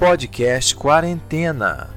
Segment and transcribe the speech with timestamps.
[0.00, 1.90] Podcast Quarentena.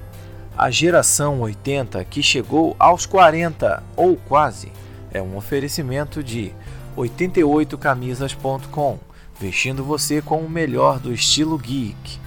[0.58, 4.74] A geração 80 que chegou aos 40 ou quase
[5.10, 6.52] é um oferecimento de
[6.98, 9.00] 88camisas.com,
[9.40, 12.20] vestindo você com o melhor do estilo geek.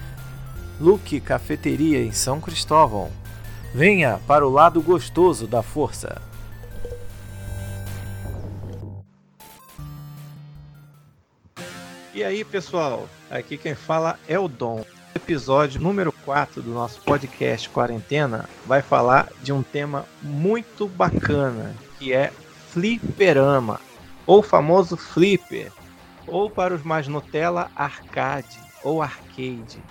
[0.81, 3.11] Luke Cafeteria em São Cristóvão.
[3.71, 6.19] Venha para o lado gostoso da força.
[12.15, 13.07] E aí, pessoal?
[13.29, 14.83] Aqui quem fala é o Dom.
[15.15, 22.13] Episódio número 4 do nosso podcast Quarentena vai falar de um tema muito bacana, que
[22.13, 22.31] é
[22.69, 23.79] fliperama,
[24.25, 25.71] ou famoso flipper,
[26.27, 29.81] ou para os mais Nutella, arcade ou arcade.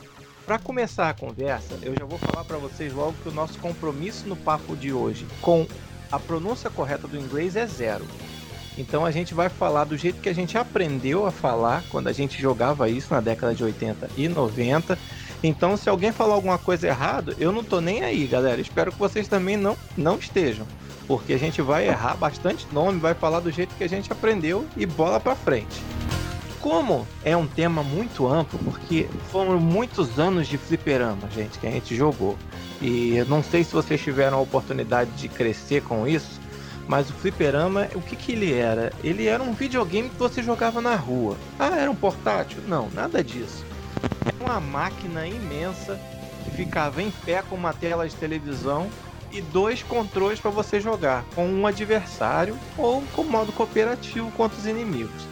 [0.44, 4.28] Para começar a conversa, eu já vou falar para vocês logo que o nosso compromisso
[4.28, 5.66] no papo de hoje com
[6.10, 8.06] a pronúncia correta do inglês é zero.
[8.76, 12.12] Então a gente vai falar do jeito que a gente aprendeu a falar quando a
[12.12, 14.98] gente jogava isso na década de 80 e 90.
[15.42, 18.60] Então, se alguém falar alguma coisa errada, eu não tô nem aí, galera.
[18.60, 20.66] Espero que vocês também não, não estejam.
[21.06, 24.66] Porque a gente vai errar bastante nome, vai falar do jeito que a gente aprendeu
[24.76, 25.80] e bola pra frente.
[26.60, 31.70] Como é um tema muito amplo, porque foram muitos anos de fliperama, gente, que a
[31.70, 32.36] gente jogou.
[32.82, 36.40] E não sei se vocês tiveram a oportunidade de crescer com isso,
[36.88, 38.92] mas o fliperama, o que, que ele era?
[39.02, 41.36] Ele era um videogame que você jogava na rua.
[41.58, 42.62] Ah, era um portátil?
[42.66, 43.64] Não, nada disso.
[44.24, 45.98] Era uma máquina imensa
[46.44, 48.88] que ficava em pé com uma tela de televisão
[49.32, 54.66] e dois controles para você jogar, com um adversário ou com modo cooperativo contra os
[54.66, 55.26] inimigos.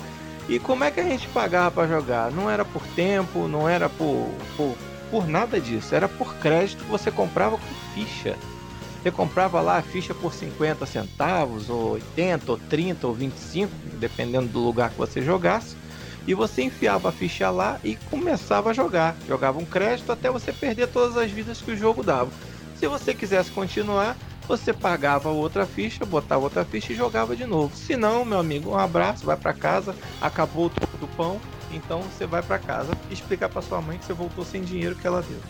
[0.49, 2.31] E como é que a gente pagava para jogar?
[2.31, 4.77] Não era por tempo, não era por, por,
[5.11, 8.37] por nada disso, era por crédito que você comprava com ficha.
[9.05, 14.49] Você comprava lá a ficha por 50 centavos, ou 80, ou 30, ou 25, dependendo
[14.49, 15.77] do lugar que você jogasse.
[16.27, 19.15] E você enfiava a ficha lá e começava a jogar.
[19.29, 22.31] Jogava um crédito até você perder todas as vidas que o jogo dava.
[22.77, 24.17] Se você quisesse continuar,
[24.48, 27.77] você pagava outra ficha, botava outra ficha e jogava de novo.
[27.77, 31.39] Se não, meu amigo, um abraço, vai para casa, acabou o troco do pão,
[31.70, 35.07] então você vai para casa explicar para sua mãe que você voltou sem dinheiro que
[35.07, 35.41] ela deu.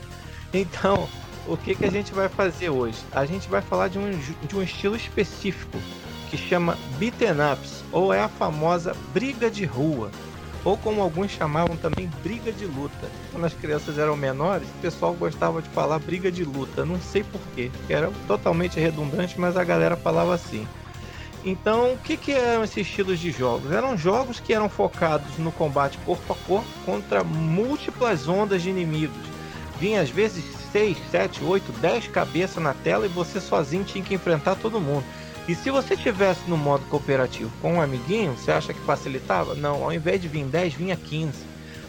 [0.52, 1.08] Então,
[1.46, 2.98] o que, que a gente vai fazer hoje?
[3.12, 5.78] A gente vai falar de um, de um estilo específico
[6.30, 10.10] que chama beaten ups, ou é a famosa briga de rua,
[10.64, 13.08] ou como alguns chamavam também briga de luta.
[13.30, 17.22] Quando as crianças eram menores, o pessoal gostava de falar briga de luta, não sei
[17.22, 20.66] porquê, era totalmente redundante, mas a galera falava assim.
[21.44, 23.70] Então, o que, que eram esses estilos de jogos?
[23.70, 29.14] Eram jogos que eram focados no combate corpo a corpo contra múltiplas ondas de inimigos.
[29.78, 34.12] Vinha às vezes 6, 7, 8, 10 cabeças na tela e você sozinho tinha que
[34.12, 35.04] enfrentar todo mundo.
[35.46, 39.54] E se você tivesse no modo cooperativo com um amiguinho, você acha que facilitava?
[39.54, 41.32] Não, ao invés de vir 10, vinha 15.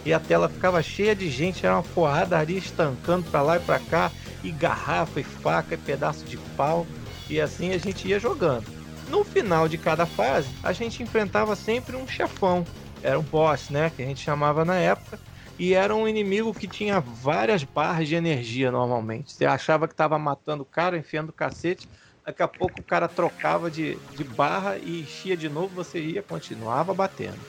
[0.06, 3.80] E a tela ficava cheia de gente, era uma porradaria estancando para lá e para
[3.80, 4.12] cá,
[4.44, 6.86] e garrafa, e faca, e pedaço de pau.
[7.28, 8.66] E assim a gente ia jogando.
[9.10, 12.64] No final de cada fase, a gente enfrentava sempre um chefão.
[13.02, 13.92] Era um boss, né?
[13.96, 15.18] Que a gente chamava na época
[15.58, 19.32] e era um inimigo que tinha várias barras de energia normalmente.
[19.32, 21.88] Você achava que estava matando o cara, enfiando o cacete,
[22.26, 26.22] daqui a pouco o cara trocava de, de barra e enchia de novo, você ia,
[26.22, 27.40] continuava batendo.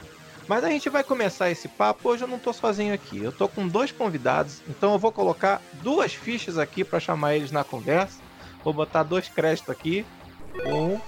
[0.49, 2.09] Mas a gente vai começar esse papo.
[2.09, 3.21] Hoje eu não estou sozinho aqui.
[3.21, 7.51] Eu estou com dois convidados, então eu vou colocar duas fichas aqui para chamar eles
[7.51, 8.23] na conversa.
[8.63, 10.07] Vou botar dois créditos aqui.
[10.65, 11.01] Um,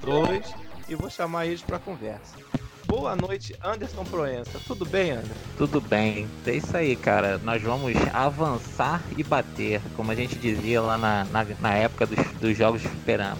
[0.00, 0.54] dois,
[0.88, 2.38] e vou chamar eles para conversa.
[2.88, 4.58] Boa noite, Anderson Proença.
[4.66, 5.34] Tudo bem, Anderson?
[5.58, 6.26] Tudo bem.
[6.46, 7.36] É isso aí, cara.
[7.44, 12.18] Nós vamos avançar e bater, como a gente dizia lá na, na, na época dos,
[12.40, 13.36] dos jogos de fliperama.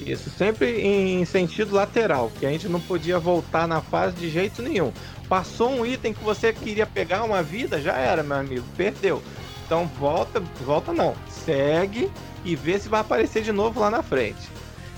[0.00, 4.60] Isso, sempre em sentido lateral, que a gente não podia voltar na fase de jeito
[4.60, 4.92] nenhum.
[5.28, 9.22] Passou um item que você queria pegar uma vida, já era, meu amigo, perdeu.
[9.66, 12.10] Então volta, volta não, segue
[12.44, 14.50] e vê se vai aparecer de novo lá na frente.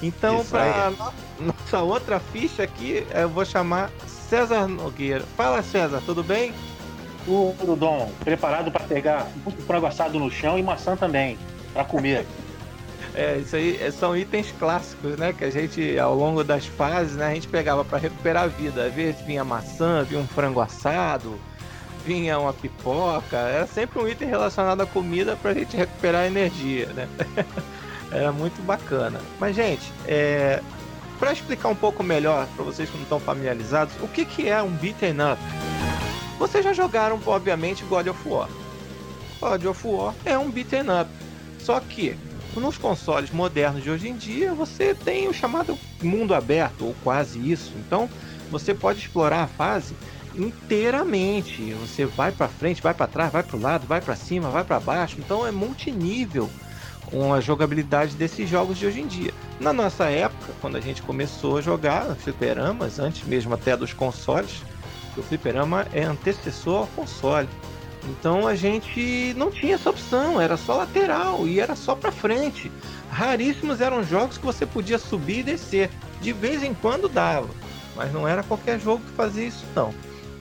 [0.03, 0.93] Então, para
[1.39, 5.25] nossa outra ficha aqui, eu vou chamar César Nogueira.
[5.37, 6.53] Fala, César, tudo bem?
[7.25, 8.11] Tudo, Dom.
[8.25, 11.39] Preparado para pegar muito frango assado no chão e maçã também,
[11.73, 12.27] para comer.
[13.13, 15.33] É, isso aí é, são itens clássicos, né?
[15.33, 18.85] Que a gente, ao longo das fases, né, a gente pegava para recuperar a vida.
[18.85, 21.37] Às vezes vinha maçã, vinha um frango assado,
[22.07, 23.37] vinha uma pipoca.
[23.37, 27.09] Era sempre um item relacionado à comida para a gente recuperar a energia, né?
[28.11, 29.21] Era muito bacana.
[29.39, 30.61] Mas, gente, é...
[31.19, 34.63] para explicar um pouco melhor para vocês que não estão familiarizados, o que, que é
[34.63, 35.41] um beaten up?
[36.39, 38.49] Vocês já jogaram, obviamente, God of War.
[39.41, 41.11] God of War é um beaten up.
[41.59, 42.17] Só que
[42.57, 47.39] nos consoles modernos de hoje em dia, você tem o chamado mundo aberto, ou quase
[47.39, 47.73] isso.
[47.77, 48.09] Então,
[48.51, 49.95] você pode explorar a fase
[50.35, 51.73] inteiramente.
[51.75, 54.65] Você vai para frente, vai para trás, vai para o lado, vai para cima, vai
[54.65, 55.17] para baixo.
[55.19, 56.51] Então é multinível
[57.11, 59.33] com a jogabilidade desses jogos de hoje em dia.
[59.59, 64.63] Na nossa época, quando a gente começou a jogar fliperamas, antes mesmo até dos consoles,
[65.17, 67.49] o fliperama é antecessor ao console.
[68.09, 72.71] Então a gente não tinha essa opção, era só lateral e era só para frente.
[73.11, 75.91] Raríssimos eram jogos que você podia subir e descer.
[76.21, 77.49] De vez em quando dava,
[77.97, 79.93] mas não era qualquer jogo que fazia isso não.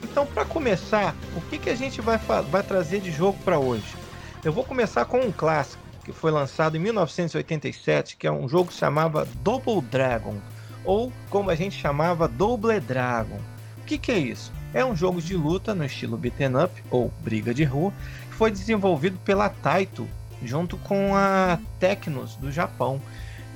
[0.04, 3.96] Então, para começar, o que, que a gente vai, vai trazer de jogo para hoje?
[4.44, 8.70] Eu vou começar com um clássico que foi lançado em 1987, que é um jogo
[8.70, 10.36] que chamava Double Dragon,
[10.84, 13.40] ou como a gente chamava Double Dragon.
[13.78, 14.52] O que, que é isso?
[14.74, 17.94] É um jogo de luta no estilo beaten up ou briga de rua,
[18.30, 20.08] que foi desenvolvido pela Taito
[20.44, 23.02] junto com a Tecnos do Japão.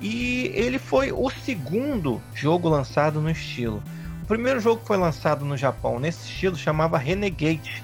[0.01, 3.81] E ele foi o segundo jogo lançado no estilo.
[4.23, 7.83] O primeiro jogo que foi lançado no Japão nesse estilo chamava Renegade,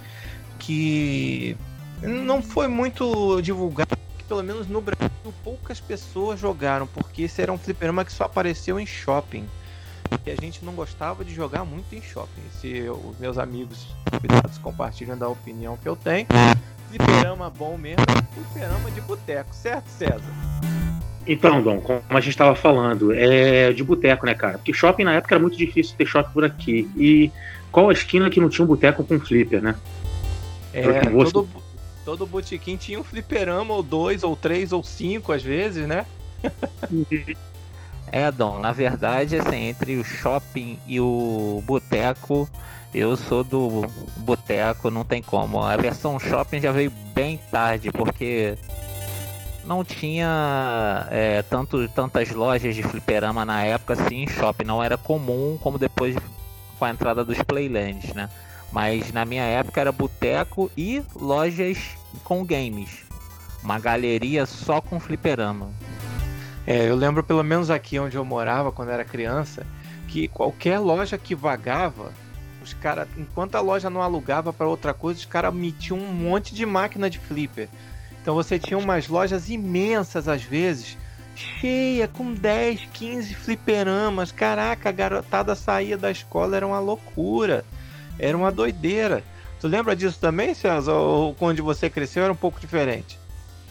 [0.58, 1.56] que
[2.02, 3.99] não foi muito divulgado,
[4.30, 5.10] pelo menos no Brasil
[5.44, 9.46] poucas pessoas jogaram, porque esse era um fliperama que só apareceu em shopping.
[10.26, 12.42] E a gente não gostava de jogar muito em shopping.
[12.62, 16.28] Se os meus amigos convidados compartilham da opinião que eu tenho,
[16.90, 20.22] fliperama bom mesmo é fliperama de boteco, certo, César?
[21.28, 24.58] Então, Dom, como a gente estava falando, é de boteco, né, cara?
[24.58, 26.90] Porque shopping na época era muito difícil ter shopping por aqui.
[26.96, 27.32] E
[27.72, 29.76] qual a esquina que não tinha um boteco com flipper, né?
[30.74, 31.02] É,
[31.32, 31.48] todo,
[32.10, 36.08] todo botequim tinha um fliperama, ou dois, ou três, ou cinco, às vezes, né?
[38.12, 42.50] é, Dom, na verdade, assim, entre o shopping e o boteco,
[42.92, 43.86] eu sou do
[44.18, 45.62] boteco, não tem como.
[45.62, 48.58] A versão shopping já veio bem tarde, porque
[49.64, 54.66] não tinha é, tanto, tantas lojas de fliperama na época assim shopping.
[54.66, 56.16] Não era comum como depois
[56.80, 58.32] com a entrada dos Playlands, né?
[58.72, 63.04] Mas na minha época era boteco e lojas com games.
[63.64, 65.70] Uma galeria só com fliperama.
[66.66, 69.66] É, eu lembro pelo menos aqui onde eu morava quando era criança,
[70.08, 72.12] que qualquer loja que vagava,
[72.62, 76.54] os caras, enquanto a loja não alugava para outra coisa, os caras metiam um monte
[76.54, 77.68] de máquina de flipper.
[78.22, 80.98] Então você tinha umas lojas imensas às vezes,
[81.36, 84.32] cheia com 10, 15 fliperamas.
[84.32, 87.64] Caraca, a garotada saía da escola, era uma loucura.
[88.18, 89.24] Era uma doideira.
[89.60, 90.94] Tu lembra disso também, César?
[90.94, 93.20] Ou onde você cresceu era um pouco diferente?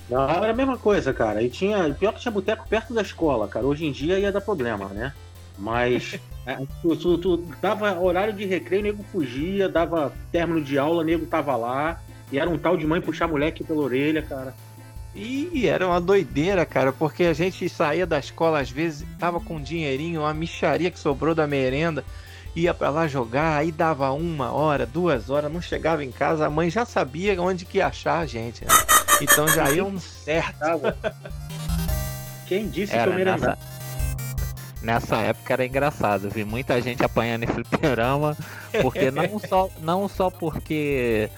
[0.09, 1.43] Não, era a mesma coisa, cara.
[1.43, 1.95] E tinha.
[1.95, 3.67] Pior que tinha boteco perto da escola, cara.
[3.67, 5.13] Hoje em dia ia dar problema, né?
[5.59, 11.05] Mas é, tu, tu, tu, dava horário de recreio, nego fugia, dava término de aula,
[11.05, 12.01] nego tava lá.
[12.31, 14.55] E era um tal de mãe puxar moleque pela orelha, cara.
[15.15, 19.57] E era uma doideira, cara, porque a gente saía da escola às vezes, tava com
[19.57, 22.05] um dinheirinho, uma micharia que sobrou da merenda,
[22.55, 26.51] ia para lá jogar, aí dava uma hora, duas horas, não chegava em casa, a
[26.51, 28.71] mãe já sabia onde que ia achar a gente, né?
[29.21, 30.95] Então já iam certo.
[32.47, 33.59] Quem disse era que eu merendava?
[34.81, 34.81] Nessa...
[34.83, 38.37] nessa época era engraçado, vi muita gente apanhando em fliperama,
[38.83, 41.31] porque não só, não só porque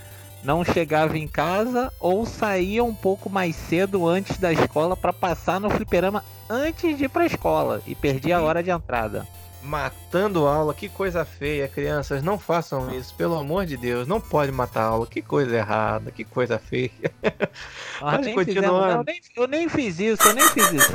[0.43, 5.61] não chegava em casa ou saía um pouco mais cedo antes da escola para passar
[5.61, 9.27] no fliperama antes de ir para a escola e perdia a hora de entrada.
[9.63, 14.51] Matando aula, que coisa feia, crianças, não façam isso, pelo amor de Deus, não pode
[14.51, 16.91] matar aula, que coisa errada, que coisa feia.
[18.01, 19.05] Mas continuando.
[19.37, 20.93] Eu, nem, fiz isso, eu nem fiz isso.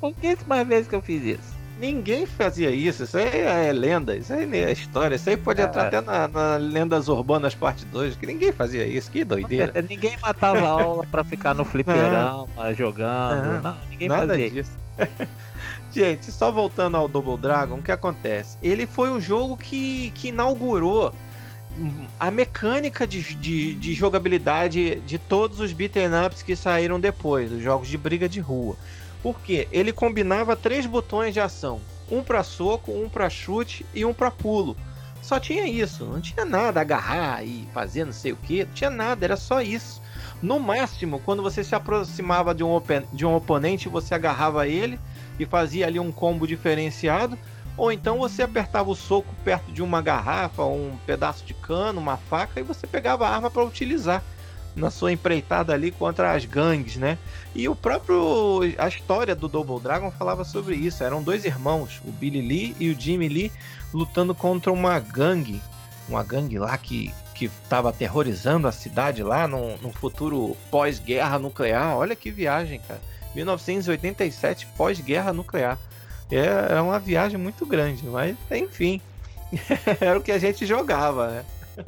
[0.00, 1.54] Pouquíssimas vezes que eu fiz isso.
[1.78, 5.64] Ninguém fazia isso, isso aí é lenda, isso aí é história, isso aí pode é.
[5.64, 9.82] entrar até na, na, Lendas Urbanas Parte 2, que ninguém fazia isso, que doideira.
[9.82, 14.72] Ninguém matava aula pra ficar no fliperão, jogando, não, ninguém nada fazia disso.
[15.94, 18.58] Gente, só voltando ao Double Dragon, o que acontece?
[18.60, 21.14] Ele foi o jogo que, que inaugurou
[22.18, 27.62] a mecânica de, de, de jogabilidade de todos os beat'em ups que saíram depois, os
[27.62, 28.76] jogos de briga de rua.
[29.22, 34.12] Porque ele combinava três botões de ação: um para soco, um para chute e um
[34.12, 34.76] para pulo.
[35.22, 38.90] Só tinha isso, não tinha nada, agarrar e fazer não sei o que, não tinha
[38.90, 40.02] nada, era só isso.
[40.42, 42.82] No máximo, quando você se aproximava de um,
[43.12, 44.98] de um oponente, você agarrava ele
[45.38, 47.38] e fazia ali um combo diferenciado,
[47.76, 52.16] ou então você apertava o soco perto de uma garrafa, um pedaço de cano, uma
[52.16, 54.22] faca e você pegava a arma para utilizar
[54.76, 57.16] na sua empreitada ali contra as gangues, né?
[57.54, 61.04] E o próprio a história do Double Dragon falava sobre isso.
[61.04, 63.52] Eram dois irmãos, o Billy Lee e o Jimmy Lee,
[63.92, 65.62] lutando contra uma gangue,
[66.08, 71.96] uma gangue lá que que estava aterrorizando a cidade lá no, no futuro pós-guerra nuclear.
[71.96, 73.00] Olha que viagem, cara.
[73.34, 75.78] 1987 pós-guerra nuclear.
[76.30, 79.00] É, é uma viagem muito grande, mas enfim.
[80.00, 81.44] Era o que a gente jogava, né?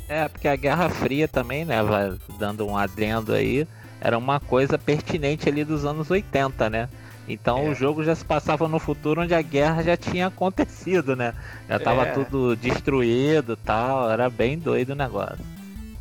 [0.08, 3.66] É, porque a Guerra Fria também, né, vai dando um adendo aí,
[4.00, 6.88] era uma coisa pertinente ali dos anos 80, né?
[7.28, 7.68] Então é.
[7.70, 11.34] o jogo já se passava no futuro onde a guerra já tinha acontecido, né?
[11.68, 12.12] Já tava é.
[12.12, 15.44] tudo destruído tal, era bem doido o negócio.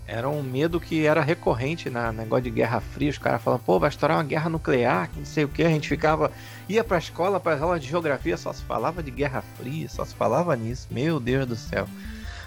[0.07, 3.09] Era um medo que era recorrente na negócio de Guerra Fria.
[3.09, 5.63] Os caras falavam, pô, vai estourar uma guerra nuclear, não sei o que.
[5.63, 6.31] A gente ficava,
[6.69, 10.05] ia pra escola, para as aulas de geografia, só se falava de Guerra Fria, só
[10.05, 10.87] se falava nisso.
[10.91, 11.87] Meu Deus do céu.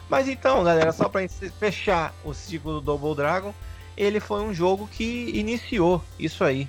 [0.09, 3.53] Mas então, galera, só para fechar o ciclo do Double Dragon,
[3.97, 6.69] ele foi um jogo que iniciou isso aí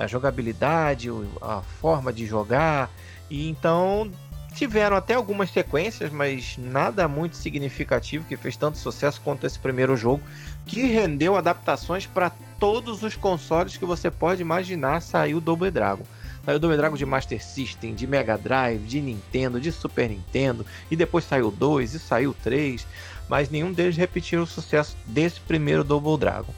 [0.00, 1.10] a jogabilidade,
[1.42, 2.90] a forma de jogar.
[3.28, 4.10] E então
[4.54, 9.96] tiveram até algumas sequências, mas nada muito significativo que fez tanto sucesso quanto esse primeiro
[9.96, 10.22] jogo,
[10.66, 15.00] que rendeu adaptações para todos os consoles que você pode imaginar.
[15.00, 16.04] Saiu Double Dragon.
[16.44, 20.96] Saiu Double Dragon de Master System, de Mega Drive, de Nintendo, de Super Nintendo, e
[20.96, 22.86] depois saiu o 2 e saiu o 3,
[23.28, 26.52] mas nenhum deles repetiu o sucesso desse primeiro Double Dragon.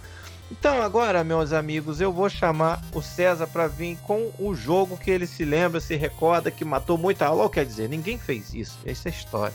[0.52, 5.10] Então agora, meus amigos, eu vou chamar o César para vir com o jogo que
[5.10, 7.48] ele se lembra, se recorda, que matou muita aula.
[7.48, 8.78] Quer dizer, ninguém fez isso.
[8.84, 9.54] Essa é a história.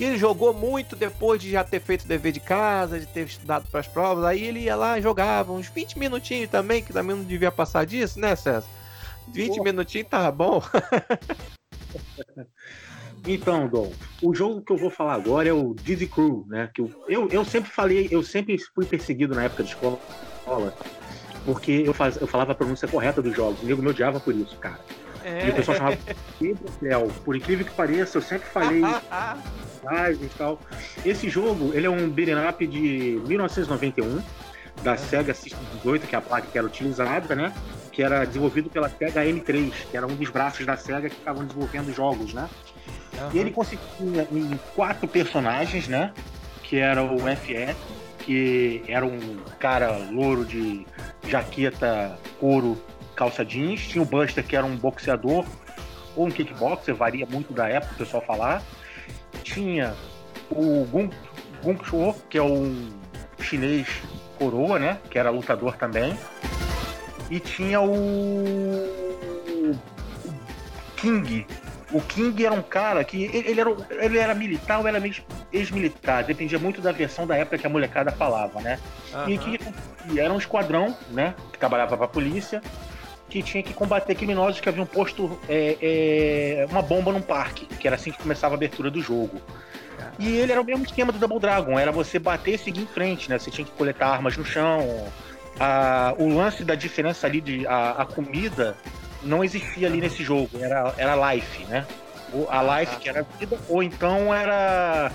[0.00, 3.26] E ele jogou muito depois de já ter feito o dever de casa, de ter
[3.26, 4.24] estudado para as provas.
[4.24, 7.84] Aí ele ia lá e jogava uns 20 minutinhos também, que também não devia passar
[7.84, 8.66] disso, né, César?
[9.28, 9.62] 20 Pô.
[9.62, 10.62] minutinhos tá bom.
[13.26, 16.70] Então, Dom, o jogo que eu vou falar agora é o Diddy Crew, né?
[16.72, 19.98] Que eu, eu, eu sempre falei, eu sempre fui perseguido na época de escola
[20.48, 20.74] escola,
[21.44, 23.62] porque eu, faz, eu falava a pronúncia correta dos jogos.
[23.62, 24.78] O nego me odiava por isso, cara.
[25.24, 25.48] É.
[25.48, 25.98] E o pessoal chamava
[26.80, 27.10] Céu.
[27.24, 28.82] Por incrível que pareça, eu sempre falei
[30.20, 30.60] e tal.
[31.04, 34.22] Esse jogo, ele é um beat'em up de 1991,
[34.82, 37.52] da Sega System 18, que é a placa que era utilizada, né?
[37.92, 41.44] Que era desenvolvido pela Sega M3, que era um dos braços da Sega que estavam
[41.44, 42.48] desenvolvendo jogos, né?
[43.20, 43.30] Uhum.
[43.34, 46.12] E ele consistia em quatro personagens, né?
[46.62, 47.76] Que era o FS,
[48.28, 50.86] que era um cara louro de
[51.26, 52.76] jaqueta, couro,
[53.16, 53.88] calça jeans.
[53.88, 55.46] Tinha o Buster, que era um boxeador
[56.14, 58.62] ou um kickboxer, varia muito da época, o pessoal falar.
[59.42, 59.94] Tinha
[60.50, 61.08] o Gung,
[61.64, 62.90] Gung Shuo, que é um
[63.40, 63.88] chinês
[64.38, 64.98] coroa, né?
[65.10, 66.14] Que era lutador também.
[67.30, 69.74] E tinha o
[70.98, 71.46] King,
[71.90, 75.02] o King era um cara que ele era, ele era militar ou era
[75.52, 78.78] ex-militar, dependia muito da versão da época que a molecada falava, né?
[79.12, 79.28] Uhum.
[79.28, 81.34] E que era um esquadrão, né?
[81.52, 82.62] Que trabalhava para a polícia,
[83.28, 87.86] que tinha que combater criminosos que haviam posto é, é, uma bomba num parque, que
[87.86, 89.40] era assim que começava a abertura do jogo.
[90.18, 92.86] E ele era o mesmo esquema do Double Dragon, era você bater e seguir em
[92.86, 93.38] frente, né?
[93.38, 95.06] Você tinha que coletar armas no chão.
[95.60, 98.76] A, o lance da diferença ali de a, a comida
[99.22, 101.86] não existia ali nesse jogo, era, era life, né?
[102.50, 105.10] A life que era vida, ou então era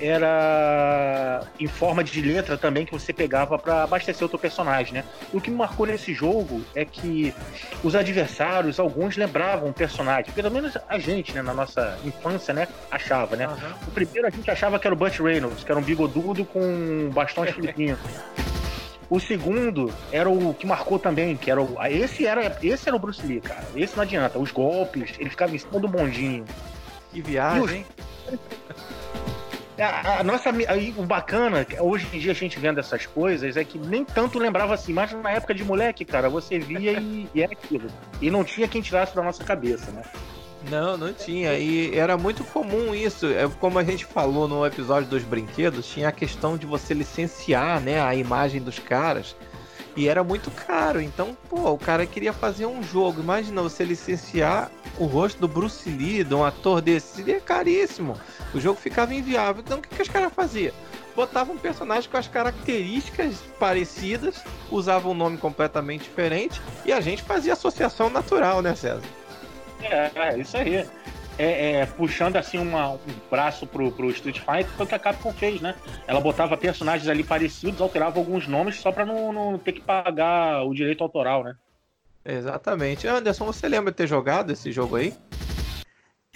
[0.00, 5.04] era em forma de letra também que você pegava para abastecer o teu personagem, né?
[5.32, 7.34] E o que me marcou nesse jogo é que
[7.82, 12.68] os adversários, alguns lembravam o personagem, pelo menos a gente, né, na nossa infância, né,
[12.90, 13.48] achava, né?
[13.48, 13.54] Uhum.
[13.88, 17.10] O primeiro a gente achava que era o Butch Reynolds, que era um bigodudo com
[17.12, 17.98] bastões filipinos.
[19.10, 21.76] O segundo era o que marcou também, que era o.
[21.86, 23.66] Esse era, esse era o Bruce Lee, cara.
[23.74, 24.38] Esse não adianta.
[24.38, 26.44] Os golpes, ele ficava em cima do bondinho.
[27.10, 27.86] Que viagem,
[28.30, 28.38] os...
[29.80, 33.64] a, a, nossa, aí, o bacana, hoje em dia a gente vendo essas coisas, é
[33.64, 37.42] que nem tanto lembrava assim, mas na época de moleque, cara, você via e, e
[37.42, 37.88] era aquilo.
[38.20, 40.02] E não tinha quem tirasse da nossa cabeça, né?
[40.70, 41.54] Não, não tinha.
[41.54, 43.26] E era muito comum isso.
[43.26, 47.80] É como a gente falou no episódio dos brinquedos, tinha a questão de você licenciar,
[47.80, 49.36] né, a imagem dos caras.
[49.96, 51.00] E era muito caro.
[51.00, 53.20] Então, pô, o cara queria fazer um jogo.
[53.20, 57.16] Imagina você licenciar o rosto do Bruce Lee, de um ator desse.
[57.16, 58.16] Seria caríssimo.
[58.54, 59.62] O jogo ficava inviável.
[59.64, 60.72] Então, o que, que os caras faziam?
[61.16, 64.36] Botavam um personagem com as características parecidas,
[64.70, 69.02] usavam um nome completamente diferente e a gente fazia associação natural, né, César?
[69.82, 70.86] É, é isso aí.
[71.38, 72.98] É, é, puxando assim uma, um
[73.30, 75.76] braço pro, pro Street Fighter, foi o que a Capcom fez, né?
[76.04, 80.64] Ela botava personagens ali parecidos, alterava alguns nomes só pra não, não ter que pagar
[80.64, 81.54] o direito autoral, né?
[82.24, 83.06] Exatamente.
[83.06, 85.14] Anderson, você lembra de ter jogado esse jogo aí?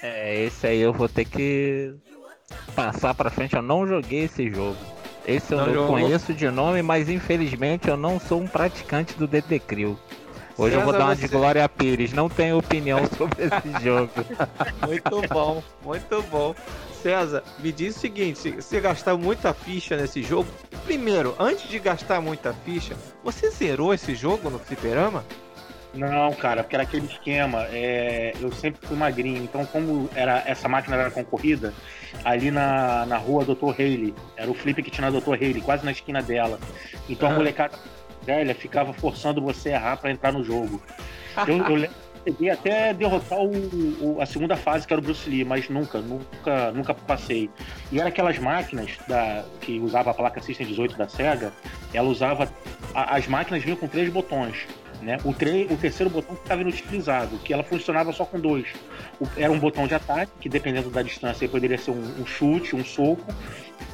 [0.00, 1.94] É, esse aí eu vou ter que
[2.75, 3.56] passar pra frente.
[3.56, 4.78] Eu não joguei esse jogo.
[5.26, 9.26] Esse eu não, não conheço de nome, mas infelizmente eu não sou um praticante do
[9.26, 9.99] DD Crew.
[10.56, 14.12] Hoje César, eu vou dar uma de Glória Pires, não tenho opinião sobre esse jogo.
[14.87, 16.54] Muito bom, muito bom.
[17.02, 20.49] César, me diz o seguinte: você gastou muita ficha nesse jogo.
[20.85, 22.94] Primeiro, antes de gastar muita ficha,
[23.25, 25.25] você zerou esse jogo no Fliperama?
[25.94, 27.66] Não, cara, porque era aquele esquema.
[27.71, 31.75] É, eu sempre fui magrinho, então como era essa máquina era concorrida,
[32.25, 33.71] ali na, na rua Dr.
[33.78, 35.35] Haley, era o flip que tinha na Dr.
[35.35, 36.59] Haley, quase na esquina dela.
[37.09, 37.76] Então a molecada
[38.25, 40.83] velha ficava forçando você a errar para entrar no jogo.
[41.49, 43.50] Eu, eu lembro cheguei até derrotar o,
[44.00, 47.50] o, a segunda fase, que era o Bruce Lee, mas nunca, nunca, nunca passei.
[47.91, 51.52] E era aquelas máquinas da, que usava a placa System 18 da SEGA,
[51.93, 52.49] ela usava.
[52.95, 54.67] A, as máquinas vinham com três botões.
[55.02, 55.18] Né?
[55.25, 58.66] O, tre o terceiro botão estava inutilizado, que ela funcionava só com dois.
[59.21, 62.76] O, era um botão de ataque, que dependendo da distância poderia ser um, um, chute,
[62.76, 63.26] um soco,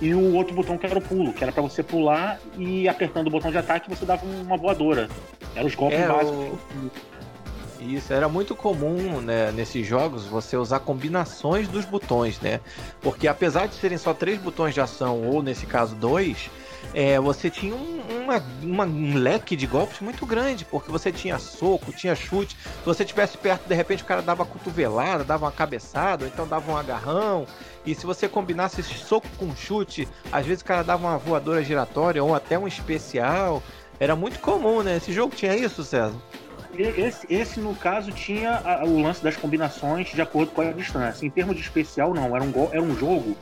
[0.02, 3.28] e o outro botão que era o pulo, que era para você pular e apertando
[3.28, 5.08] o botão de ataque você dava uma voadora.
[5.56, 6.36] Eram os golpes é, básicos.
[6.36, 6.90] O...
[7.80, 12.60] Isso, era muito comum né, nesses jogos você usar combinações dos botões, né?
[13.00, 16.50] Porque apesar de serem só três botões de ação, ou nesse caso dois,
[16.94, 21.38] é, você tinha um, uma, uma, um leque de golpes muito grande, porque você tinha
[21.38, 22.56] soco, tinha chute.
[22.56, 26.46] Se você estivesse perto, de repente o cara dava cotovelada, dava uma cabeçada, ou então
[26.46, 27.46] dava um agarrão.
[27.84, 32.22] E se você combinasse soco com chute, às vezes o cara dava uma voadora giratória
[32.22, 33.62] ou até um especial.
[34.00, 34.96] Era muito comum, né?
[34.96, 36.14] Esse jogo tinha isso, César?
[36.76, 41.26] Esse, esse, no caso, tinha a, o lance das combinações de acordo com a distância.
[41.26, 42.36] Em termos de especial, não.
[42.36, 43.36] Era um, era um jogo,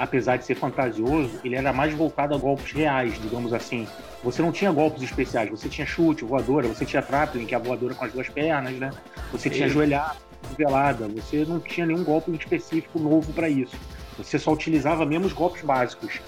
[0.00, 3.86] apesar de ser fantasioso, ele era mais voltado a golpes reais, digamos assim.
[4.24, 7.60] Você não tinha golpes especiais, você tinha chute, voadora, você tinha trapping, que é a
[7.60, 8.90] voadora com as duas pernas, né?
[9.30, 10.16] Você tinha joelhada,
[10.56, 13.76] velada, você não tinha nenhum golpe específico novo para isso.
[14.16, 16.18] Você só utilizava mesmo os golpes básicos.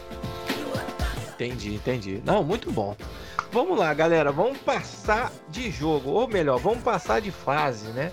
[1.34, 2.22] Entendi, entendi.
[2.26, 2.94] Não, muito bom.
[3.50, 8.12] Vamos lá, galera, vamos passar de jogo, ou melhor, vamos passar de fase, né?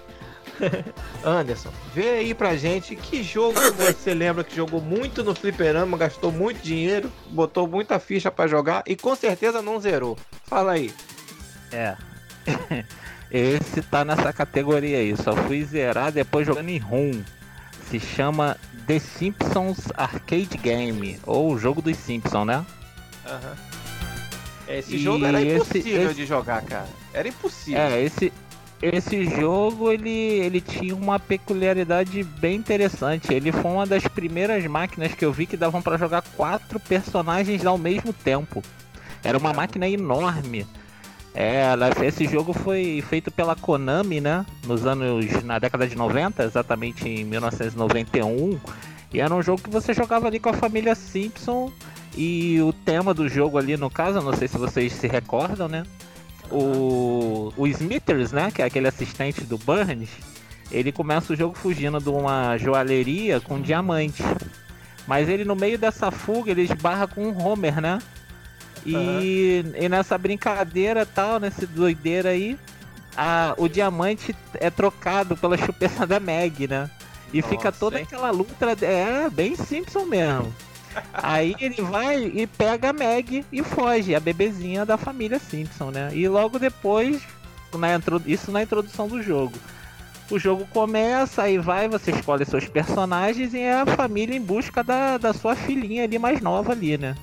[1.24, 6.32] Anderson, vê aí pra gente que jogo você lembra que jogou muito no fliperama, gastou
[6.32, 10.18] muito dinheiro, botou muita ficha para jogar e com certeza não zerou.
[10.46, 10.94] Fala aí.
[11.72, 11.96] É.
[13.32, 17.22] Esse tá nessa categoria aí, só fui zerar depois jogando em ROM.
[17.90, 22.66] Se chama The Simpsons Arcade Game, ou o jogo dos Simpsons, né?
[23.26, 23.50] Aham.
[23.50, 23.70] Uhum.
[24.70, 26.88] Esse e jogo era impossível esse, de jogar, cara.
[27.12, 27.82] Era impossível.
[27.82, 28.32] É, esse,
[28.82, 33.34] esse jogo ele, ele tinha uma peculiaridade bem interessante.
[33.34, 37.66] Ele foi uma das primeiras máquinas que eu vi que davam para jogar quatro personagens
[37.66, 38.64] ao mesmo tempo.
[39.24, 40.66] Era uma máquina enorme.
[41.34, 41.74] É,
[42.06, 44.46] esse jogo foi feito pela Konami, né?
[44.66, 45.44] Nos anos.
[45.44, 48.60] na década de 90, exatamente em 1991.
[49.14, 51.72] E era um jogo que você jogava ali com a família Simpson
[52.16, 55.84] e o tema do jogo ali, no caso, não sei se vocês se recordam, né?
[56.52, 58.52] O, o Smithers, né?
[58.52, 60.10] Que é aquele assistente do Burns,
[60.72, 64.24] ele começa o jogo fugindo de uma joalheria com diamante.
[65.08, 68.00] Mas ele no meio dessa fuga, ele esbarra com um Homer, né?
[68.86, 69.74] E, uhum.
[69.76, 72.58] e nessa brincadeira tal, nesse doideira aí,
[73.18, 76.90] a, o diamante é trocado pela chupeta da Meg, né?
[77.34, 78.06] E Nossa, fica toda hein?
[78.08, 80.54] aquela luta, é bem Simpson mesmo.
[81.14, 86.10] Aí ele vai e pega a Meg e foge, a bebezinha da família Simpson, né?
[86.14, 87.22] E logo depois,
[87.74, 87.88] na
[88.26, 89.54] isso na introdução do jogo.
[90.30, 94.84] O jogo começa, aí vai, você escolhe seus personagens e é a família em busca
[94.84, 97.16] da, da sua filhinha ali mais nova ali, né?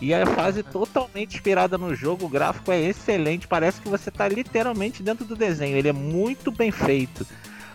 [0.00, 4.26] E a fase totalmente inspirada no jogo, o gráfico é excelente, parece que você está
[4.28, 5.76] literalmente dentro do desenho.
[5.76, 7.26] Ele é muito bem feito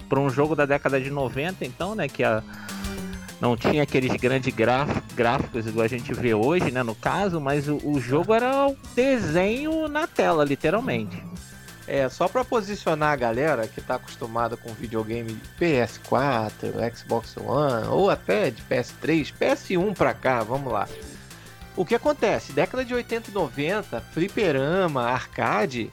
[0.07, 2.43] para um jogo da década de 90, então, né, que a
[3.39, 7.77] não tinha aqueles grandes gráficos igual a gente vê hoje, né, no caso, mas o,
[7.83, 11.23] o jogo era um desenho na tela, literalmente.
[11.87, 18.09] É, só para posicionar a galera que tá acostumada com videogame PS4, Xbox One ou
[18.11, 20.87] até de PS3, PS1 pra cá, vamos lá.
[21.75, 22.51] O que acontece?
[22.51, 25.89] Década de 80 e 90, fliperama, arcade,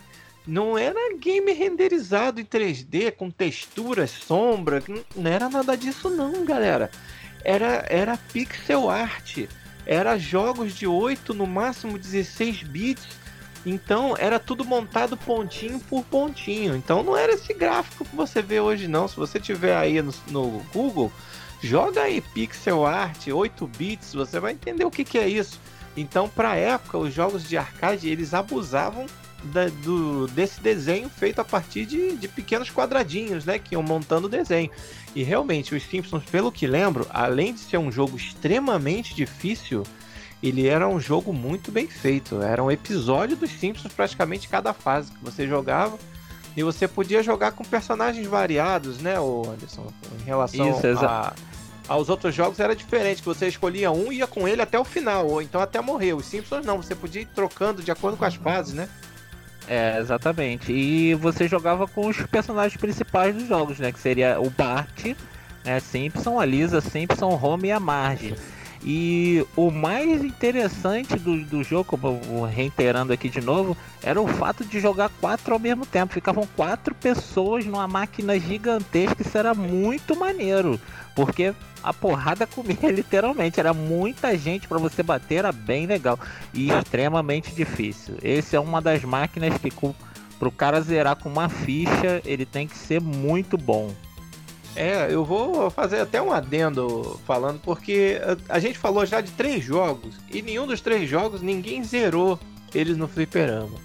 [0.46, 4.82] não era game renderizado em 3D com texturas, sombra,
[5.14, 6.90] não era nada disso não, galera
[7.46, 9.46] era, era pixel art,
[9.86, 13.06] era jogos de 8, no máximo 16 bits.
[13.64, 16.74] Então era tudo montado pontinho por pontinho.
[16.74, 19.06] Então não era esse gráfico que você vê hoje não.
[19.06, 21.12] Se você tiver aí no, no Google,
[21.62, 25.60] joga aí pixel art 8 bits, você vai entender o que, que é isso.
[25.96, 29.06] Então, para época, os jogos de arcade eles abusavam
[29.46, 33.58] da, do, desse desenho feito a partir de, de pequenos quadradinhos, né?
[33.58, 34.70] Que iam montando o desenho.
[35.14, 39.82] E realmente, os Simpsons, pelo que lembro, além de ser um jogo extremamente difícil,
[40.42, 42.42] ele era um jogo muito bem feito.
[42.42, 45.98] Era um episódio dos Simpsons praticamente cada fase que você jogava.
[46.56, 49.92] E você podia jogar com personagens variados, né, Anderson?
[50.20, 51.34] Em relação Isso, a,
[51.88, 54.84] aos outros jogos era diferente, que você escolhia um e ia com ele até o
[54.84, 56.14] final, ou então até morrer.
[56.14, 58.88] Os Simpsons não, você podia ir trocando de acordo com as fases, né?
[59.68, 60.72] É, exatamente.
[60.72, 63.90] E você jogava com os personagens principais dos jogos, né?
[63.90, 65.14] Que seria o Bart,
[65.64, 65.80] né?
[65.80, 68.34] Simpson, a Lisa Simpson, o Home e a Marge.
[68.84, 74.64] E o mais interessante do, do jogo, como reiterando aqui de novo, era o fato
[74.64, 76.12] de jogar quatro ao mesmo tempo.
[76.12, 80.80] Ficavam quatro pessoas numa máquina gigantesca, isso era muito maneiro.
[81.16, 86.16] Porque a porrada comia literalmente, era muita gente para você bater, era bem legal
[86.54, 88.16] e extremamente difícil.
[88.22, 89.72] Esse é uma das máquinas que
[90.38, 93.92] pro cara zerar com uma ficha, ele tem que ser muito bom.
[94.76, 99.64] É, eu vou fazer até um adendo falando, porque a, gente falou já de três
[99.64, 102.38] jogos, e nenhum dos três jogos ninguém zerou
[102.74, 103.78] eles no fliperama.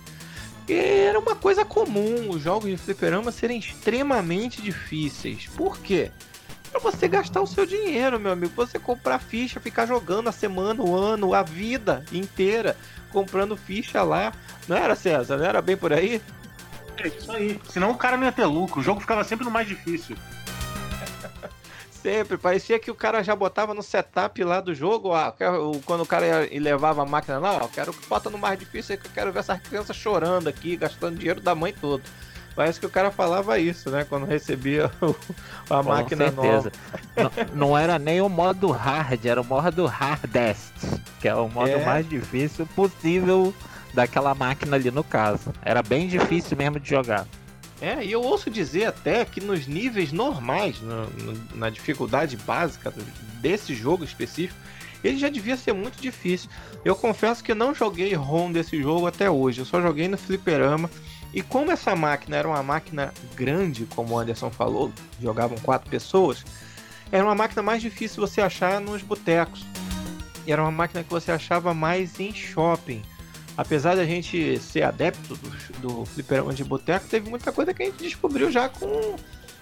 [0.67, 5.47] E era uma coisa comum os jogos de fliperama serem extremamente difíceis.
[5.55, 6.11] Por quê?
[6.71, 8.53] Pra você gastar o seu dinheiro, meu amigo.
[8.55, 12.77] Você comprar ficha, ficar jogando a semana, o ano, a vida inteira,
[13.12, 14.31] comprando ficha lá.
[14.67, 15.38] Não era, César?
[15.38, 16.21] Não era bem por aí?
[16.97, 17.60] É isso aí.
[17.69, 18.79] Senão o cara não ia ter lucro.
[18.79, 20.15] O jogo ficava sempre no mais difícil.
[22.01, 26.01] Sempre, parecia que o cara já botava no setup lá do jogo, ah, quero, quando
[26.01, 29.05] o cara ia, levava a máquina lá, ó, quero que bota no mais difícil que
[29.05, 32.01] eu quero ver essas crianças chorando aqui, gastando dinheiro da mãe todo.
[32.55, 34.05] Parece que o cara falava isso, né?
[34.07, 35.15] Quando recebia o,
[35.69, 36.71] a Com máquina certeza.
[37.17, 37.31] nova.
[37.53, 40.73] não, não, era nem o modo hard, era o modo hardest,
[41.19, 41.85] que é o modo é.
[41.85, 43.53] mais difícil possível
[43.93, 45.53] daquela máquina ali no caso.
[45.61, 47.25] Era bem difícil mesmo de jogar.
[47.81, 52.93] É, e eu ouço dizer até que nos níveis normais, no, no, na dificuldade básica
[53.41, 54.59] desse jogo específico,
[55.03, 56.47] ele já devia ser muito difícil.
[56.85, 60.89] Eu confesso que não joguei ROM desse jogo até hoje, eu só joguei no fliperama.
[61.33, 64.91] E como essa máquina era uma máquina grande, como o Anderson falou,
[65.21, 66.43] jogavam quatro pessoas,
[67.11, 69.65] era uma máquina mais difícil você achar nos botecos.
[70.45, 73.01] Era uma máquina que você achava mais em shopping
[73.57, 77.85] apesar da gente ser adepto do, do fliperama de boteco, teve muita coisa que a
[77.85, 79.15] gente descobriu já com,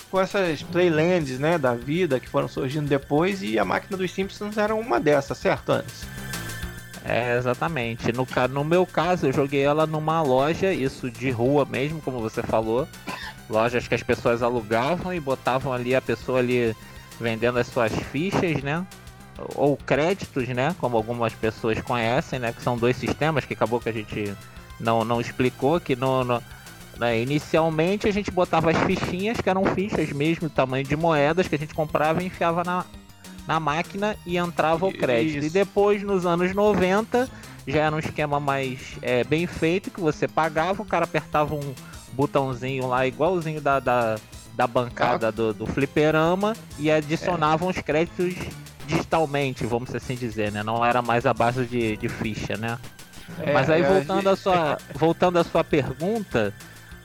[0.10, 4.58] com essas playlands, né, da vida que foram surgindo depois e a máquina dos Simpsons
[4.58, 6.08] era uma dessas, certo, Anderson?
[7.10, 8.12] É, exatamente.
[8.12, 12.44] No, no meu caso, eu joguei ela numa loja, isso de rua mesmo, como você
[12.44, 12.88] falou.
[13.50, 16.76] Lojas que as pessoas alugavam e botavam ali a pessoa ali
[17.20, 18.86] vendendo as suas fichas, né?
[19.56, 20.76] ou créditos, né?
[20.80, 22.52] Como algumas pessoas conhecem, né?
[22.54, 24.34] Que são dois sistemas que acabou que a gente
[24.80, 26.44] não, não explicou, que no, no
[26.98, 31.56] né, inicialmente a gente botava as fichinhas, que eram fichas mesmo, tamanho de moedas, que
[31.56, 32.86] a gente comprava e enfiava na,
[33.50, 35.40] na máquina e entrava o crédito.
[35.40, 35.48] Isso.
[35.48, 37.28] E depois, nos anos 90,
[37.66, 41.74] já era um esquema mais é, bem feito, que você pagava, o cara apertava um
[42.14, 44.18] botãozinho lá, igualzinho da, da,
[44.54, 45.32] da bancada ah.
[45.32, 47.72] do, do fliperama, e adicionavam é.
[47.72, 48.36] os créditos
[48.86, 50.62] digitalmente, vamos assim dizer, né?
[50.62, 52.78] Não era mais a base de, de ficha, né?
[53.40, 56.54] É, Mas aí é, voltando à sua, voltando à sua pergunta,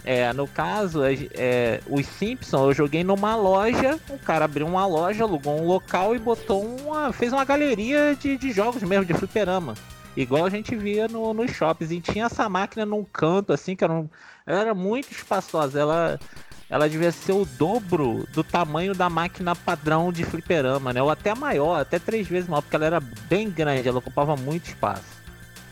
[0.05, 5.25] é, no caso, é, os Simpsons eu joguei numa loja, o cara abriu uma loja,
[5.25, 7.11] alugou um local e botou uma.
[7.13, 9.75] fez uma galeria de, de jogos mesmo, de fliperama.
[10.15, 11.91] Igual a gente via no, nos shoppings.
[11.91, 14.09] E tinha essa máquina num canto, assim, que era, um,
[14.47, 15.81] ela era muito espaçosa.
[15.81, 16.21] Ela
[16.69, 21.03] ela devia ser o dobro do tamanho da máquina padrão de fliperama, né?
[21.03, 24.67] Ou até maior, até três vezes maior, porque ela era bem grande, ela ocupava muito
[24.67, 25.14] espaço.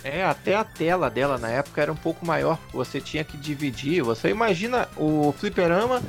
[0.05, 4.03] É, até a tela dela na época era um pouco maior, você tinha que dividir.
[4.03, 6.03] Você imagina o fliperama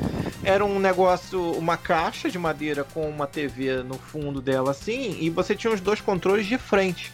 [0.43, 5.29] era um negócio, uma caixa de madeira com uma TV no fundo dela assim, e
[5.29, 7.12] você tinha os dois controles de frente.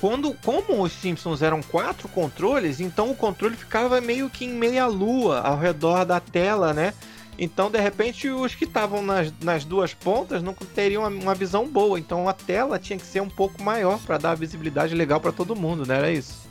[0.00, 4.86] Quando, como os Simpsons eram quatro controles, então o controle ficava meio que em meia
[4.86, 6.94] lua ao redor da tela, né?
[7.38, 11.68] Então, de repente, os que estavam nas, nas duas pontas não teriam uma, uma, visão
[11.68, 11.98] boa.
[11.98, 15.54] Então, a tela tinha que ser um pouco maior para dar visibilidade legal para todo
[15.54, 15.98] mundo, né?
[15.98, 16.48] Era isso.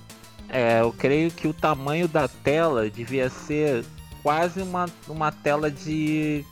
[0.48, 3.84] É, eu creio que o tamanho da tela devia ser
[4.24, 6.46] quase uma, uma tela de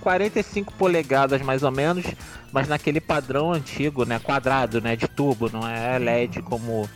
[0.00, 2.04] 45 é, polegadas mais ou menos,
[2.52, 6.88] mas naquele padrão antigo, né, quadrado, né, de tubo, não é LED como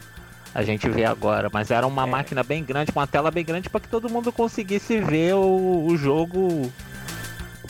[0.54, 2.06] a gente vê agora, mas era uma é.
[2.06, 5.86] máquina bem grande, com uma tela bem grande para que todo mundo conseguisse ver o,
[5.86, 6.72] o jogo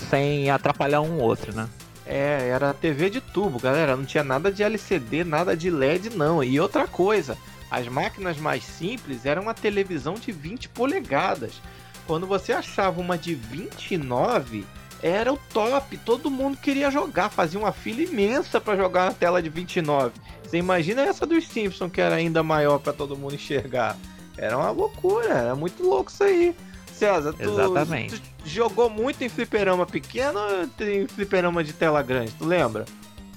[0.09, 1.69] sem atrapalhar um outro, né?
[2.07, 3.95] É, era TV de tubo, galera.
[3.95, 6.43] Não tinha nada de LCD, nada de LED, não.
[6.43, 7.37] E outra coisa,
[7.71, 11.61] as máquinas mais simples eram uma televisão de 20 polegadas.
[12.07, 14.65] Quando você achava uma de 29,
[15.03, 15.97] era o top.
[15.99, 20.13] Todo mundo queria jogar, fazia uma fila imensa para jogar na tela de 29.
[20.43, 23.97] Você imagina essa dos Simpsons que era ainda maior para todo mundo enxergar.
[24.37, 26.55] Era uma loucura, era muito louco isso aí.
[26.93, 28.21] César, tu, Exatamente.
[28.21, 32.33] tu jogou muito em fliperama pequeno ou em fliperama de tela grande?
[32.33, 32.85] Tu lembra?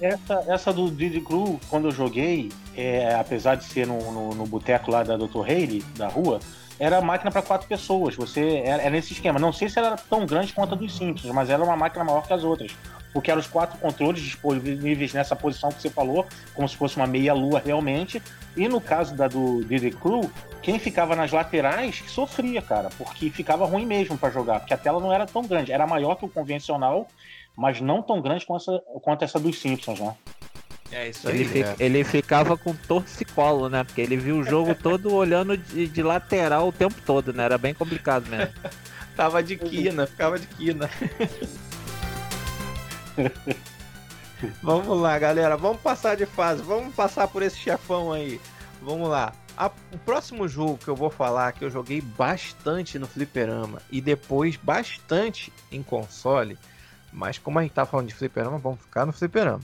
[0.00, 4.46] Essa, essa do Diddy Crew, quando eu joguei, é, apesar de ser no, no, no
[4.46, 5.42] boteco lá da Dr.
[5.42, 6.40] Haley, da rua,
[6.82, 8.16] era máquina para quatro pessoas.
[8.16, 9.38] Você era, era, nesse esquema.
[9.38, 12.26] Não sei se era tão grande quanto a dos Simpsons, mas era uma máquina maior
[12.26, 12.76] que as outras.
[13.12, 17.06] Porque eram os quatro controles disponíveis nessa posição que você falou, como se fosse uma
[17.06, 18.20] meia-lua realmente.
[18.56, 20.28] E no caso da do Diddy Crew,
[20.60, 24.98] quem ficava nas laterais sofria, cara, porque ficava ruim mesmo para jogar, porque a tela
[24.98, 25.70] não era tão grande.
[25.70, 27.06] Era maior que o convencional,
[27.56, 30.16] mas não tão grande quanto essa, quanto essa dos Simpsons, né?
[30.92, 31.40] É isso aí.
[31.40, 31.76] Ele, é.
[31.80, 33.82] ele ficava com torcicolo, né?
[33.82, 37.44] Porque ele viu o jogo todo olhando de, de, lateral o tempo todo, né?
[37.44, 38.52] Era bem complicado mesmo.
[39.16, 40.90] Tava de quina, ficava de quina.
[44.62, 45.56] vamos lá, galera.
[45.56, 46.62] Vamos passar de fase.
[46.62, 48.38] Vamos passar por esse chefão aí.
[48.82, 49.32] Vamos lá.
[49.56, 54.00] A, o próximo jogo que eu vou falar, que eu joguei bastante no fliperama e
[54.00, 56.58] depois bastante em console,
[57.12, 59.60] mas como a gente tá falando de fliperama, vamos ficar no fliperama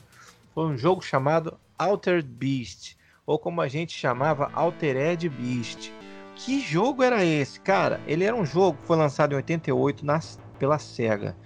[0.58, 5.92] foi um jogo chamado Altered Beast, ou como a gente chamava Altered Beast.
[6.34, 7.60] Que jogo era esse?
[7.60, 10.18] Cara, ele era um jogo que foi lançado em 88 na,
[10.58, 11.36] pela SEGA.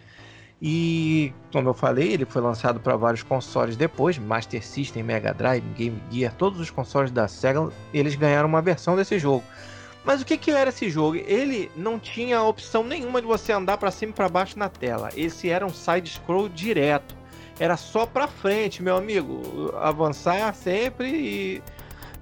[0.63, 5.63] E, como eu falei, ele foi lançado para vários consoles depois, Master System, Mega Drive,
[5.77, 9.45] Game Gear, todos os consoles da SEGA, eles ganharam uma versão desse jogo.
[10.07, 11.19] Mas o que, que era esse jogo?
[11.19, 15.11] Ele não tinha opção nenhuma de você andar para cima e para baixo na tela.
[15.15, 17.21] Esse era um side scroll direto
[17.63, 19.73] era só para frente, meu amigo.
[19.81, 21.63] Avançar sempre e,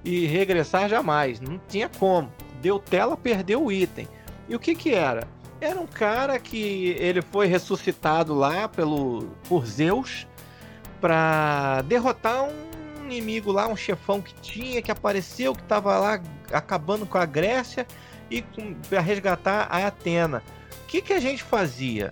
[0.05, 1.41] e regressar jamais.
[1.41, 2.31] Não tinha como.
[2.61, 4.07] Deu tela, perdeu o item.
[4.47, 5.27] E o que que era?
[5.59, 10.27] Era um cara que ele foi ressuscitado lá pelo por Zeus
[10.99, 16.21] para derrotar um inimigo lá, um chefão que tinha, que apareceu, que estava lá
[16.53, 17.87] acabando com a Grécia
[18.29, 18.43] e
[18.87, 20.43] para resgatar a Atena.
[20.83, 22.11] O que, que a gente fazia?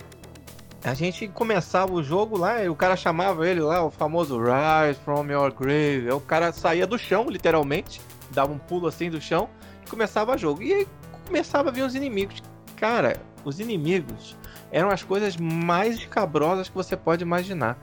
[0.83, 4.99] A gente começava o jogo lá e o cara chamava ele lá, o famoso Rise
[5.03, 6.07] from your grave.
[6.07, 9.49] Aí o cara saía do chão, literalmente, dava um pulo assim do chão
[9.85, 10.63] e começava o jogo.
[10.63, 10.87] E aí
[11.27, 12.41] começava a vir os inimigos.
[12.77, 14.37] Cara, os inimigos
[14.71, 17.77] eram as coisas mais escabrosas que você pode imaginar.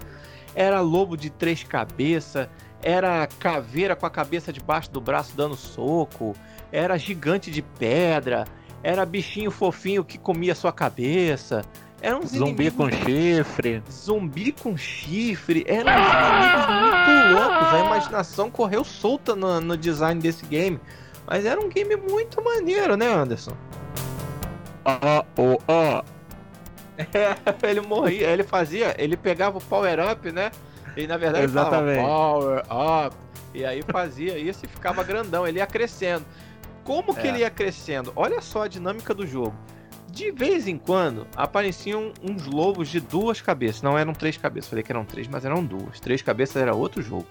[0.55, 2.49] Era lobo de três cabeças,
[2.83, 6.35] era caveira com a cabeça debaixo do braço dando soco,
[6.73, 8.45] era gigante de pedra,
[8.83, 11.63] era bichinho fofinho que comia sua cabeça.
[12.07, 13.83] Eram uns Zumbi com chifre.
[13.91, 15.65] Zumbi com chifre.
[15.67, 17.75] Eram uns inimigos muito loucos.
[17.75, 20.79] A imaginação correu solta no, no design desse game.
[21.27, 23.57] Mas era um game muito maneiro, né, Anderson?
[24.85, 26.05] Ah, oh, ah.
[26.97, 30.53] É, ele morria, ele fazia, ele pegava o power up, né?
[30.97, 32.01] E na verdade Exatamente.
[32.01, 33.17] falava power up.
[33.53, 36.25] E aí fazia isso e ficava grandão, ele ia crescendo.
[36.85, 37.31] Como que é.
[37.31, 38.13] ele ia crescendo?
[38.15, 39.57] Olha só a dinâmica do jogo
[40.17, 43.83] de vez em quando apareciam uns lobos de duas cabeças.
[43.83, 46.01] Não eram três cabeças, falei que eram três, mas eram duas.
[46.01, 47.27] Três cabeças era outro jogo.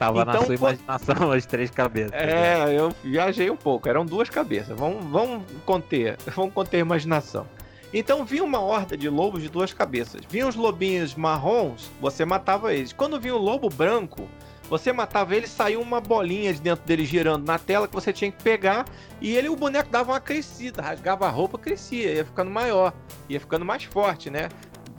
[0.00, 2.12] Tava então, na sua imaginação as três cabeças.
[2.12, 2.76] É, né?
[2.76, 4.76] eu viajei um pouco, eram duas cabeças.
[4.76, 7.46] Vamos, vamos conter, vamos conter a imaginação.
[7.92, 10.22] Então vinha uma horda de lobos de duas cabeças.
[10.28, 12.92] Vinham os lobinhos marrons, você matava eles.
[12.92, 14.28] Quando vinha o lobo branco,
[14.68, 18.30] você matava ele, saiu uma bolinha de dentro dele girando na tela que você tinha
[18.30, 18.84] que pegar
[19.20, 22.92] e ele o boneco dava uma crescida, rasgava a roupa, crescia, ia ficando maior,
[23.28, 24.48] ia ficando mais forte, né?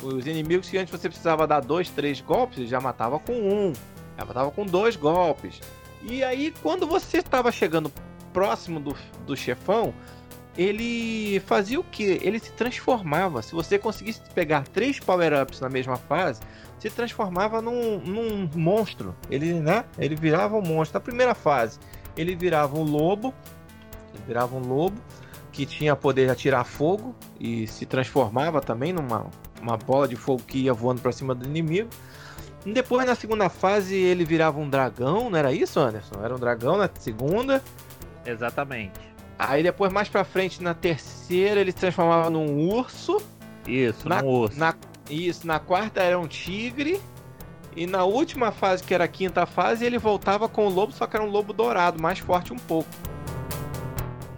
[0.03, 3.73] Os inimigos que antes você precisava dar dois, três golpes, já matava com um,
[4.17, 5.59] já matava com dois golpes.
[6.03, 7.91] E aí quando você estava chegando
[8.31, 9.93] próximo do, do chefão,
[10.57, 12.03] ele fazia o que?
[12.21, 13.41] Ele se transformava.
[13.41, 16.41] Se você conseguisse pegar três power-ups na mesma fase,
[16.79, 19.15] se transformava num, num monstro.
[19.29, 19.85] Ele, né?
[19.97, 20.99] Ele virava um monstro.
[20.99, 21.79] Na primeira fase,
[22.15, 23.33] ele virava um lobo.
[24.13, 24.97] Ele virava um lobo
[25.51, 29.27] que tinha poder de atirar fogo e se transformava também numa
[29.61, 31.89] uma bola de fogo que ia voando para cima do inimigo.
[32.65, 36.23] Depois, na segunda fase, ele virava um dragão, não era isso, Anderson?
[36.23, 37.63] Era um dragão na segunda.
[38.25, 39.14] Exatamente.
[39.37, 43.21] Aí depois, mais pra frente, na terceira, ele se transformava num urso.
[43.67, 44.57] Isso, na, num urso.
[44.57, 44.73] Na,
[45.09, 47.01] isso, na quarta era um tigre.
[47.75, 51.05] E na última fase, que era a quinta fase, ele voltava com o lobo, só
[51.05, 52.89] que era um lobo dourado, mais forte um pouco.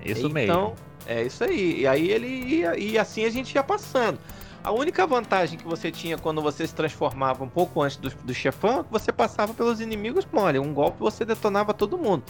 [0.03, 0.53] Isso então, mesmo.
[0.53, 1.81] Então, é isso aí.
[1.81, 4.19] E aí ele ia, e assim a gente ia passando.
[4.67, 8.33] A única vantagem que você tinha quando você se transformava um pouco antes do, do
[8.33, 10.59] chefão é que você passava pelos inimigos mole.
[10.59, 12.25] Um golpe você detonava todo mundo.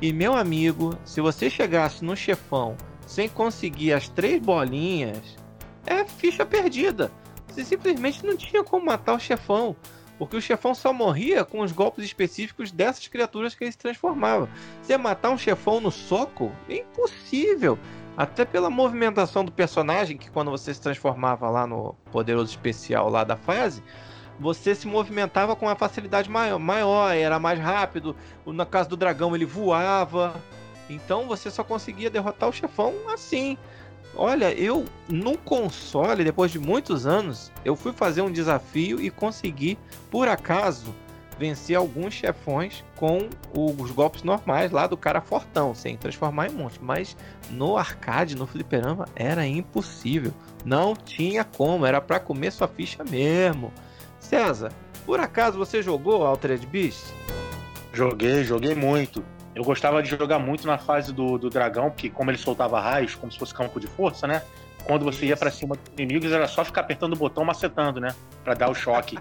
[0.00, 2.76] E meu amigo, se você chegasse no chefão
[3.08, 5.36] sem conseguir as três bolinhas,
[5.84, 7.10] é ficha perdida.
[7.48, 9.74] Você simplesmente não tinha como matar o chefão.
[10.16, 14.48] Porque o chefão só morria com os golpes específicos dessas criaturas que ele se transformava.
[14.80, 17.76] Você matar um chefão no soco é impossível.
[18.16, 23.24] Até pela movimentação do personagem, que quando você se transformava lá no poderoso especial lá
[23.24, 23.82] da fase,
[24.38, 28.16] você se movimentava com uma facilidade maior, maior, era mais rápido.
[28.46, 30.34] Na casa do dragão ele voava.
[30.88, 33.56] Então você só conseguia derrotar o chefão assim.
[34.16, 39.78] Olha, eu no console, depois de muitos anos, eu fui fazer um desafio e consegui,
[40.10, 40.92] por acaso,
[41.40, 46.84] vencer alguns chefões com os golpes normais lá do cara fortão, sem transformar em monstro.
[46.84, 47.16] Mas
[47.48, 50.34] no arcade, no fliperama, era impossível.
[50.66, 53.72] Não tinha como, era para comer sua ficha mesmo.
[54.18, 54.70] César,
[55.06, 57.06] por acaso você jogou Altered Beast?
[57.90, 59.24] Joguei, joguei muito.
[59.54, 63.14] Eu gostava de jogar muito na fase do, do dragão, porque como ele soltava raios,
[63.14, 64.42] como se fosse campo de força, né?
[64.84, 68.14] Quando você ia para cima dos inimigos, era só ficar apertando o botão, macetando, né?
[68.44, 69.18] Pra dar o choque.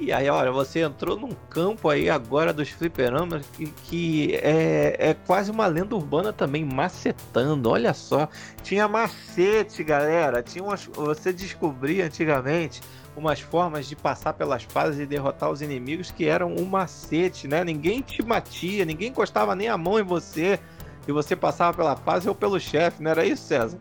[0.00, 5.14] E aí, olha, você entrou num campo aí agora dos fliperamas que, que é, é
[5.26, 7.68] quase uma lenda urbana também, macetando.
[7.68, 8.26] Olha só,
[8.62, 10.42] tinha macete, galera.
[10.42, 12.80] Tinha umas, você descobria antigamente
[13.14, 17.62] umas formas de passar pelas fases e derrotar os inimigos que eram um macete, né?
[17.62, 20.58] Ninguém te batia, ninguém encostava nem a mão em você
[21.06, 23.78] e você passava pela fase ou pelo chefe, não era isso, César?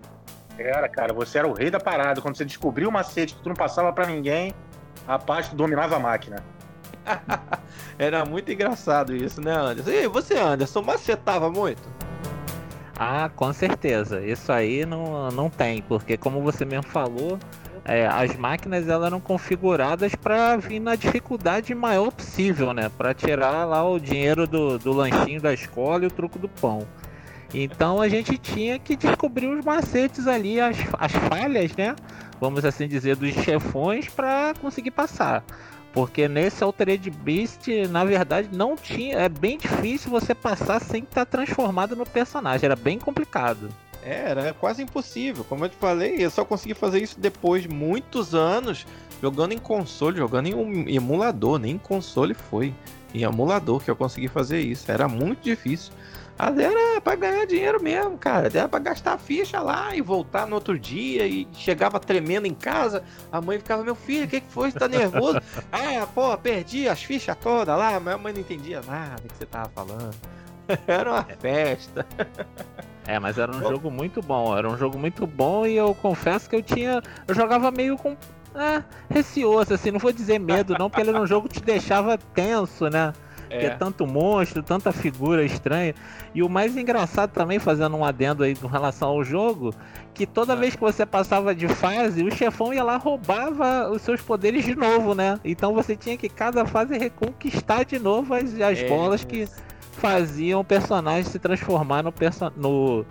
[0.58, 2.20] Era, cara, você era o rei da parada.
[2.20, 4.54] Quando você descobriu o macete que tu não passava para ninguém,
[5.10, 6.44] rapaz, tu dominava a máquina.
[7.98, 9.90] era muito engraçado isso, né, Anderson?
[9.90, 11.82] E você, Anderson, macetava muito?
[12.98, 14.22] Ah, com certeza.
[14.22, 17.40] Isso aí não, não tem, porque como você mesmo falou,
[17.86, 22.92] é, as máquinas elas eram configuradas para vir na dificuldade maior possível, né?
[22.96, 26.86] Para tirar lá o dinheiro do, do lanchinho da escola e o truco do pão.
[27.52, 31.96] Então a gente tinha que descobrir os macetes ali, as, as falhas, né?
[32.40, 35.44] Vamos assim dizer, dos chefões para conseguir passar.
[35.92, 39.18] Porque nesse Altered Beast, na verdade, não tinha.
[39.18, 42.66] É bem difícil você passar sem estar tá transformado no personagem.
[42.66, 43.70] Era bem complicado.
[44.04, 45.44] É, era quase impossível.
[45.44, 48.86] Como eu te falei, eu só consegui fazer isso depois de muitos anos
[49.22, 52.74] jogando em console, jogando em um emulador, nem em console foi.
[53.14, 54.92] Em emulador que eu consegui fazer isso.
[54.92, 55.92] Era muito difícil.
[56.40, 58.48] Mas era pra ganhar dinheiro mesmo, cara.
[58.48, 61.28] Era pra gastar a ficha lá e voltar no outro dia.
[61.28, 63.04] E chegava tremendo em casa.
[63.30, 64.72] A mãe ficava, meu filho, o que, que foi?
[64.72, 65.42] Você tá nervoso?
[65.70, 68.00] ah, pô, perdi as fichas todas lá.
[68.00, 70.16] Mas a mãe não entendia nada que você tava falando.
[70.88, 72.06] era uma festa.
[73.06, 73.70] É, mas era um bom.
[73.70, 77.02] jogo muito bom, era um jogo muito bom e eu confesso que eu tinha.
[77.28, 78.16] Eu jogava meio com.
[78.56, 81.66] É, receoso, assim, não vou dizer medo, não, porque ele era um jogo que te
[81.66, 83.14] deixava tenso, né?
[83.50, 83.66] É.
[83.66, 85.94] é tanto monstro, tanta figura estranha.
[86.34, 89.74] E o mais engraçado também, fazendo um adendo aí com relação ao jogo,
[90.14, 90.56] que toda é.
[90.56, 94.76] vez que você passava de fase, o chefão ia lá roubava os seus poderes de
[94.76, 95.40] novo, né?
[95.44, 99.48] Então você tinha que cada fase reconquistar de novo as, as é, bolas que
[99.94, 103.06] faziam o personagem se transformar no, perso no,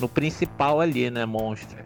[0.00, 1.78] no principal ali, né, monstro.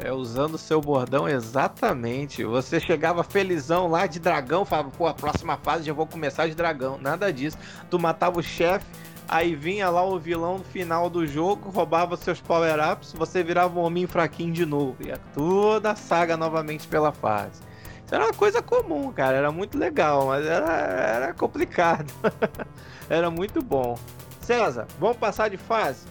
[0.00, 2.44] É, usando o seu bordão exatamente.
[2.44, 6.54] Você chegava felizão lá de dragão, falava, pô, a próxima fase já vou começar de
[6.54, 6.98] dragão.
[6.98, 7.58] Nada disso.
[7.90, 8.86] Tu matava o chefe,
[9.26, 13.82] aí vinha lá o vilão no final do jogo, roubava seus power-ups, você virava um
[13.82, 14.96] homem fraquinho de novo.
[15.00, 17.60] Ia toda a saga novamente pela fase.
[18.06, 19.36] Isso era uma coisa comum, cara.
[19.36, 22.10] Era muito legal, mas era, era complicado.
[23.10, 23.98] era muito bom.
[24.40, 26.06] César, vamos passar de fase?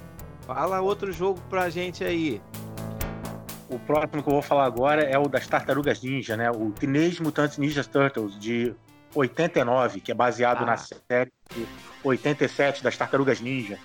[0.46, 2.42] Fala outro jogo pra gente aí.
[3.70, 6.50] O próximo que eu vou falar agora é o das Tartarugas Ninja, né?
[6.50, 8.74] O Teenage Mutant Ninja Turtles de
[9.14, 10.66] 89, que é baseado ah.
[10.66, 11.32] na série
[12.04, 13.78] 87 das Tartarugas Ninja.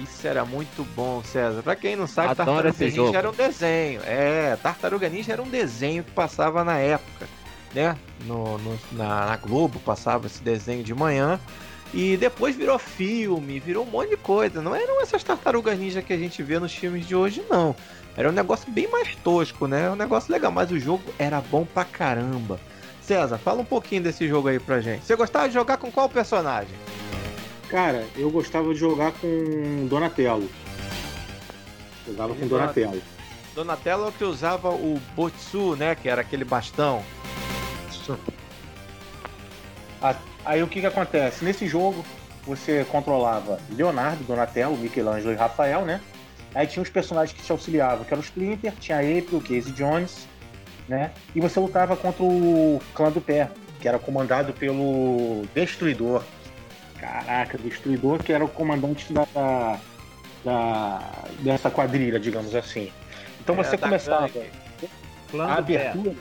[0.00, 1.62] Isso era muito bom, César.
[1.62, 3.16] Pra quem não sabe, Adoro Tartaruga Ninja jogo.
[3.16, 4.00] era um desenho.
[4.04, 7.26] É, Tartaruga Ninja era um desenho que passava na época
[7.74, 7.96] né?
[8.26, 11.40] No, no na, na, Globo passava esse desenho de manhã.
[11.92, 14.62] E depois virou filme, virou um monte de coisa.
[14.62, 17.76] Não eram essas tartarugas ninja que a gente vê nos filmes de hoje, não.
[18.16, 19.90] Era um negócio bem mais tosco, né?
[19.90, 22.60] Um negócio legal, mas o jogo era bom pra caramba.
[23.00, 25.04] César, fala um pouquinho desse jogo aí pra gente.
[25.04, 26.74] Você gostava de jogar com qual personagem?
[27.68, 30.48] Cara, eu gostava de jogar com Donatello.
[32.06, 33.02] Jogava com Donatello.
[33.54, 35.94] Donatello é o que usava o Botsu, né?
[35.94, 37.02] Que era aquele bastão.
[40.44, 41.44] Aí o que que acontece?
[41.44, 42.04] Nesse jogo,
[42.44, 46.00] você controlava Leonardo, Donatello, Michelangelo e Rafael, né?
[46.54, 49.72] Aí tinha os personagens que te auxiliavam, que eram o Splinter, tinha a April, Casey
[49.72, 50.28] Jones,
[50.88, 51.10] né?
[51.34, 53.50] E você lutava contra o clã do pé,
[53.80, 56.22] que era comandado pelo Destruidor.
[56.98, 59.26] Caraca, Destruidor, que era o comandante da,
[60.44, 61.00] da
[61.40, 62.92] dessa quadrilha, digamos assim.
[63.40, 64.30] Então é, você começava
[65.38, 66.14] a abertura.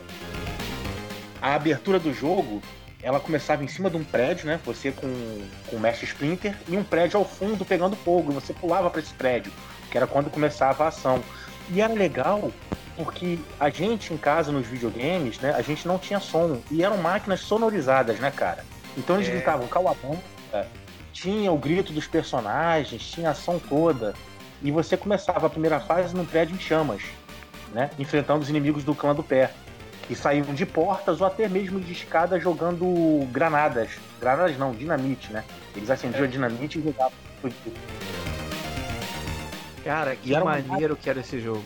[1.42, 2.62] A abertura do jogo,
[3.04, 4.60] ela começava em cima de um prédio, né?
[4.66, 5.08] Você com,
[5.68, 8.32] com o Mestre Splinter e um prédio ao fundo pegando fogo.
[8.32, 9.52] E você pulava para esse prédio,
[9.92, 11.22] que era quando começava a ação.
[11.70, 12.52] E era legal
[12.96, 16.98] porque a gente em casa nos videogames, né, a gente não tinha som e eram
[16.98, 18.66] máquinas sonorizadas, né, cara?
[18.98, 19.32] Então eles é.
[19.32, 20.20] gritavam calabão,
[21.22, 24.14] tinha o grito dos personagens, tinha a ação toda.
[24.62, 27.04] E você começava a primeira fase num prédio em chamas,
[27.74, 27.90] né?
[28.00, 29.52] Enfrentando os inimigos do clã do pé.
[30.08, 33.92] Que saíam de portas ou até mesmo de escada jogando granadas.
[34.20, 35.44] Granadas não, dinamite, né?
[35.76, 36.28] Eles acendiam é.
[36.28, 37.14] a dinamite e jogavam.
[39.84, 40.98] Cara, que maneiro uma...
[41.02, 41.64] que era esse jogo.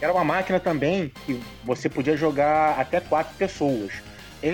[0.00, 3.92] Era uma máquina também que você podia jogar até quatro pessoas.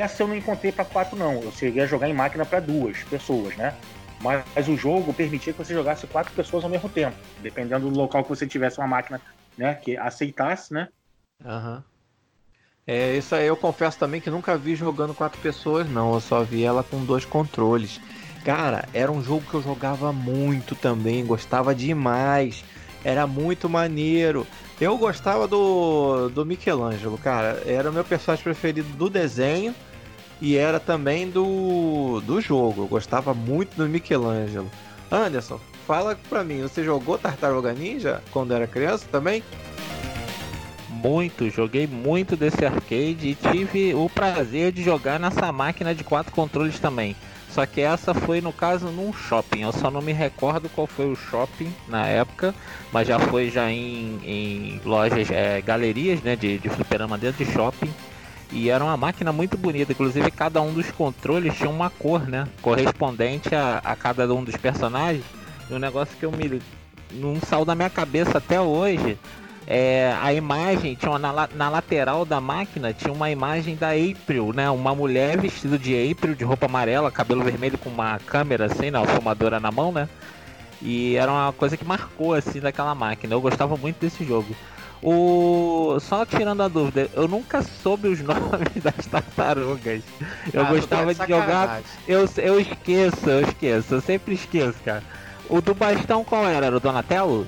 [0.03, 1.41] Assim eu não encontrei para quatro, não.
[1.41, 3.75] Eu cheguei jogar em máquina para duas pessoas, né?
[4.21, 8.23] Mas o jogo permitia que você jogasse quatro pessoas ao mesmo tempo, dependendo do local
[8.23, 9.21] que você tivesse uma máquina,
[9.57, 10.89] né, que aceitasse, né?
[11.45, 11.77] Aham.
[11.77, 11.97] Uhum.
[12.89, 16.15] É, isso aí eu confesso também que nunca vi jogando quatro pessoas, não.
[16.15, 18.01] Eu só vi ela com dois controles.
[18.45, 22.65] Cara, era um jogo que eu jogava muito também, gostava demais.
[23.07, 24.45] Era muito maneiro.
[24.81, 27.63] Eu gostava do, do Michelangelo, cara.
[27.65, 29.73] Era o meu personagem preferido do desenho
[30.43, 32.83] e era também do, do jogo.
[32.83, 34.69] Eu gostava muito do Michelangelo.
[35.09, 39.41] Anderson, fala pra mim, você jogou Tartaruga Ninja quando era criança também?
[40.91, 46.33] Muito, joguei muito desse arcade e tive o prazer de jogar nessa máquina de quatro
[46.33, 47.15] controles também.
[47.57, 49.63] Só que essa foi no caso num shopping.
[49.63, 52.55] Eu só não me recordo qual foi o shopping na época,
[52.93, 57.51] mas já foi já em, em lojas, é, galerias, né, de, de fliperama dentro de
[57.51, 57.91] shopping.
[58.53, 62.47] E era uma máquina muito bonita, inclusive cada um dos controles tinha uma cor, né?
[62.61, 65.25] Correspondente a, a cada um dos personagens.
[65.71, 66.61] E um negócio que eu me.
[67.11, 69.17] não saiu da minha cabeça até hoje.
[69.67, 74.53] É, a imagem, tinha uma, na, na, lateral da máquina tinha uma imagem da April,
[74.53, 74.71] né?
[74.71, 79.05] Uma mulher vestida de April, de roupa amarela, cabelo vermelho com uma câmera assim, na
[79.05, 80.09] fumadora na mão, né?
[80.81, 83.35] E era uma coisa que marcou assim daquela máquina.
[83.35, 84.55] Eu gostava muito desse jogo.
[85.03, 85.99] O...
[86.01, 90.03] Só tirando a dúvida, eu nunca soube os nomes das tartarugas.
[90.53, 91.81] Eu ah, gostava de jogar.
[92.07, 95.03] Eu, eu esqueço, eu esqueço, eu sempre esqueço, cara.
[95.49, 96.67] O do bastão qual era?
[96.67, 97.47] Era o Donatello?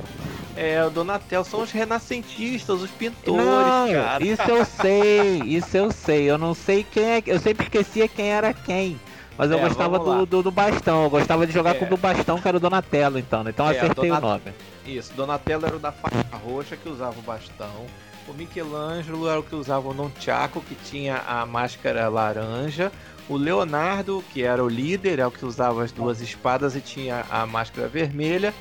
[0.60, 4.24] É, o Donatello são os renascentistas, os pintores, não, cara.
[4.24, 6.28] Isso eu sei, isso eu sei.
[6.28, 7.22] Eu não sei quem é.
[7.24, 8.98] Eu sempre esquecia quem era quem.
[9.36, 11.74] Mas eu é, gostava do, do, do, bastão, eu gostava de jogar é.
[11.74, 13.50] com o do bastão, que era o Donatello, então, né?
[13.50, 14.24] Então é, acertei Donat...
[14.24, 14.42] o nome.
[14.84, 17.86] Isso, Donatello era o da faixa roxa que usava o bastão.
[18.26, 22.90] O Michelangelo era o que usava o Nunchaku, que tinha a máscara laranja.
[23.28, 27.24] O Leonardo, que era o líder, é o que usava as duas espadas e tinha
[27.30, 28.52] a máscara vermelha.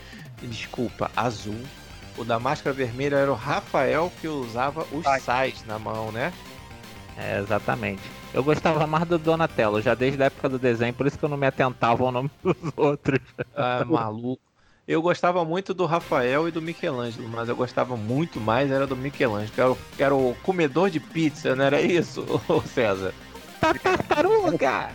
[0.43, 1.59] Desculpa, azul.
[2.17, 6.33] O da máscara vermelha era o Rafael, que usava os sais na mão, né?
[7.17, 8.01] É, exatamente.
[8.33, 11.29] Eu gostava mais do Donatello, já desde a época do desenho, por isso que eu
[11.29, 13.19] não me atentava ao nome dos outros.
[13.55, 14.41] Ah, maluco.
[14.87, 18.95] Eu gostava muito do Rafael e do Michelangelo, mas eu gostava muito mais era do
[18.95, 22.25] Michelangelo, que era o, que era o comedor de pizza, não era isso,
[22.73, 23.13] César?
[23.59, 24.91] Tartaruga!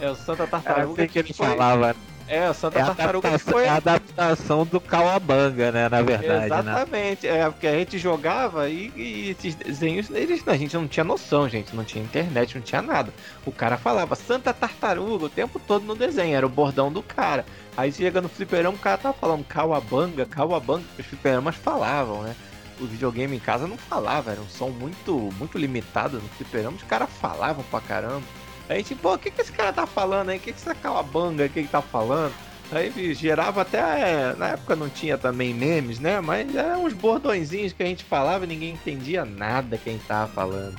[0.00, 1.96] é o Santa Tartaruga que ele falava.
[2.28, 6.28] É, o Santa é Tartaruga foi a adaptação do Kawabanga, né, na verdade.
[6.28, 6.46] Né?
[6.46, 7.38] Exatamente, né?
[7.40, 11.48] é porque a gente jogava e, e, esses desenhos, eles, a gente não tinha noção,
[11.48, 13.12] gente, não tinha internet, não tinha nada.
[13.46, 17.46] O cara falava Santa Tartaruga o tempo todo no desenho, era o bordão do cara.
[17.76, 22.36] Aí chega no fliperão, o cara tava falando Kawabanga, Kawabanga, os fliperamas falavam, né?
[22.78, 26.82] O videogame em casa não falava, era um som muito, muito limitado no fliperama, os
[26.82, 28.22] caras falavam pra caramba.
[28.68, 30.36] A gente, pô, o que, que esse cara tá falando aí?
[30.36, 32.34] O que, que essa calabanga que ele tá falando?
[32.70, 34.34] Aí gerava até.
[34.34, 36.20] Na época não tinha também memes, né?
[36.20, 40.78] Mas eram uns bordõezinhos que a gente falava e ninguém entendia nada quem tava falando.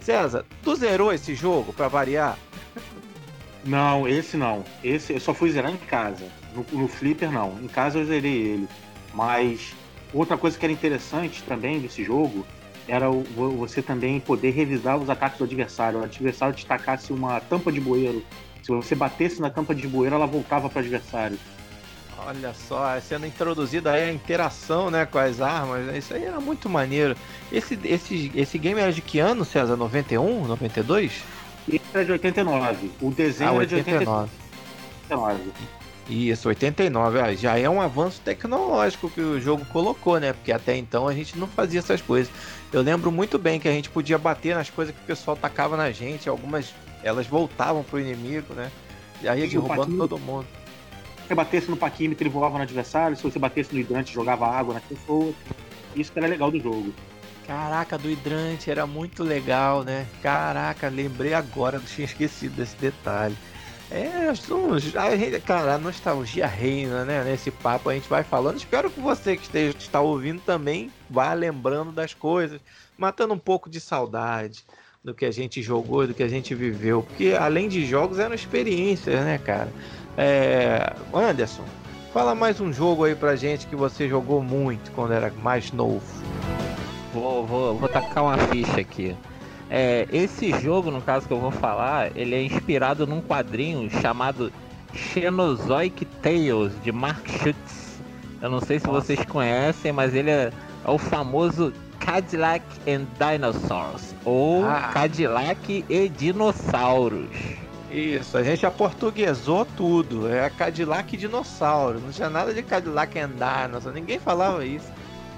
[0.00, 2.36] César, tu zerou esse jogo pra variar?
[3.64, 4.64] Não, esse não.
[4.82, 6.24] Esse eu só fui zerar em casa.
[6.52, 7.58] No, no Flipper não.
[7.62, 8.68] Em casa eu zerei ele.
[9.14, 9.72] Mas
[10.12, 12.44] outra coisa que era interessante também desse jogo
[12.88, 16.00] era você também poder revisar os ataques do adversário.
[16.00, 18.24] O adversário destacasse uma tampa de bueiro.
[18.62, 21.38] Se você batesse na tampa de bueiro, ela voltava para o adversário.
[22.26, 25.96] Olha só, sendo introduzida aí a interação né, com as armas, né?
[25.96, 27.16] isso aí era muito maneiro.
[27.50, 29.74] Esse, esse, esse game era de que ano, César?
[29.76, 30.46] 91?
[30.46, 31.22] 92?
[31.66, 32.90] Esse era de 89.
[33.00, 34.30] O desenho ah, era de 89.
[36.10, 36.30] 89.
[36.30, 37.20] Isso, 89.
[37.20, 40.32] Ah, já é um avanço tecnológico que o jogo colocou, né?
[40.32, 42.32] Porque até então a gente não fazia essas coisas.
[42.72, 45.76] Eu lembro muito bem que a gente podia bater nas coisas que o pessoal tacava
[45.76, 48.70] na gente, algumas elas voltavam pro inimigo, né?
[49.22, 50.46] E aí derrubando todo mundo.
[51.22, 54.46] Se você batesse no paquímetro, ele voava no adversário, se você batesse no hidrante, jogava
[54.46, 55.32] água na pessoa.
[55.94, 56.92] Isso que era legal do jogo.
[57.46, 60.06] Caraca, do hidrante era muito legal, né?
[60.22, 63.36] Caraca, lembrei agora, não tinha esquecido desse detalhe.
[63.90, 67.24] É, cara, a nostalgia reina, né?
[67.24, 68.56] Nesse papo a gente vai falando.
[68.56, 72.60] Espero que você que esteja, está ouvindo também vá lembrando das coisas,
[72.96, 74.64] matando um pouco de saudade
[75.02, 77.02] do que a gente jogou, do que a gente viveu.
[77.02, 79.72] Porque além de jogos, eram experiências, né, cara?
[80.16, 80.94] É...
[81.12, 81.64] Anderson,
[82.12, 86.04] fala mais um jogo aí pra gente que você jogou muito quando era mais novo.
[87.12, 89.16] Vou, vou, vou tacar uma ficha aqui.
[89.70, 94.52] É, esse jogo, no caso que eu vou falar, ele é inspirado num quadrinho chamado
[94.92, 98.00] Xenozoic Tales, de Mark Schutz.
[98.42, 100.52] Eu não sei se vocês conhecem, mas ele é,
[100.84, 104.90] é, o famoso Cadillac and Dinosaurs, ou ah.
[104.92, 107.28] Cadillac e Dinossauros.
[107.92, 110.28] Isso, a gente aportuguesou tudo.
[110.28, 112.00] É Cadillac e dinossauro.
[112.00, 113.94] Não tinha nada de Cadillac and Dinosaurs.
[113.94, 114.90] Ninguém falava isso,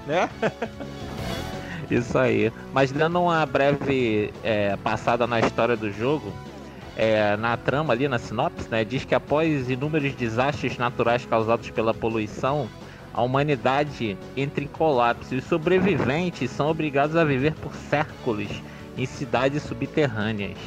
[0.07, 0.29] né?
[1.93, 2.51] Isso aí.
[2.73, 6.33] Mas dando uma breve é, passada na história do jogo,
[6.95, 11.93] é, na trama ali, na sinopse, né, diz que após inúmeros desastres naturais causados pela
[11.93, 12.67] poluição,
[13.13, 18.49] a humanidade entra em colapso e os sobreviventes são obrigados a viver por séculos
[18.97, 20.57] em cidades subterrâneas.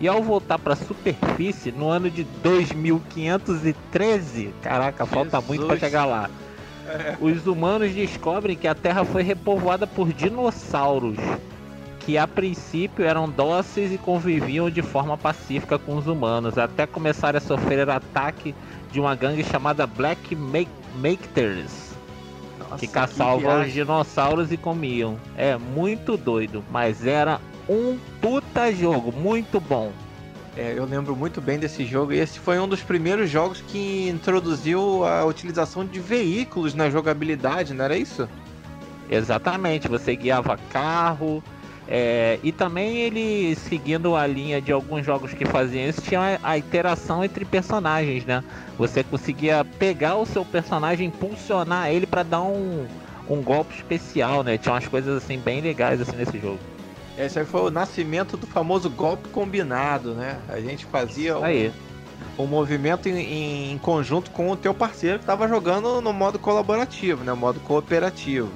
[0.00, 5.10] E ao voltar para a superfície no ano de 2513, caraca, Jesus.
[5.10, 6.30] falta muito para chegar lá.
[7.20, 11.16] Os humanos descobrem que a Terra foi repovoada por dinossauros,
[12.00, 17.36] que a princípio eram dóceis e conviviam de forma pacífica com os humanos, até começar
[17.36, 18.54] a sofrer ataque
[18.90, 21.92] de uma gangue chamada Black Makers,
[22.78, 25.16] que caçavam os dinossauros e comiam.
[25.36, 29.92] É muito doido, mas era um puta jogo, muito bom.
[30.56, 34.08] É, eu lembro muito bem desse jogo e esse foi um dos primeiros jogos que
[34.08, 38.28] introduziu a utilização de veículos na jogabilidade, não era isso?
[39.10, 41.42] Exatamente, você guiava carro
[41.88, 46.52] é, e também ele seguindo a linha de alguns jogos que faziam isso tinha a,
[46.52, 48.44] a interação entre personagens, né?
[48.78, 52.86] Você conseguia pegar o seu personagem, impulsionar ele para dar um,
[53.28, 54.58] um golpe especial, né?
[54.58, 56.58] Tinha umas coisas assim bem legais assim nesse jogo.
[57.16, 60.38] Esse aí foi o nascimento do famoso golpe combinado, né?
[60.48, 61.42] A gente fazia o,
[62.38, 67.22] o movimento em, em, conjunto com o teu parceiro que estava jogando no modo colaborativo,
[67.22, 67.32] né?
[67.34, 68.50] modo cooperativo.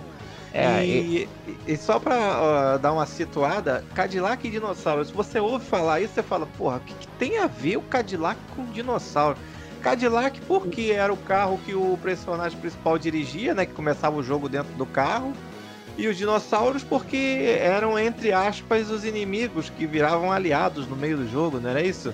[0.55, 1.73] É, e, e...
[1.73, 6.15] e só pra uh, dar uma situada, Cadillac e dinossauro, se você ouve falar isso,
[6.15, 9.37] você fala, porra, o que, que tem a ver o Cadillac com dinossauro?
[9.83, 13.67] Cadillac porque era o carro que o personagem principal dirigia, né?
[13.67, 15.33] Que começava o jogo dentro do carro
[15.97, 21.29] e os dinossauros porque eram, entre aspas, os inimigos que viravam aliados no meio do
[21.29, 22.13] jogo, não era isso?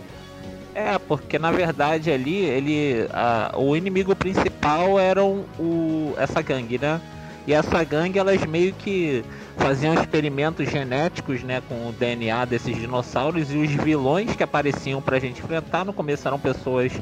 [0.74, 3.06] É, porque na verdade ali ele.
[3.12, 7.00] A, o inimigo principal eram o, essa gangue, né?
[7.46, 9.24] E essa gangue elas meio que
[9.56, 15.18] faziam experimentos genéticos né, com o DNA desses dinossauros e os vilões que apareciam pra
[15.18, 16.92] gente enfrentar no começo eram pessoas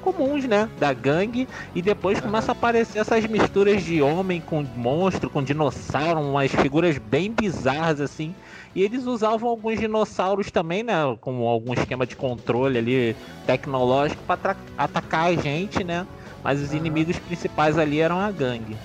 [0.00, 0.68] comuns, né?
[0.78, 1.48] Da gangue.
[1.74, 6.98] E depois começa a aparecer essas misturas de homem com monstro, com dinossauro, umas figuras
[6.98, 8.34] bem bizarras assim.
[8.74, 10.94] E eles usavam alguns dinossauros também, né?
[11.20, 16.06] Com algum esquema de controle ali tecnológico para atacar a gente, né?
[16.42, 18.76] Mas os inimigos principais ali eram a gangue.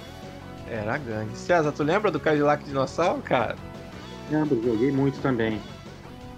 [0.69, 1.35] Era a gangue.
[1.37, 3.55] César, tu lembra do Cadillac Dinossauro, cara?
[4.29, 5.59] Lembro, joguei muito também.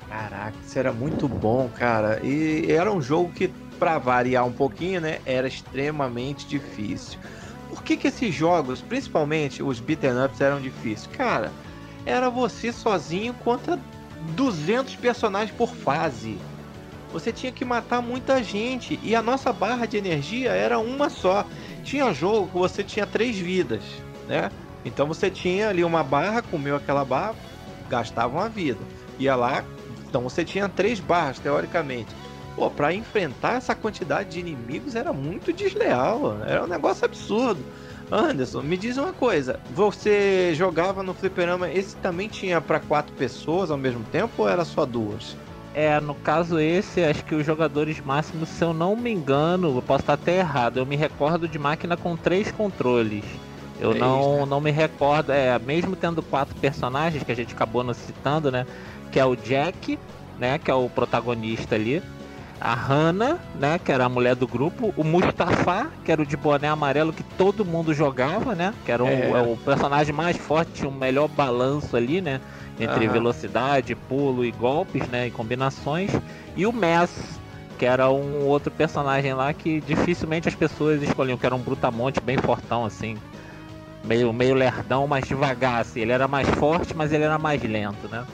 [0.07, 2.19] Caraca, isso era muito bom, cara.
[2.23, 7.17] E era um jogo que para variar um pouquinho, né, era extremamente difícil.
[7.69, 11.07] Por que, que esses jogos, principalmente os beaten ups, eram difíceis?
[11.15, 11.51] Cara,
[12.05, 13.79] era você sozinho contra
[14.35, 16.37] 200 personagens por fase.
[17.13, 21.45] Você tinha que matar muita gente e a nossa barra de energia era uma só.
[21.83, 23.81] Tinha jogo que você tinha três vidas,
[24.27, 24.51] né?
[24.85, 27.35] Então você tinha ali uma barra, comeu aquela barra,
[27.89, 28.79] gastava uma vida.
[29.17, 29.63] Ia lá,
[30.07, 32.13] então você tinha três barras teoricamente.
[32.59, 36.37] Pô, pra enfrentar essa quantidade de inimigos era muito desleal.
[36.45, 37.63] Era um negócio absurdo.
[38.11, 39.57] Anderson, me diz uma coisa.
[39.73, 44.65] Você jogava no fliperama, esse também tinha para quatro pessoas ao mesmo tempo ou era
[44.65, 45.37] só duas?
[45.73, 49.81] É, no caso esse, acho que os jogadores máximos, se eu não me engano, eu
[49.81, 53.23] posso estar até errado, eu me recordo de máquina com três controles.
[53.79, 57.93] Eu não, não me recordo, é, mesmo tendo quatro personagens que a gente acabou não
[57.93, 58.65] citando, né?
[59.13, 59.97] Que é o Jack,
[60.37, 60.57] né?
[60.57, 62.03] Que é o protagonista ali
[62.61, 66.35] a Hannah, né, que era a mulher do grupo, o Mustafa, que era o de
[66.35, 69.31] boné amarelo que todo mundo jogava, né, que era um, é.
[69.31, 72.41] é o personagem mais forte, tinha um melhor balanço ali, né,
[72.79, 73.13] entre uhum.
[73.13, 76.11] velocidade, pulo e golpes, né, e combinações,
[76.55, 77.39] e o Mess,
[77.77, 82.19] que era um outro personagem lá que dificilmente as pessoas escolhiam, que era um brutamonte
[82.19, 83.17] bem fortão assim,
[84.03, 88.09] meio meio lerdão, mas devagar, assim, ele era mais forte, mas ele era mais lento,
[88.09, 88.25] né?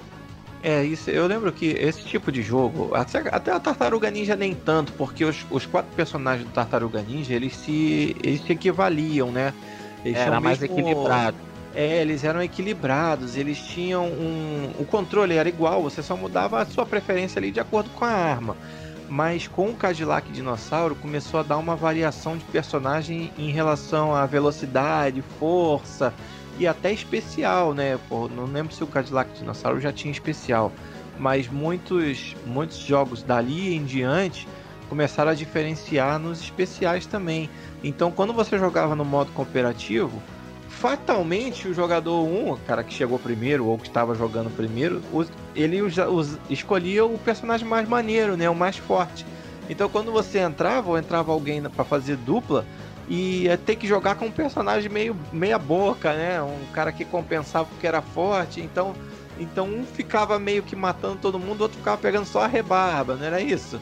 [0.67, 4.55] É, isso, eu lembro que esse tipo de jogo, até, até a Tartaruga Ninja nem
[4.55, 9.53] tanto, porque os, os quatro personagens do Tartaruga Ninja, eles se, eles se equivaliam, né?
[10.03, 11.37] Eles Era mais mesmo, equilibrado.
[11.75, 14.71] É, eles eram equilibrados, eles tinham um.
[14.79, 18.09] O controle era igual, você só mudava a sua preferência ali de acordo com a
[18.09, 18.57] arma.
[19.07, 24.25] Mas com o Cadillac Dinossauro começou a dar uma variação de personagem em relação à
[24.25, 26.11] velocidade, força
[26.57, 27.99] e até especial, né?
[28.09, 30.71] Pô, não lembro se o Cadillac Dinossauro já tinha especial,
[31.17, 34.47] mas muitos, muitos jogos dali em diante
[34.89, 37.49] começaram a diferenciar nos especiais também.
[37.83, 40.21] Então, quando você jogava no modo cooperativo,
[40.69, 45.01] fatalmente o jogador 1, o cara que chegou primeiro ou que estava jogando primeiro,
[45.55, 45.79] ele
[46.49, 49.25] escolhia o personagem mais maneiro, né, o mais forte.
[49.69, 52.65] Então quando você entrava ou entrava alguém para fazer dupla,
[53.07, 57.65] ia ter que jogar com um personagem meio meia boca, né, um cara que compensava
[57.65, 58.95] porque era forte, então
[59.39, 63.15] então um ficava meio que matando todo mundo, o outro ficava pegando só a rebarba,
[63.15, 63.79] não era isso?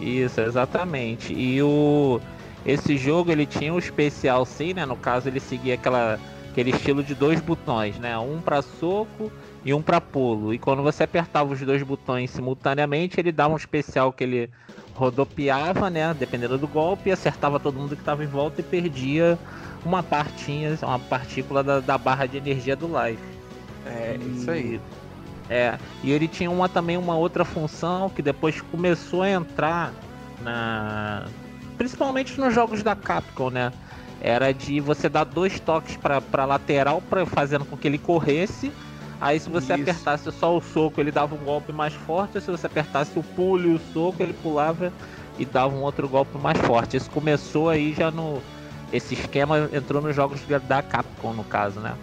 [0.00, 1.32] Isso, exatamente.
[1.32, 2.20] E o
[2.64, 4.84] esse jogo ele tinha um especial sim, né?
[4.84, 6.18] No caso ele seguia aquela,
[6.50, 8.18] aquele estilo de dois botões, né?
[8.18, 9.30] Um para soco
[9.64, 10.52] e um para pulo.
[10.52, 14.50] E quando você apertava os dois botões simultaneamente, ele dava um especial que ele
[14.96, 16.14] rodopiava, né?
[16.14, 19.38] Dependendo do golpe, acertava todo mundo que estava em volta e perdia
[19.84, 23.22] uma partinha, uma partícula da, da barra de energia do life.
[23.84, 24.36] É, e...
[24.36, 24.80] isso aí.
[25.48, 29.92] É, e ele tinha uma também uma outra função que depois começou a entrar
[30.42, 31.26] na
[31.78, 33.72] principalmente nos jogos da Capcom, né?
[34.20, 38.72] Era de você dar dois toques para lateral, pra, fazendo com que ele corresse.
[39.20, 39.82] Aí se você Isso.
[39.82, 42.40] apertasse só o soco, ele dava um golpe mais forte.
[42.40, 44.92] Se você apertasse o pulo e o soco, ele pulava
[45.38, 46.96] e dava um outro golpe mais forte.
[46.96, 48.40] Isso começou aí já no.
[48.92, 51.94] Esse esquema entrou nos jogos da Capcom, no caso, né?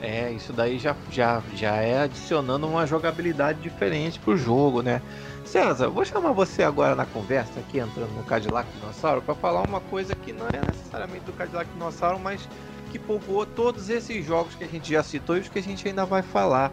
[0.00, 5.02] É, isso daí já, já, já é adicionando uma jogabilidade diferente pro jogo, né?
[5.44, 9.80] César, vou chamar você agora na conversa aqui, entrando no Cadillac Dinossauro, para falar uma
[9.80, 12.46] coisa que não é necessariamente do Cadillac Dinossauro, mas
[12.90, 15.86] que povoou todos esses jogos que a gente já citou e os que a gente
[15.86, 16.72] ainda vai falar.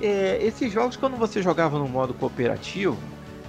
[0.00, 2.98] É, esses jogos, quando você jogava no modo cooperativo,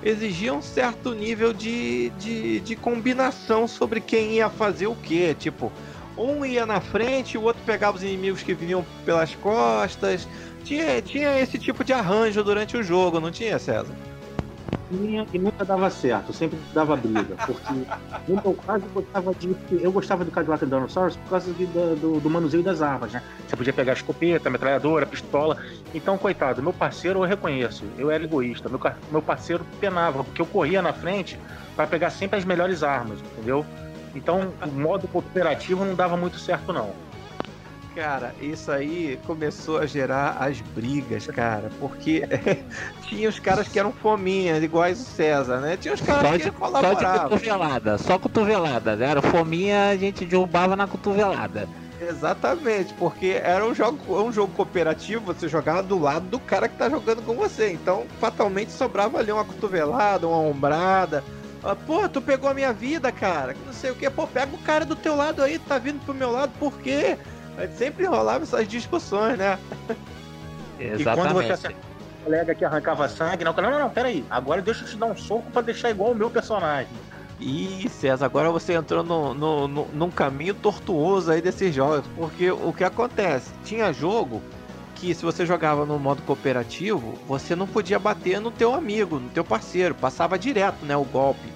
[0.03, 5.33] exigiam um certo nível de, de, de combinação sobre quem ia fazer o que.
[5.35, 5.71] Tipo,
[6.17, 10.27] um ia na frente, o outro pegava os inimigos que vinham pelas costas.
[10.63, 13.93] Tinha, tinha esse tipo de arranjo durante o jogo, não tinha, César?
[14.89, 17.35] Tinha e nunca dava certo, sempre dava briga.
[17.45, 17.73] Porque
[18.27, 19.55] no meu eu gostava de.
[19.71, 23.21] Eu gostava do Cadillac Dinosaurus por causa de, do, do, manuseio das armas, né?
[23.47, 25.57] Você podia pegar escopeta, metralhadora, pistola.
[25.93, 28.69] Então, coitado, meu parceiro eu reconheço, eu era egoísta.
[28.69, 28.79] Meu,
[29.11, 31.39] meu parceiro penava, porque eu corria na frente
[31.75, 33.65] para pegar sempre as melhores armas, entendeu?
[34.15, 36.91] Então, o modo cooperativo não dava muito certo, não.
[37.95, 42.23] Cara, isso aí começou a gerar as brigas, cara, porque
[43.07, 45.77] tinha os caras que eram fominhas, iguais o César, né?
[45.77, 46.99] Tinha os caras só de, que colaboravam.
[46.99, 49.11] Só de cotovelada, só cotovelada, né?
[49.11, 51.69] Era fominha, a gente derrubava na cotovelada.
[52.01, 56.77] Exatamente, porque era um jogo, um jogo cooperativo, você jogava do lado do cara que
[56.77, 57.71] tá jogando com você.
[57.71, 61.23] Então, fatalmente sobrava ali uma cotovelada, uma ombrada.
[61.63, 63.55] Ah, pô, tu pegou a minha vida, cara.
[63.65, 64.09] Não sei o que.
[64.09, 67.17] Pô, pega o cara do teu lado aí, tá vindo pro meu lado, por quê?
[67.77, 69.57] Sempre rolava essas discussões, né?
[70.79, 71.01] Exatamente.
[71.01, 71.73] E quando você um
[72.25, 75.17] colega que arrancava sangue, não, não, não, não, peraí, agora deixa eu te dar um
[75.17, 76.91] soco pra deixar igual o meu personagem.
[77.39, 82.49] Ih, César, agora você entrou no, no, no, num caminho tortuoso aí desses jogos, porque
[82.49, 83.51] o que acontece?
[83.63, 84.41] Tinha jogo
[84.95, 89.29] que se você jogava no modo cooperativo, você não podia bater no teu amigo, no
[89.29, 91.53] teu parceiro, passava direto, né, o golpe.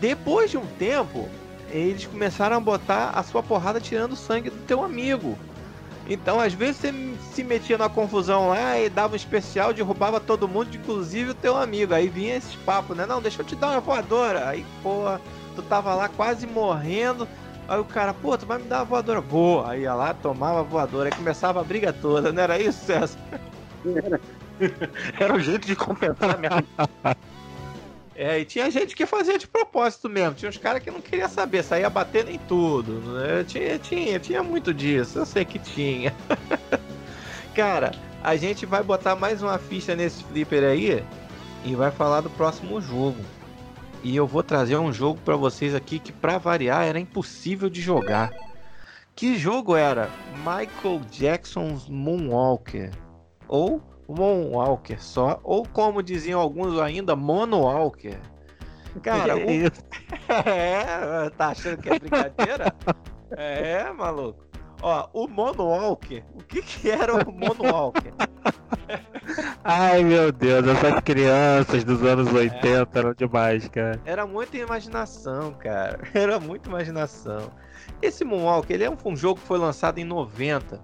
[0.00, 1.28] Depois de um tempo,
[1.70, 5.38] eles começaram a botar a sua porrada tirando sangue do teu amigo.
[6.08, 6.92] Então, às vezes, você
[7.34, 11.54] se metia na confusão lá e dava um especial, derrubava todo mundo, inclusive o teu
[11.56, 11.92] amigo.
[11.92, 13.04] Aí vinha esses papos, né?
[13.04, 14.48] Não, deixa eu te dar uma voadora.
[14.48, 15.04] Aí, pô,
[15.54, 17.28] tu tava lá quase morrendo.
[17.68, 19.20] Aí o cara, pô, tu vai me dar uma voadora?
[19.20, 19.66] Vou.
[19.66, 21.10] Aí ia lá, tomava a voadora.
[21.10, 23.18] Aí começava a briga toda, não era isso, César?
[23.84, 24.20] Era,
[25.20, 26.66] era o jeito de compensar mesmo.
[28.20, 30.34] É, e tinha gente que fazia de propósito mesmo.
[30.34, 32.94] Tinha uns caras que não queria saber, saía batendo em tudo.
[33.12, 33.44] Né?
[33.44, 35.20] Tinha, tinha, tinha muito disso.
[35.20, 36.12] Eu sei que tinha.
[37.54, 41.04] cara, a gente vai botar mais uma ficha nesse flipper aí
[41.64, 43.24] e vai falar do próximo jogo.
[44.02, 47.80] E eu vou trazer um jogo para vocês aqui que, para variar, era impossível de
[47.80, 48.32] jogar.
[49.14, 50.10] Que jogo era?
[50.38, 52.90] Michael Jackson's Moonwalker.
[53.46, 58.18] Ou Moonwalker só, ou como diziam alguns ainda, Monowalker.
[59.02, 59.40] Cara, o...
[60.48, 62.74] é, tá achando que é brincadeira?
[63.36, 64.46] é, maluco.
[64.80, 68.12] Ó, o Monowalker, o que que era o Monowalker?
[69.64, 72.98] Ai meu Deus, essas crianças dos anos 80 é.
[72.98, 74.00] eram demais, cara.
[74.04, 75.98] Era muita imaginação, cara.
[76.14, 77.50] Era muita imaginação.
[78.00, 80.80] Esse Moonwalk, ele é um, um jogo que foi lançado em 90,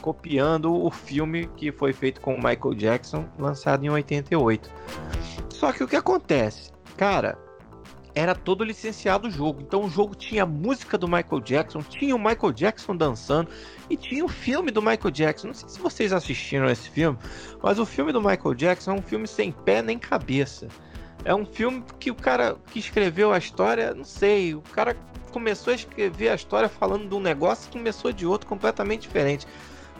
[0.00, 4.70] copiando o filme que foi feito com o Michael Jackson, lançado em 88.
[5.50, 6.70] Só que o que acontece?
[6.96, 7.38] Cara,
[8.14, 9.60] era todo licenciado o jogo.
[9.60, 13.50] Então o jogo tinha a música do Michael Jackson, tinha o Michael Jackson dançando
[13.88, 15.48] e tinha o filme do Michael Jackson.
[15.48, 17.18] Não sei se vocês assistiram esse filme,
[17.62, 20.68] mas o filme do Michael Jackson é um filme sem pé nem cabeça.
[21.24, 24.96] É um filme que o cara que escreveu a história, não sei, o cara
[25.32, 29.46] começou a escrever a história falando de um negócio e começou de outro completamente diferente.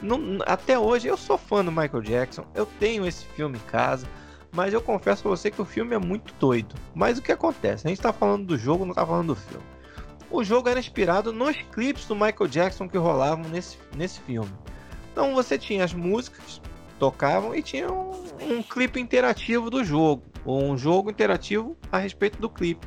[0.03, 4.07] Não, até hoje eu sou fã do Michael Jackson, eu tenho esse filme em casa.
[4.51, 6.75] Mas eu confesso pra você que o filme é muito doido.
[6.95, 7.87] Mas o que acontece?
[7.87, 9.65] A gente tá falando do jogo, não tá falando do filme.
[10.31, 14.51] O jogo era inspirado nos clipes do Michael Jackson que rolavam nesse, nesse filme.
[15.13, 16.61] Então você tinha as músicas,
[16.99, 20.23] tocavam e tinha um, um clipe interativo do jogo.
[20.45, 22.87] Ou um jogo interativo a respeito do clipe.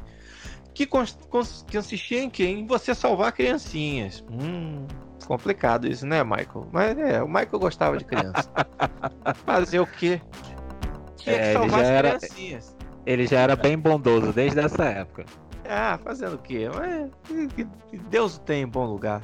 [0.73, 2.45] Que consistia em quê?
[2.45, 4.23] Em você salvar criancinhas.
[4.31, 4.87] Hum,
[5.31, 6.67] complicado isso, né, Michael?
[6.73, 8.49] Mas é, o Michael gostava de criança.
[9.45, 10.21] Fazer o quê?
[11.15, 12.75] Tinha é, que salvar as era, criancinhas.
[13.05, 15.25] Ele já era bem bondoso desde essa época.
[15.69, 16.67] Ah, fazendo o quê?
[16.75, 17.09] Mas,
[18.09, 19.21] Deus tem em bom lugar.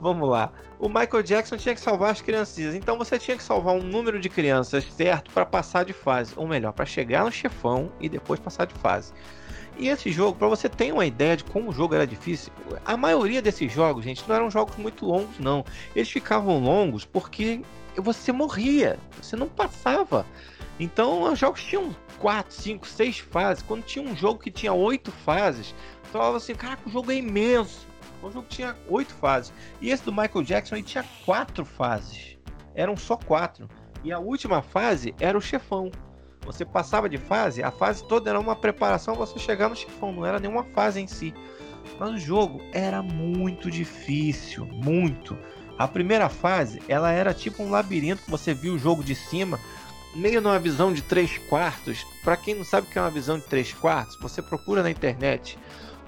[0.00, 0.50] Vamos lá.
[0.78, 2.74] O Michael Jackson tinha que salvar as criancinhas.
[2.74, 6.32] Então você tinha que salvar um número de crianças certo para passar de fase.
[6.36, 9.12] Ou melhor, para chegar no chefão e depois passar de fase.
[9.76, 12.52] E esse jogo, para você ter uma ideia de como o jogo era difícil,
[12.84, 15.64] a maioria desses jogos, gente, não eram jogos muito longos, não.
[15.96, 17.60] Eles ficavam longos porque
[17.96, 20.24] você morria, você não passava.
[20.78, 23.62] Então os jogos tinham 4, 5, 6 fases.
[23.62, 27.16] Quando tinha um jogo que tinha 8 fases, eu falava assim, caraca, o jogo é
[27.16, 27.86] imenso.
[28.22, 29.52] O jogo tinha 8 fases.
[29.80, 32.38] E esse do Michael Jackson ele tinha 4 fases.
[32.74, 33.68] Eram só 4.
[34.02, 35.90] E a última fase era o chefão.
[36.44, 40.12] Você passava de fase, a fase toda era uma preparação para você chegar no chefão,
[40.12, 41.34] não era nenhuma fase em si.
[41.98, 45.36] Mas o jogo era muito difícil, muito.
[45.78, 49.58] A primeira fase, ela era tipo um labirinto que você viu o jogo de cima,
[50.14, 52.06] meio numa visão de 3 quartos.
[52.22, 54.90] Para quem não sabe o que é uma visão de 3 quartos, você procura na
[54.90, 55.58] internet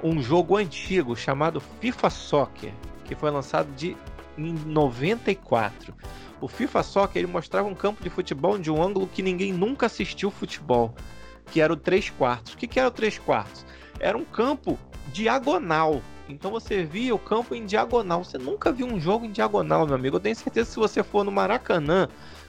[0.02, 2.72] um jogo antigo chamado FIFA Soccer,
[3.04, 3.96] que foi lançado de
[4.36, 5.94] em 94.
[6.40, 9.86] O FIFA Soccer ele mostrava um campo de futebol de um ângulo que ninguém nunca
[9.86, 10.94] assistiu futebol,
[11.50, 12.52] que era o 3 quartos.
[12.52, 13.64] O que, que era o 3 quartos?
[13.98, 14.78] Era um campo
[15.12, 16.02] diagonal.
[16.28, 18.24] Então você via o campo em diagonal.
[18.24, 20.16] Você nunca viu um jogo em diagonal, meu amigo.
[20.16, 22.08] Eu tenho certeza que se você for no Maracanã,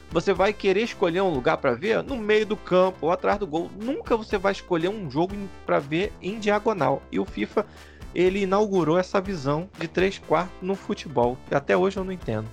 [0.10, 3.46] você vai querer escolher um lugar para ver no meio do campo ou atrás do
[3.46, 3.70] gol.
[3.82, 5.36] Nunca você vai escolher um jogo
[5.66, 7.02] para ver em diagonal.
[7.12, 7.66] E o FIFA
[8.14, 11.38] ele inaugurou essa visão de 3 quartos no futebol.
[11.51, 12.47] E até hoje eu não entendo.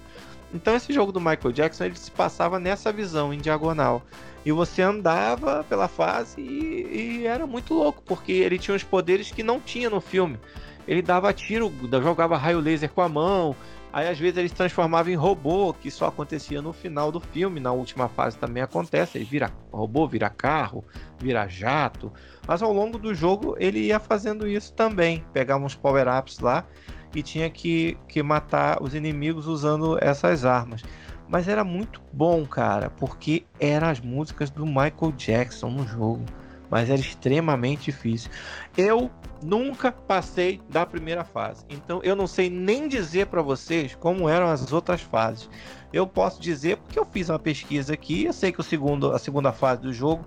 [0.52, 4.02] Então esse jogo do Michael Jackson ele se passava nessa visão em diagonal.
[4.44, 9.30] E você andava pela fase e, e era muito louco, porque ele tinha os poderes
[9.30, 10.38] que não tinha no filme.
[10.86, 13.56] Ele dava tiro, jogava raio laser com a mão,
[13.94, 17.60] Aí às vezes ele se transformava em robô, que só acontecia no final do filme,
[17.60, 20.84] na última fase também acontece, ele vira robô, vira carro,
[21.16, 22.12] vira jato.
[22.44, 26.66] Mas ao longo do jogo ele ia fazendo isso também, pegava uns power-ups lá
[27.14, 30.82] e tinha que, que matar os inimigos usando essas armas.
[31.28, 36.24] Mas era muito bom, cara, porque eram as músicas do Michael Jackson no jogo
[36.70, 38.32] mas era extremamente difícil.
[38.76, 39.08] Eu
[39.44, 44.46] nunca passei da primeira fase, então eu não sei nem dizer para vocês como eram
[44.46, 45.48] as outras fases.
[45.92, 49.18] Eu posso dizer porque eu fiz uma pesquisa aqui, eu sei que o segundo, a
[49.18, 50.24] segunda fase do jogo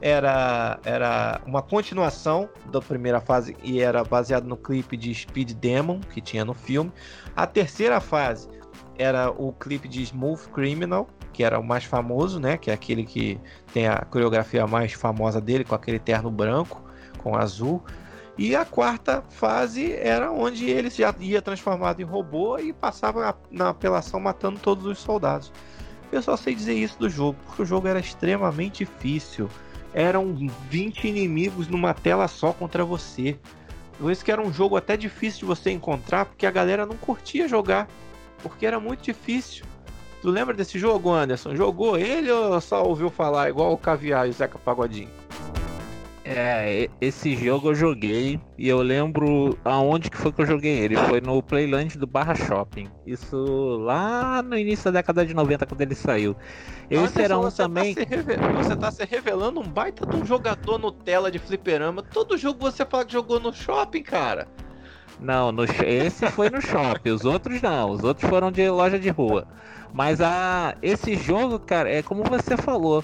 [0.00, 6.00] era, era uma continuação da primeira fase e era baseado no clipe de Speed Demon
[6.00, 6.92] que tinha no filme.
[7.34, 8.48] A terceira fase
[8.96, 12.56] era o clipe de Smooth Criminal, que era o mais famoso, né?
[12.56, 13.40] Que é aquele que
[13.72, 16.82] tem a coreografia mais famosa dele, com aquele terno branco
[17.18, 17.82] com azul.
[18.38, 23.70] E a quarta fase era onde ele já ia transformado em robô e passava na
[23.70, 25.52] apelação matando todos os soldados.
[26.12, 29.50] Eu só sei dizer isso do jogo, porque o jogo era extremamente difícil.
[29.92, 30.36] Eram
[30.70, 33.36] 20 inimigos numa tela só contra você.
[33.98, 36.96] Por isso que era um jogo até difícil de você encontrar, porque a galera não
[36.96, 37.88] curtia jogar,
[38.40, 39.66] porque era muito difícil.
[40.22, 41.56] Tu lembra desse jogo, Anderson?
[41.56, 45.10] Jogou ele ou só ouviu falar igual o Caviar e o Zeca Pagodinho?
[46.30, 50.94] É, esse jogo eu joguei e eu lembro aonde que foi que eu joguei ele.
[50.94, 52.86] Foi no Playland do Barra Shopping.
[53.06, 56.36] Isso lá no início da década de 90, quando ele saiu.
[56.90, 57.94] Esse era um tá também.
[57.94, 58.04] Tá
[58.62, 62.02] você tá se revelando um baita de um jogador no tela de fliperama.
[62.02, 64.46] Todo jogo você fala que jogou no shopping, cara.
[65.18, 65.64] Não, no...
[65.64, 67.90] esse foi no shopping, os outros não.
[67.92, 69.48] Os outros foram de loja de rua.
[69.94, 73.02] Mas a esse jogo, cara, é como você falou.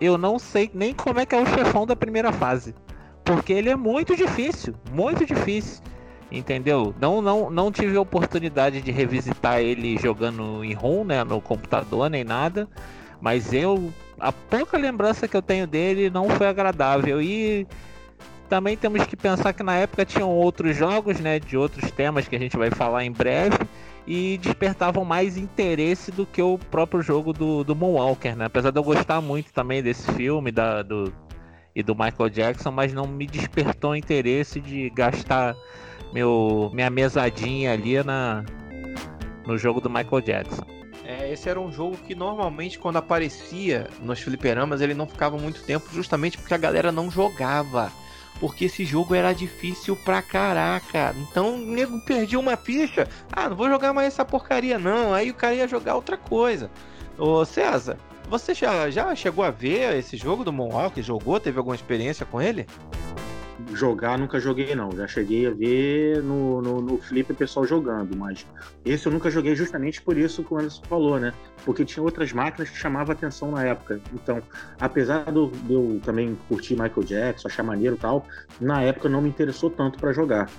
[0.00, 2.74] Eu não sei nem como é que é o chefão da primeira fase.
[3.24, 5.82] Porque ele é muito difícil, muito difícil.
[6.30, 6.94] Entendeu?
[6.98, 12.08] Não, não, não tive a oportunidade de revisitar ele jogando em ROM, né, no computador
[12.08, 12.66] nem nada,
[13.20, 17.66] mas eu a pouca lembrança que eu tenho dele não foi agradável e
[18.48, 22.36] também temos que pensar que na época tinham outros jogos, né, de outros temas que
[22.36, 23.58] a gente vai falar em breve
[24.06, 28.46] e despertavam mais interesse do que o próprio jogo do, do Moonwalker, né?
[28.46, 31.12] Apesar de eu gostar muito também desse filme da, do,
[31.74, 35.56] e do Michael Jackson, mas não me despertou interesse de gastar
[36.12, 38.44] meu, minha mesadinha ali na,
[39.46, 40.62] no jogo do Michael Jackson.
[41.04, 45.62] É, esse era um jogo que normalmente quando aparecia nos fliperamas ele não ficava muito
[45.62, 47.90] tempo, justamente porque a galera não jogava.
[48.42, 51.14] Porque esse jogo era difícil pra caraca.
[51.16, 53.06] Então o nego perdia uma ficha.
[53.30, 55.14] Ah, não vou jogar mais essa porcaria não.
[55.14, 56.68] Aí o cara ia jogar outra coisa.
[57.16, 57.96] Ô César,
[58.28, 61.00] você já, já chegou a ver esse jogo do Moonwalk?
[61.00, 61.38] Jogou?
[61.38, 62.66] Teve alguma experiência com ele?
[63.72, 64.90] Jogar nunca joguei, não.
[64.92, 68.46] Já cheguei a ver no, no, no Flip o pessoal jogando, mas
[68.84, 71.32] esse eu nunca joguei justamente por isso que o Anderson falou, né?
[71.64, 74.00] Porque tinha outras máquinas que chamavam atenção na época.
[74.12, 74.42] Então,
[74.80, 75.38] apesar de
[75.72, 78.26] eu também curtir Michael Jackson, achar maneiro e tal,
[78.60, 80.50] na época não me interessou tanto para jogar.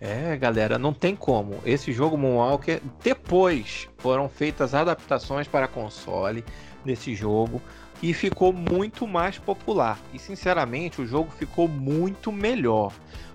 [0.00, 1.56] É, galera, não tem como.
[1.64, 6.42] Esse jogo Moonwalker, depois foram feitas adaptações para console
[6.84, 7.60] desse jogo
[8.02, 9.98] e ficou muito mais popular.
[10.12, 12.92] E sinceramente, o jogo ficou muito melhor.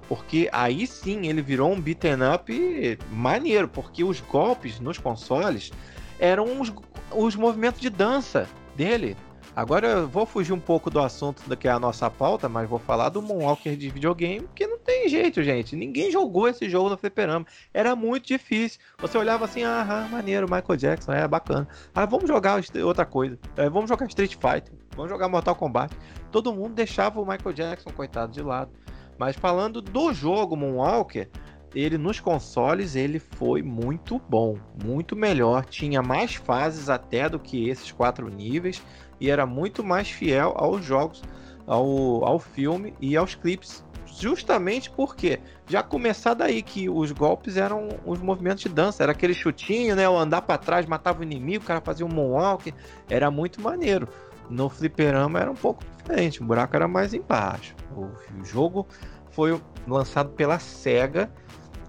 [0.07, 5.71] Porque aí sim ele virou um beaten up maneiro, porque os golpes nos consoles
[6.19, 6.71] eram os,
[7.11, 9.17] os movimentos de dança dele.
[9.55, 12.67] Agora eu vou fugir um pouco do assunto do que é a nossa pauta, mas
[12.67, 15.77] vou falar do Moonwalker de videogame, que não tem jeito, gente.
[15.77, 17.45] Ninguém jogou esse jogo no fliperama.
[17.73, 18.81] Era muito difícil.
[18.99, 21.65] Você olhava assim, ah, maneiro, Michael Jackson, é bacana.
[21.93, 23.39] Ah, vamos jogar outra coisa.
[23.55, 25.95] É, vamos jogar Street Fighter, vamos jogar Mortal Kombat.
[26.33, 28.71] Todo mundo deixava o Michael Jackson, coitado, de lado.
[29.17, 31.29] Mas falando do jogo Moonwalker,
[31.75, 37.69] ele nos consoles ele foi muito bom, muito melhor, tinha mais fases até do que
[37.69, 38.81] esses quatro níveis
[39.19, 41.23] e era muito mais fiel aos jogos,
[41.65, 43.83] ao, ao filme e aos clipes.
[44.17, 49.33] Justamente porque já começar daí que os golpes eram os movimentos de dança, era aquele
[49.33, 50.07] chutinho, né?
[50.07, 52.73] O andar para trás matava o inimigo, o cara fazia um moonwalk,
[53.09, 54.07] era muito maneiro.
[54.49, 57.75] No fliperama era um pouco diferente, o buraco era mais embaixo.
[57.95, 58.09] O
[58.45, 58.87] jogo
[59.31, 61.29] foi lançado pela Sega,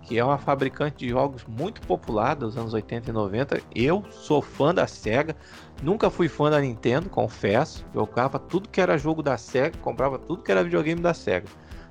[0.03, 3.61] que é uma fabricante de jogos muito popular dos anos 80 e 90.
[3.75, 5.37] Eu sou fã da Sega,
[5.83, 7.85] Nunca fui fã da Nintendo, confesso.
[7.93, 11.49] Jogava tudo que era jogo da Sega, comprava tudo que era videogame da Sega.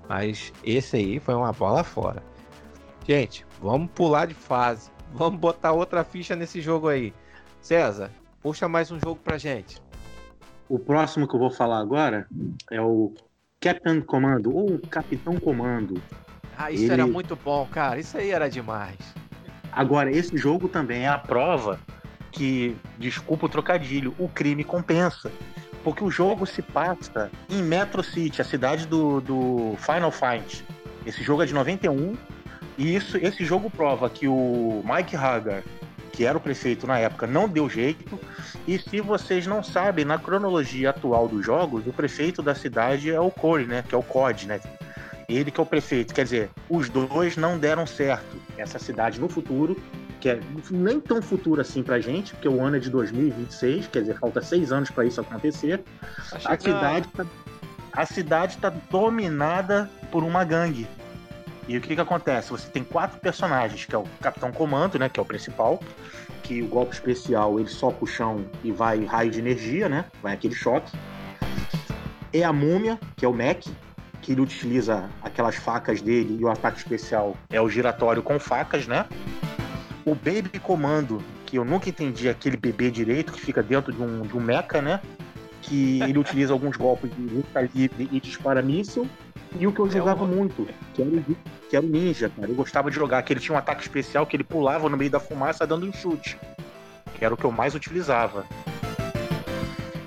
[0.09, 2.23] Mas esse aí foi uma bola fora.
[3.07, 4.89] Gente, vamos pular de fase.
[5.13, 7.13] Vamos botar outra ficha nesse jogo aí.
[7.61, 8.11] César,
[8.41, 9.81] puxa mais um jogo pra gente.
[10.67, 12.27] O próximo que eu vou falar agora
[12.69, 13.13] é o
[13.61, 16.01] Captain Comando, ou Capitão Comando.
[16.57, 16.93] Ah, isso Ele...
[16.93, 17.97] era muito bom, cara.
[17.97, 18.97] Isso aí era demais.
[19.71, 21.79] Agora, esse jogo também é a prova
[22.35, 25.31] que, desculpa o trocadilho, o crime compensa.
[25.83, 30.65] Porque o jogo se passa em Metro City, a cidade do, do Final Fight.
[31.05, 32.15] Esse jogo é de 91
[32.77, 35.63] e isso, esse jogo prova que o Mike Hagar,
[36.11, 38.19] que era o prefeito na época, não deu jeito.
[38.67, 43.19] E se vocês não sabem, na cronologia atual dos jogos, o prefeito da cidade é
[43.19, 43.83] o Corey, né?
[43.87, 44.59] Que é o COD, né?
[45.29, 46.13] Ele que é o prefeito.
[46.13, 48.37] Quer dizer, os dois não deram certo.
[48.57, 49.79] Essa cidade no futuro
[50.25, 50.39] que é
[50.71, 54.41] nem tão futuro assim pra gente, porque o ano é de 2026, quer dizer, falta
[54.41, 55.83] seis anos para isso acontecer.
[56.31, 57.25] Tá a cidade, tá,
[57.93, 60.87] a cidade tá dominada por uma gangue.
[61.67, 62.49] E o que que acontece?
[62.49, 65.79] Você tem quatro personagens, que é o Capitão Comando, né, que é o principal,
[66.41, 70.05] que o golpe especial ele soca o chão e vai raio de energia, né?
[70.23, 70.91] Vai aquele choque.
[72.33, 73.63] É a Múmia, que é o Mac,
[74.23, 78.87] que ele utiliza aquelas facas dele e o ataque especial é o giratório com facas,
[78.87, 79.05] né?
[80.05, 84.21] O Baby Comando, que eu nunca entendi aquele bebê direito que fica dentro de um,
[84.21, 85.01] de um mecha, né?
[85.63, 89.09] Que ele utiliza alguns golpes de luta livre e dispara míssil.
[89.59, 91.23] E o que eu é jogava é muito, que era, o,
[91.69, 92.47] que era o Ninja, cara.
[92.49, 95.09] Eu gostava de jogar, que ele tinha um ataque especial que ele pulava no meio
[95.09, 96.37] da fumaça dando um chute.
[97.15, 98.45] Que era o que eu mais utilizava.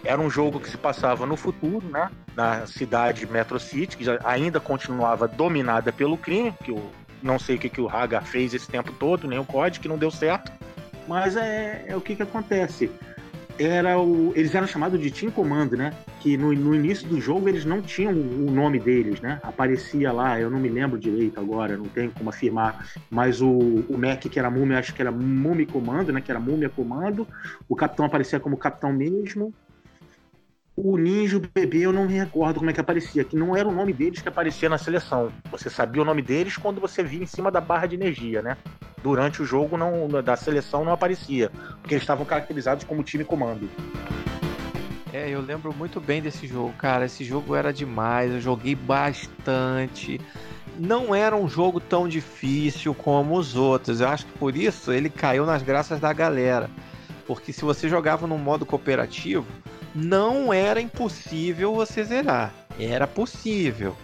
[0.04, 2.10] Era um jogo que se passava no futuro, né?
[2.36, 6.90] Na cidade Metro City, que ainda continuava dominada pelo crime, que o
[7.22, 9.88] não sei o que, que o Haga fez esse tempo todo, nem o COD, que
[9.88, 10.52] não deu certo.
[11.06, 12.90] Mas é, é o que, que acontece.
[13.58, 15.92] Era o, eles eram chamados de Team Command, né?
[16.20, 19.40] Que no, no início do jogo eles não tinham o nome deles, né?
[19.42, 22.88] Aparecia lá, eu não me lembro direito agora, não tenho como afirmar.
[23.10, 26.20] Mas o, o Mac, que era Múmia, acho que era Mumi Comando, né?
[26.20, 27.26] Que era Múmia Comando.
[27.68, 29.52] O Capitão aparecia como Capitão mesmo.
[30.80, 33.74] O Ninja Bebê eu não me recordo como é que aparecia, que não era o
[33.74, 35.32] nome deles que aparecia na seleção.
[35.50, 38.56] Você sabia o nome deles quando você via em cima da barra de energia, né?
[39.02, 41.50] Durante o jogo não, da seleção não aparecia,
[41.80, 43.68] porque eles estavam caracterizados como time comando.
[45.12, 47.06] É, eu lembro muito bem desse jogo, cara.
[47.06, 50.20] Esse jogo era demais, eu joguei bastante.
[50.78, 54.00] Não era um jogo tão difícil como os outros.
[54.00, 56.70] Eu acho que por isso ele caiu nas graças da galera.
[57.26, 59.44] Porque se você jogava no modo cooperativo,
[59.98, 62.52] não era impossível você zerar.
[62.78, 63.96] Era possível.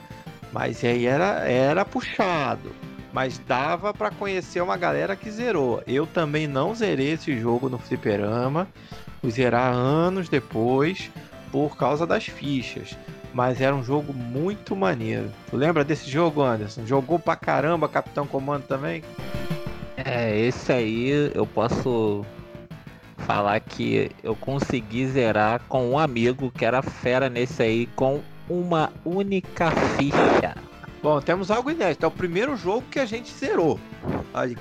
[0.52, 2.72] Mas aí era, era puxado.
[3.12, 5.82] Mas dava para conhecer uma galera que zerou.
[5.86, 8.66] Eu também não zerei esse jogo no Fliperama.
[9.20, 11.10] Fui zerar anos depois
[11.52, 12.98] por causa das fichas.
[13.32, 15.30] Mas era um jogo muito maneiro.
[15.48, 16.84] Tu lembra desse jogo, Anderson?
[16.86, 19.02] Jogou pra caramba Capitão Comando também?
[19.96, 22.24] É, esse aí eu posso
[23.24, 28.92] falar que eu consegui zerar com um amigo que era fera nesse aí com uma
[29.04, 30.54] única ficha.
[31.02, 32.04] Bom, temos algo inédito.
[32.06, 33.78] É o primeiro jogo que a gente zerou.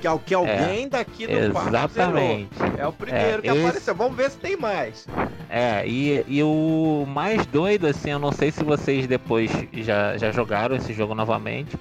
[0.02, 2.54] Que, que alguém é, daqui do Exatamente.
[2.58, 2.78] Zerou.
[2.78, 3.60] É o primeiro é, que esse...
[3.60, 3.96] apareceu.
[3.96, 5.08] Vamos ver se tem mais.
[5.50, 10.32] É, e, e o mais doido, assim, eu não sei se vocês depois já, já
[10.32, 11.78] jogaram esse jogo novamente.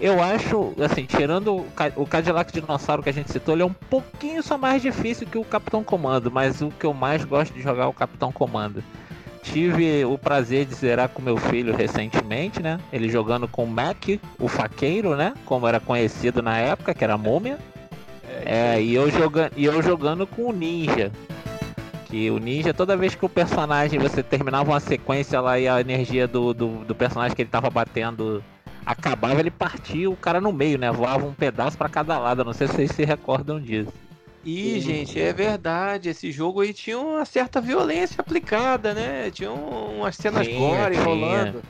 [0.00, 4.42] Eu acho, assim, tirando o Cadillac Dinossauro que a gente citou, ele é um pouquinho
[4.42, 7.84] só mais difícil que o Capitão Comando, mas o que eu mais gosto de jogar
[7.84, 8.82] é o Capitão Comando.
[9.42, 12.78] Tive o prazer de zerar com meu filho recentemente, né?
[12.90, 15.34] Ele jogando com o Mac, o faqueiro, né?
[15.44, 17.58] Como era conhecido na época, que era múmia.
[18.44, 21.12] É, é e, eu jogando, e eu jogando com o Ninja.
[22.06, 25.80] Que o Ninja, toda vez que o personagem, você terminava uma sequência lá e a
[25.80, 28.42] energia do, do, do personagem que ele tava batendo
[28.84, 30.90] acabava, ele partia o cara no meio, né?
[30.90, 32.44] Voava um pedaço para cada lado.
[32.44, 33.92] Não sei se vocês se recordam disso.
[34.44, 36.08] E, gente, é verdade.
[36.08, 39.30] Esse jogo aí tinha uma certa violência aplicada, né?
[39.30, 41.62] Tinha umas cenas tinha, gore tinha, rolando.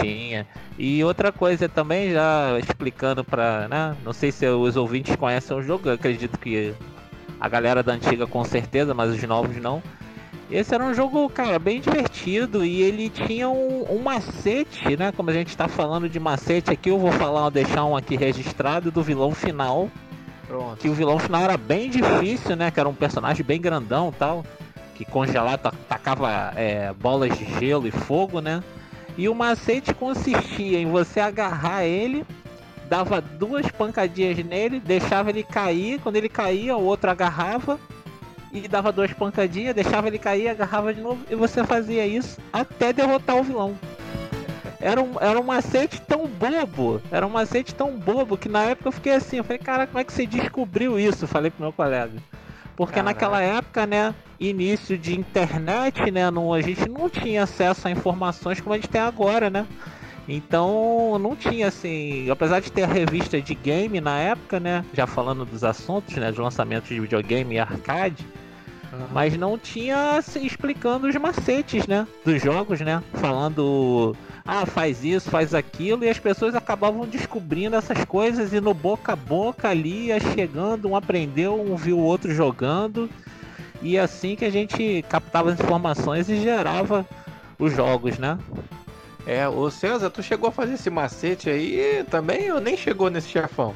[0.00, 0.46] Tinha.
[0.78, 3.66] E outra coisa também, já explicando pra.
[3.68, 3.96] Né?
[4.04, 6.74] Não sei se os ouvintes conhecem o jogo, eu acredito que
[7.40, 9.82] a galera da antiga com certeza, mas os novos não.
[10.50, 15.12] Esse era um jogo, cara, bem divertido e ele tinha um, um macete, né?
[15.12, 18.90] Como a gente está falando de macete aqui, eu vou falar, deixar um aqui registrado
[18.90, 19.90] do vilão final
[20.48, 20.78] Pronto.
[20.78, 22.70] Que o vilão final era bem difícil, né?
[22.70, 24.44] Que era um personagem bem grandão tal.
[24.94, 28.64] Que congelava, tacava é, bolas de gelo e fogo, né?
[29.16, 32.24] E o macete consistia em você agarrar ele,
[32.88, 36.00] dava duas pancadinhas nele, deixava ele cair.
[36.00, 37.78] Quando ele caía, o outro agarrava
[38.52, 41.24] e dava duas pancadinhas, deixava ele cair, agarrava de novo.
[41.30, 43.76] E você fazia isso até derrotar o vilão
[44.80, 48.88] era um, era um macete tão bobo, era um macete tão bobo que na época
[48.88, 51.26] eu fiquei assim, eu falei, cara, como é que você descobriu isso?
[51.26, 52.12] Falei pro meu colega.
[52.76, 53.12] Porque Caraca.
[53.12, 58.60] naquela época, né, início de internet, né, não, a gente não tinha acesso a informações
[58.60, 59.66] como a gente tem agora, né?
[60.28, 64.84] Então não tinha assim, apesar de ter a revista de game na época, né?
[64.92, 66.30] Já falando dos assuntos, né?
[66.30, 68.26] De lançamentos de videogame e arcade.
[68.92, 69.06] Uhum.
[69.12, 72.06] Mas não tinha assim, explicando os macetes, né?
[72.24, 73.02] Dos jogos, né?
[73.14, 74.14] Falando
[74.50, 79.12] ah, faz isso, faz aquilo, e as pessoas acabavam descobrindo essas coisas e no boca
[79.12, 83.10] a boca ali ia chegando, um aprendeu, um viu o outro jogando,
[83.82, 87.04] e assim que a gente captava as informações e gerava
[87.58, 88.38] os jogos, né?
[89.28, 93.28] É, o César, tu chegou a fazer esse macete aí também ou nem chegou nesse
[93.28, 93.74] chefão?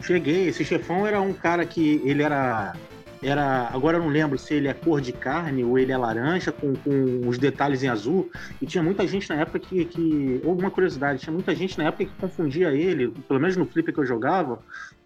[0.00, 2.74] Cheguei, esse chefão era um cara que ele era
[3.22, 3.68] era.
[3.72, 6.74] Agora eu não lembro se ele é cor de carne ou ele é laranja, com,
[6.74, 8.30] com os detalhes em azul.
[8.60, 9.84] E tinha muita gente na época que.
[9.84, 13.66] que ou uma curiosidade, tinha muita gente na época que confundia ele, pelo menos no
[13.66, 14.60] flip que eu jogava,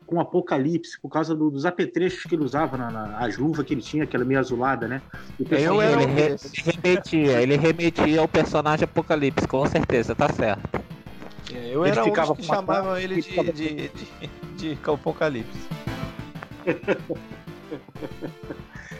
[0.06, 3.74] com Apocalipse, por causa do, dos apetrechos que ele usava, na, na, as luvas que
[3.74, 5.02] ele tinha, aquela meio azulada, né?
[5.50, 10.80] Eu, ele, re, remetia, ele remetia ao personagem Apocalipse, com certeza, tá certo.
[11.52, 13.90] É, eu ele era ficava um que chamavam ele de, de, de,
[14.56, 15.68] de, de Apocalipse.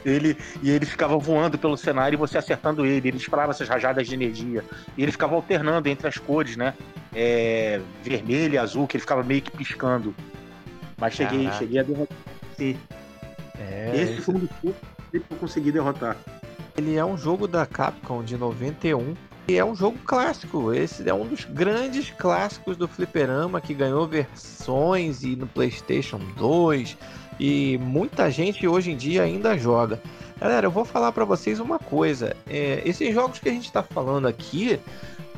[0.04, 3.08] ele e ele ficava voando pelo cenário e você acertando ele.
[3.08, 4.64] Ele disparava essas rajadas de energia.
[4.96, 6.74] E ele ficava alternando entre as cores, né?
[7.14, 10.14] É, vermelho e azul, que ele ficava meio que piscando.
[11.02, 12.16] Mas cheguei, cheguei a derrotar.
[12.56, 12.78] Sim.
[13.58, 16.16] É, esse, esse foi um dos que eu consegui derrotar.
[16.78, 19.16] Ele é um jogo da Capcom de 91
[19.48, 20.72] e é um jogo clássico.
[20.72, 26.96] Esse é um dos grandes clássicos do fliperama que ganhou versões e no PlayStation 2
[27.40, 30.00] e muita gente hoje em dia ainda joga.
[30.40, 33.82] Galera, eu vou falar para vocês uma coisa: é, esses jogos que a gente está
[33.82, 34.78] falando aqui,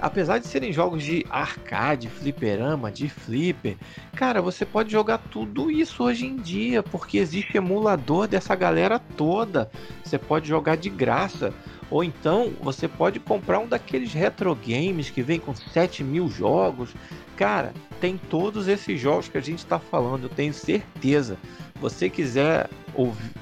[0.01, 3.76] apesar de serem jogos de arcade, fliperama, de flipper,
[4.14, 9.70] cara, você pode jogar tudo isso hoje em dia, porque existe emulador dessa galera toda.
[10.03, 11.53] Você pode jogar de graça.
[11.90, 16.95] Ou então você pode comprar um daqueles retro games que vem com 7 mil jogos.
[17.36, 21.36] Cara, tem todos esses jogos que a gente está falando, eu tenho certeza.
[21.80, 23.32] Você quiser ouvir,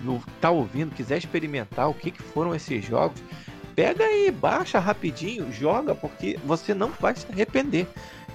[0.40, 3.22] tá ouvindo, quiser experimentar o que, que foram esses jogos,
[3.74, 7.86] pega aí, baixa rapidinho, joga, porque você não vai se arrepender.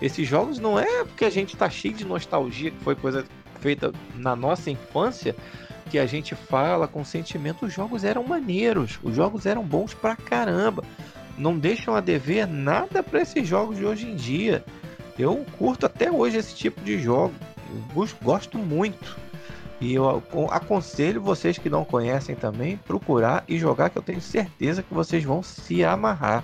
[0.02, 3.26] Esses jogos não é porque a gente tá cheio de nostalgia, que foi coisa
[3.60, 5.36] feita na nossa infância,
[5.90, 7.66] que a gente fala com sentimento.
[7.66, 10.84] Os jogos eram maneiros, os jogos eram bons pra caramba.
[11.38, 14.64] Não deixam a dever nada para esses jogos de hoje em dia.
[15.18, 17.34] Eu curto até hoje esse tipo de jogo.
[17.96, 19.18] Eu gosto muito.
[19.80, 24.82] E eu aconselho vocês que não conhecem também procurar e jogar, que eu tenho certeza
[24.82, 26.44] que vocês vão se amarrar.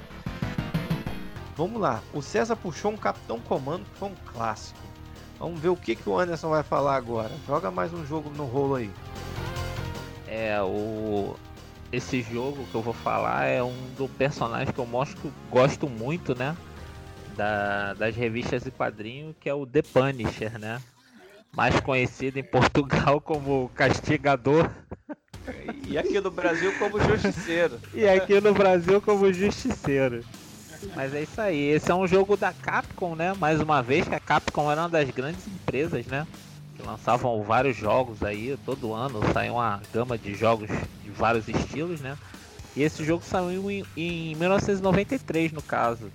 [1.56, 4.80] Vamos lá, o César puxou um Capitão Comando que foi um clássico.
[5.40, 7.32] Vamos ver o que, que o Anderson vai falar agora.
[7.48, 8.92] Joga mais um jogo no rolo aí.
[10.28, 11.36] É, o.
[11.92, 16.34] Esse jogo que eu vou falar é um do personagem que eu mostro, gosto muito,
[16.34, 16.56] né?
[17.36, 20.82] Da, das revistas e quadrinhos, que é o The Punisher, né?
[21.56, 24.70] Mais conhecido em Portugal como Castigador.
[25.88, 27.80] E aqui no Brasil como Justiceiro.
[27.94, 30.24] e aqui no Brasil como Justiceiro.
[30.96, 33.34] Mas é isso aí, esse é um jogo da Capcom, né?
[33.34, 36.28] Mais uma vez que a Capcom era uma das grandes empresas, né?
[36.76, 40.70] Que lançavam vários jogos aí, todo ano saiu uma gama de jogos
[41.02, 42.18] de vários estilos, né?
[42.76, 46.12] E esse jogo saiu em, em 1993 no caso.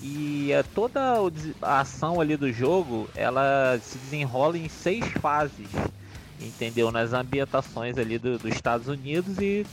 [0.00, 1.00] E é, toda
[1.62, 5.68] a ação ali do jogo, ela se desenrola em seis fases,
[6.40, 6.90] entendeu?
[6.90, 9.66] Nas ambientações ali do, dos Estados Unidos e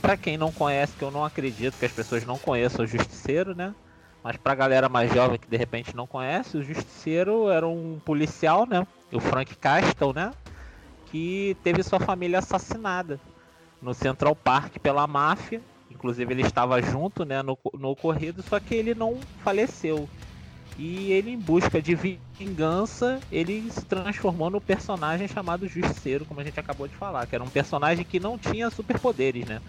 [0.00, 3.54] para quem não conhece, que eu não acredito que as pessoas não conheçam o Justiceiro,
[3.54, 3.74] né?
[4.22, 8.66] Mas pra galera mais jovem que de repente não conhece, o Justiceiro era um policial,
[8.66, 8.86] né?
[9.12, 10.32] O Frank Castle, né?
[11.06, 13.20] Que teve sua família assassinada
[13.80, 15.60] no Central Park pela máfia
[15.96, 20.08] Inclusive ele estava junto né, no, no ocorrido, só que ele não faleceu.
[20.78, 21.94] E ele, em busca de
[22.38, 27.34] vingança, ele se transformou no personagem chamado Justiceiro, como a gente acabou de falar, que
[27.34, 29.60] era um personagem que não tinha superpoderes, né?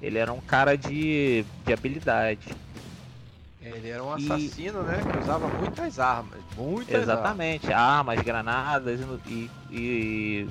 [0.00, 2.46] Ele era um cara de, de habilidade.
[3.60, 4.84] Ele era um assassino, e...
[4.84, 4.98] né?
[5.02, 6.40] Que usava muitas armas.
[6.56, 10.46] Muitas Exatamente, armas, armas granadas e, e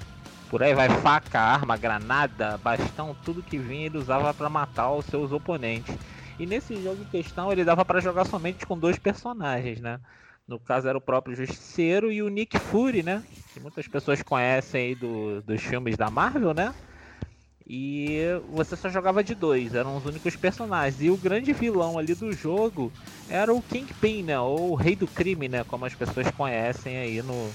[0.49, 5.05] por aí vai faca, arma, granada, bastão, tudo que vinha ele usava para matar os
[5.05, 5.95] seus oponentes.
[6.39, 9.99] E nesse jogo em questão ele dava para jogar somente com dois personagens, né?
[10.47, 13.23] No caso era o próprio Justiceiro e o Nick Fury, né?
[13.53, 16.73] Que muitas pessoas conhecem aí do, dos filmes da Marvel, né?
[17.67, 18.19] E
[18.51, 21.01] você só jogava de dois, eram os únicos personagens.
[21.01, 22.91] E o grande vilão ali do jogo
[23.27, 24.39] era o Kingpin, né?
[24.39, 25.63] Ou o Rei do Crime, né?
[25.63, 27.49] Como as pessoas conhecem aí no,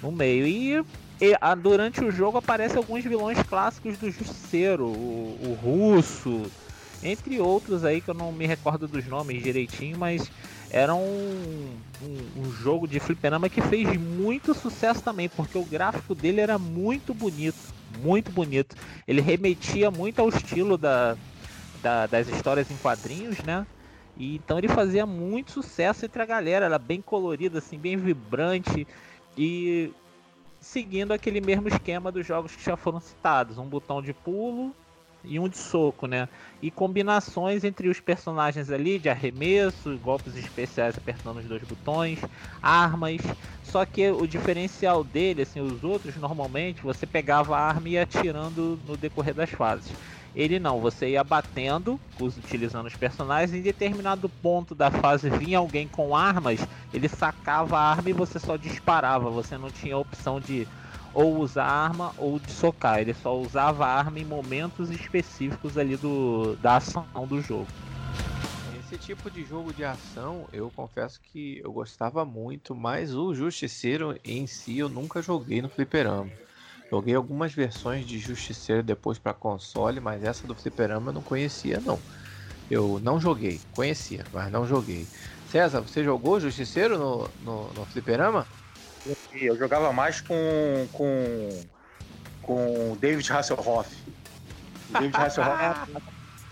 [0.00, 0.46] no meio.
[0.46, 0.84] E
[1.20, 6.42] e, a, durante o jogo aparecem alguns vilões clássicos do Justiceiro, o, o Russo,
[7.02, 10.30] entre outros aí que eu não me recordo dos nomes direitinho, mas
[10.70, 16.14] era um, um, um, jogo de fliperama que fez muito sucesso também, porque o gráfico
[16.14, 17.58] dele era muito bonito,
[18.00, 18.74] muito bonito.
[19.06, 21.16] Ele remetia muito ao estilo da,
[21.82, 23.66] da, das histórias em quadrinhos, né?
[24.16, 28.86] E, então ele fazia muito sucesso entre a galera, era bem colorido, assim, bem vibrante.
[29.36, 29.90] E
[30.62, 34.74] seguindo aquele mesmo esquema dos jogos que já foram citados, um botão de pulo
[35.24, 36.28] e um de soco, né?
[36.60, 42.20] E combinações entre os personagens ali de arremesso, golpes especiais apertando os dois botões,
[42.60, 43.22] armas.
[43.62, 48.02] Só que o diferencial dele, assim, os outros normalmente você pegava a arma e ia
[48.02, 49.96] atirando no decorrer das fases.
[50.34, 55.86] Ele não, você ia batendo, utilizando os personagens, em determinado ponto da fase vinha alguém
[55.86, 60.40] com armas, ele sacava a arma e você só disparava, você não tinha a opção
[60.40, 60.66] de
[61.14, 66.56] ou usar arma ou de socar, ele só usava arma em momentos específicos ali do,
[66.56, 67.68] da ação do jogo.
[68.78, 74.18] Esse tipo de jogo de ação, eu confesso que eu gostava muito, mas o Justiceiro
[74.24, 76.30] em si eu nunca joguei no fliperama.
[76.92, 81.80] Joguei algumas versões de Justiceiro depois para console, mas essa do Fliperama eu não conhecia
[81.80, 81.98] não.
[82.70, 85.06] Eu não joguei, conhecia, mas não joguei.
[85.50, 88.46] César, você jogou Justiceiro no, no, no Fliperama?
[89.32, 90.36] Eu jogava mais com
[90.92, 91.62] com
[92.42, 93.90] com David Hasselhoff.
[94.90, 95.90] David Hasselhoff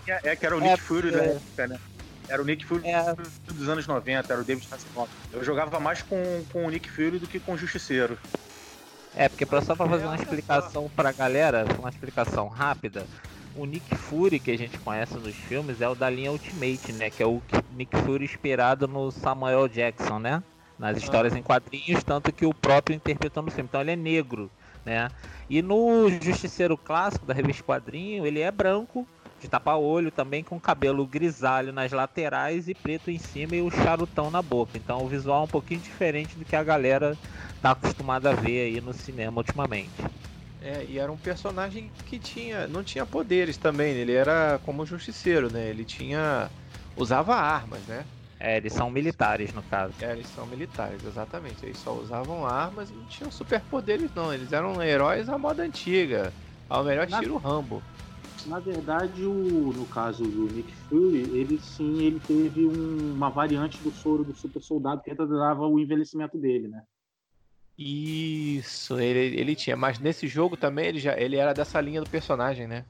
[0.07, 1.79] é, é, que era o Nick é, Fury da época, né?
[2.27, 3.15] Era o Nick Fury é.
[3.53, 5.13] dos anos 90, era o David Hasselhoff.
[5.31, 8.17] Eu jogava mais com, com o Nick Fury do que com o Justiceiro.
[9.13, 13.07] É, porque pra, só pra fazer uma explicação pra galera, uma explicação rápida,
[13.53, 17.09] o Nick Fury que a gente conhece nos filmes é o da linha Ultimate, né?
[17.09, 20.41] Que é o Nick Fury inspirado no Samuel Jackson, né?
[20.79, 23.67] Nas histórias em quadrinhos, tanto que o próprio interpretou no filme.
[23.69, 24.49] Então ele é negro.
[24.83, 25.11] né?
[25.49, 29.05] E no Justiceiro clássico da revista Quadrinho, ele é branco,
[29.41, 34.29] de tapa-olho também, com cabelo grisalho nas laterais e preto em cima e o charutão
[34.29, 34.77] na boca.
[34.77, 37.17] Então o visual é um pouquinho diferente do que a galera
[37.61, 39.91] tá acostumada a ver aí no cinema ultimamente.
[40.61, 44.85] É, e era um personagem que tinha, não tinha poderes também, ele era como um
[44.85, 45.67] justiceiro, né?
[45.69, 46.51] Ele tinha
[46.95, 48.05] usava armas, né?
[48.39, 49.93] É, eles são militares no caso.
[50.01, 51.63] É, eles são militares, exatamente.
[51.63, 56.31] Eles só usavam armas e não tinham superpoderes não, eles eram heróis à moda antiga.
[56.69, 57.19] Ao melhor Na...
[57.19, 57.81] tiro Rambo.
[58.45, 63.77] Na verdade, o, no caso do Nick Fury, ele sim, ele teve um, uma variante
[63.79, 66.83] do soro do super soldado que dava o envelhecimento dele, né?
[67.77, 72.09] Isso, ele, ele tinha, mas nesse jogo também ele já ele era dessa linha do
[72.09, 72.85] personagem, né?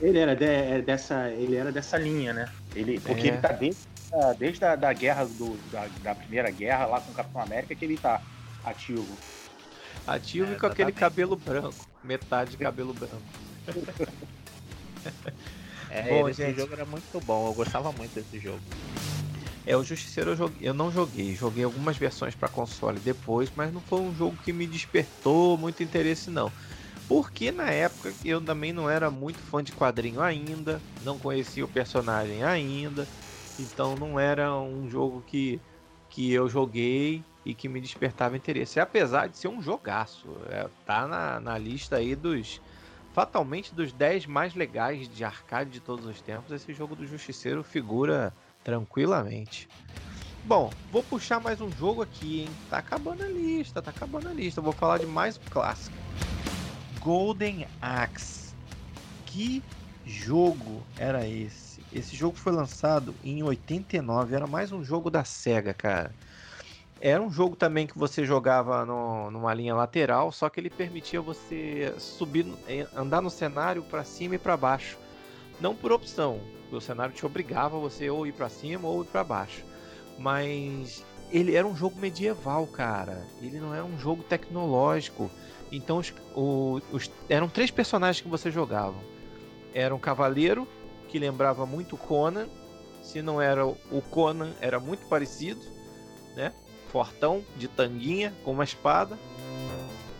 [0.00, 2.48] Ele era de, é, dessa, ele era dessa linha, né?
[2.74, 3.32] Ele, porque é.
[3.32, 3.82] ele tá desde,
[4.38, 7.84] desde a da guerra do, da, da, primeira guerra lá com o Capitão América que
[7.84, 8.20] ele tá
[8.64, 9.16] ativo.
[10.06, 13.22] Ativo é, e com aquele cabelo branco, metade de cabelo branco.
[15.90, 16.58] é, bom, esse gente...
[16.58, 18.60] jogo era muito bom, eu gostava muito desse jogo.
[19.64, 23.72] É, o Justiceiro eu, joguei, eu não joguei, joguei algumas versões para console depois, mas
[23.72, 26.50] não foi um jogo que me despertou muito interesse não.
[27.08, 31.68] Porque na época eu também não era muito fã de quadrinho ainda, não conhecia o
[31.68, 33.06] personagem ainda,
[33.58, 35.60] então não era um jogo que,
[36.10, 38.80] que eu joguei e que me despertava interesse.
[38.80, 42.60] Apesar de ser um jogaço, é, tá na, na lista aí dos
[43.12, 47.62] fatalmente dos 10 mais legais de arcade de todos os tempos, esse jogo do Justiceiro
[47.62, 48.32] figura
[48.64, 49.68] tranquilamente.
[50.44, 52.48] Bom, vou puxar mais um jogo aqui, hein?
[52.68, 54.60] Tá acabando a lista, tá acabando a lista.
[54.60, 55.96] Vou falar de mais um clássico.
[56.98, 58.52] Golden Axe.
[59.26, 59.62] Que
[60.04, 61.80] jogo era esse?
[61.92, 66.12] Esse jogo foi lançado em 89, era mais um jogo da Sega, cara.
[67.04, 71.20] Era um jogo também que você jogava no, numa linha lateral, só que ele permitia
[71.20, 74.96] você subir, eh, andar no cenário para cima e para baixo.
[75.60, 76.38] Não por opção,
[76.70, 79.64] o cenário te obrigava você ou ir para cima ou ir para baixo.
[80.16, 83.26] Mas ele era um jogo medieval, cara.
[83.40, 85.28] Ele não era um jogo tecnológico.
[85.72, 86.14] Então os,
[86.92, 88.94] os, eram três personagens que você jogava.
[89.74, 90.68] Era um cavaleiro
[91.08, 92.46] que lembrava muito Conan.
[93.02, 95.60] Se não era o Conan, era muito parecido,
[96.36, 96.52] né?
[96.92, 99.18] Fortão de tanguinha com uma espada.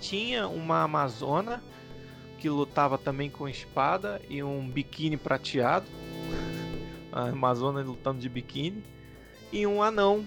[0.00, 1.62] Tinha uma amazona
[2.38, 5.86] que lutava também com espada e um biquíni prateado.
[7.12, 8.82] A Amazona lutando de biquíni.
[9.52, 10.26] E um anão,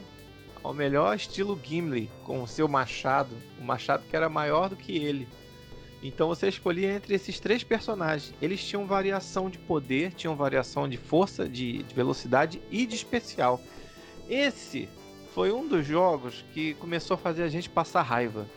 [0.63, 3.35] ao melhor estilo Gimli, com o seu machado.
[3.59, 5.27] O machado que era maior do que ele.
[6.03, 8.31] Então você escolhia entre esses três personagens.
[8.39, 13.59] Eles tinham variação de poder, tinham variação de força, de, de velocidade e de especial.
[14.29, 14.87] Esse
[15.35, 18.47] foi um dos jogos que começou a fazer a gente passar raiva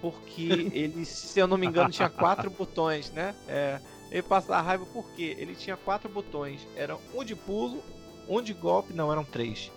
[0.00, 3.34] porque ele, se eu não me engano, tinha quatro botões, né?
[3.46, 3.80] É,
[4.10, 6.66] ele passava raiva porque ele tinha quatro botões.
[6.74, 7.82] Era um de pulo,
[8.28, 9.70] um de golpe, não, eram três.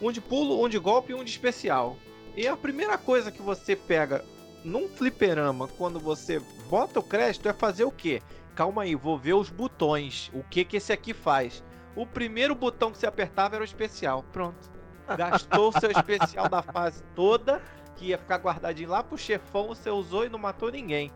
[0.00, 1.96] Um de pulo, um de golpe e um de especial.
[2.36, 4.24] E a primeira coisa que você pega
[4.64, 8.22] num fliperama, quando você bota o crédito, é fazer o quê?
[8.54, 10.30] Calma aí, vou ver os botões.
[10.32, 11.62] O que que esse aqui faz?
[11.96, 14.24] O primeiro botão que você apertava era o especial.
[14.32, 14.73] Pronto.
[15.16, 17.60] Gastou o seu especial da fase toda
[17.96, 21.12] que ia ficar guardadinho lá pro chefão, você usou e não matou ninguém.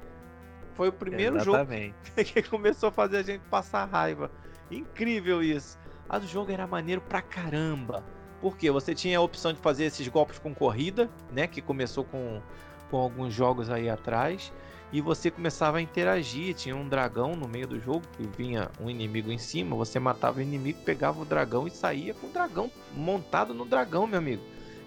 [0.74, 1.94] Foi o primeiro Exatamente.
[2.16, 4.30] jogo que começou a fazer a gente passar raiva.
[4.70, 5.78] Incrível isso.
[6.08, 8.04] A do jogo era maneiro pra caramba.
[8.40, 11.48] Porque você tinha a opção de fazer esses golpes com corrida, né?
[11.48, 12.40] Que começou com,
[12.88, 14.52] com alguns jogos aí atrás.
[14.92, 16.54] E você começava a interagir.
[16.54, 19.76] Tinha um dragão no meio do jogo que vinha um inimigo em cima.
[19.76, 24.06] Você matava o inimigo, pegava o dragão e saía com o dragão montado no dragão,
[24.06, 24.42] meu amigo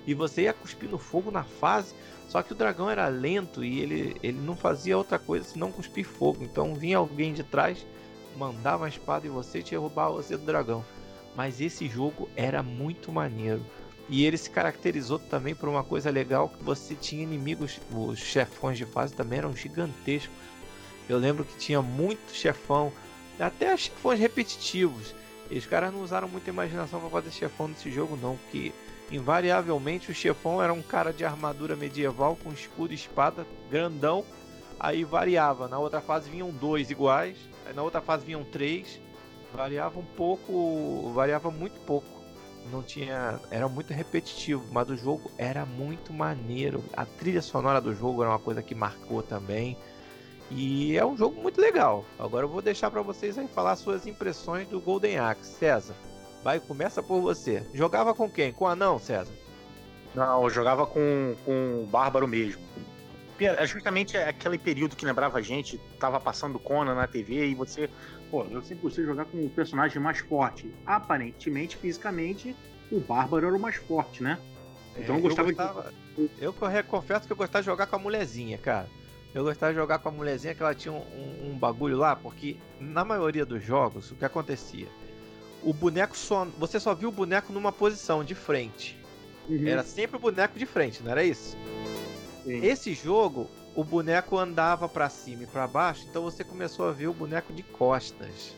[0.06, 1.94] e você ia cuspindo fogo na fase.
[2.28, 6.06] Só que o dragão era lento e ele, ele não fazia outra coisa senão cuspir
[6.06, 6.44] fogo.
[6.44, 7.86] Então vinha alguém de trás,
[8.38, 10.84] mandava a espada em você e te derrubava você do dragão.
[11.36, 13.62] Mas esse jogo era muito maneiro.
[14.12, 18.78] E ele se caracterizou também por uma coisa legal que você tinha inimigos, os chefões
[18.78, 20.36] de fase também eram gigantescos.
[21.10, 22.94] Eu lembro que tinha muito chefão,
[23.40, 25.16] até chefões repetitivos.
[25.50, 28.72] E os caras não usaram muita imaginação para fazer chefão nesse jogo não, porque
[29.12, 34.24] Invariavelmente o chefão era um cara de armadura medieval com escudo e espada, grandão.
[34.80, 35.68] Aí variava.
[35.68, 37.38] Na outra fase vinham dois iguais.
[37.68, 39.02] Aí na outra fase vinham três.
[39.54, 41.12] Variava um pouco.
[41.14, 42.21] Variava muito pouco.
[42.70, 43.40] Não tinha.
[43.50, 44.66] Era muito repetitivo.
[44.72, 46.84] Mas o jogo era muito maneiro.
[46.94, 49.78] A trilha sonora do jogo era uma coisa que marcou também.
[50.50, 52.04] E é um jogo muito legal.
[52.20, 55.54] Agora eu vou deixar para vocês aí falar suas impressões do Golden Axe.
[55.54, 55.96] César.
[56.44, 57.66] Vai, começa por você.
[57.74, 58.52] Jogava com quem?
[58.52, 59.34] Com o anão, César?
[60.14, 62.62] Não, eu jogava com, com o Bárbaro mesmo.
[63.46, 67.90] É justamente aquele período que lembrava a gente, tava passando Conan na TV e você.
[68.30, 70.74] Pô, eu sempre gostei de jogar com o personagem mais forte.
[70.86, 72.56] Aparentemente, fisicamente,
[72.92, 74.40] o Bárbaro era o mais forte, né?
[74.98, 76.30] Então é, eu gostava, eu gostava de.
[76.40, 76.54] Eu
[76.84, 78.88] confesso que eu gostava de jogar com a mulherzinha, cara.
[79.34, 82.16] Eu gostava de jogar com a mulherzinha que ela tinha um, um, um bagulho lá,
[82.16, 84.88] porque na maioria dos jogos, o que acontecia?
[85.64, 86.46] O boneco só.
[86.58, 89.00] Você só viu o boneco numa posição de frente.
[89.48, 89.68] Uhum.
[89.68, 91.58] Era sempre o boneco de frente, não era isso?
[92.44, 92.66] Sim.
[92.66, 97.08] Esse jogo, o boneco andava para cima e para baixo, então você começou a ver
[97.08, 98.56] o boneco de costas.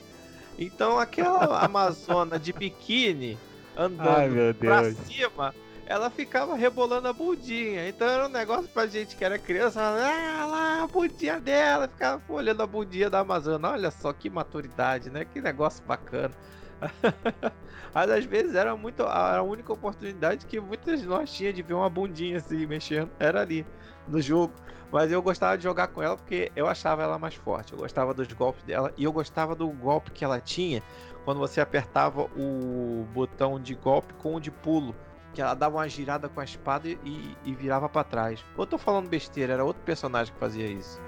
[0.57, 3.37] Então aquela Amazona de biquíni
[3.75, 5.53] andando pra cima,
[5.85, 7.87] ela ficava rebolando a bundinha.
[7.87, 12.21] Então era um negócio pra gente que era criança, ah lá, a bundinha dela, ficava
[12.29, 13.69] olhando a bundinha da Amazônia.
[13.69, 15.25] Olha só que maturidade, né?
[15.25, 16.33] Que negócio bacana.
[17.93, 21.89] Mas às vezes era muito a única oportunidade que muitas nós tinha de ver uma
[21.89, 23.65] bundinha assim mexendo, era ali
[24.07, 24.53] no jogo.
[24.91, 27.73] Mas eu gostava de jogar com ela porque eu achava ela mais forte.
[27.73, 30.83] Eu gostava dos golpes dela e eu gostava do golpe que ela tinha
[31.25, 34.95] quando você apertava o botão de golpe com o de pulo.
[35.33, 38.45] Que ela dava uma girada com a espada e, e virava para trás.
[38.55, 41.01] Ou tô falando besteira, era outro personagem que fazia isso.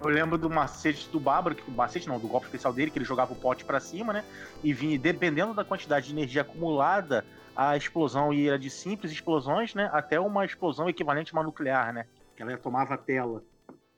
[0.00, 2.98] Eu lembro do macete do Bárbaro, que o macete não, do golpe especial dele, que
[2.98, 4.24] ele jogava o pote para cima, né?
[4.62, 7.24] E vinha, dependendo da quantidade de energia acumulada,
[7.56, 9.90] a explosão ia de simples explosões, né?
[9.92, 12.06] Até uma explosão equivalente a uma nuclear, né?
[12.36, 13.42] Que ela tomava a tela.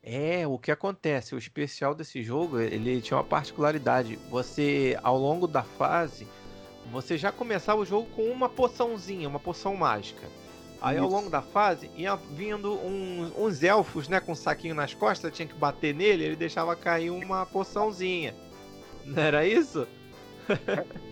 [0.03, 1.35] É, o que acontece?
[1.35, 4.17] O especial desse jogo, ele tinha uma particularidade.
[4.31, 6.27] Você, ao longo da fase,
[6.91, 10.27] você já começava o jogo com uma poçãozinha, uma poção mágica.
[10.81, 11.05] Aí Isso.
[11.05, 15.33] ao longo da fase ia vindo uns, uns elfos, né, com um saquinho nas costas,
[15.33, 18.35] tinha que bater nele, ele deixava cair uma poçãozinha.
[19.05, 19.87] Não era isso?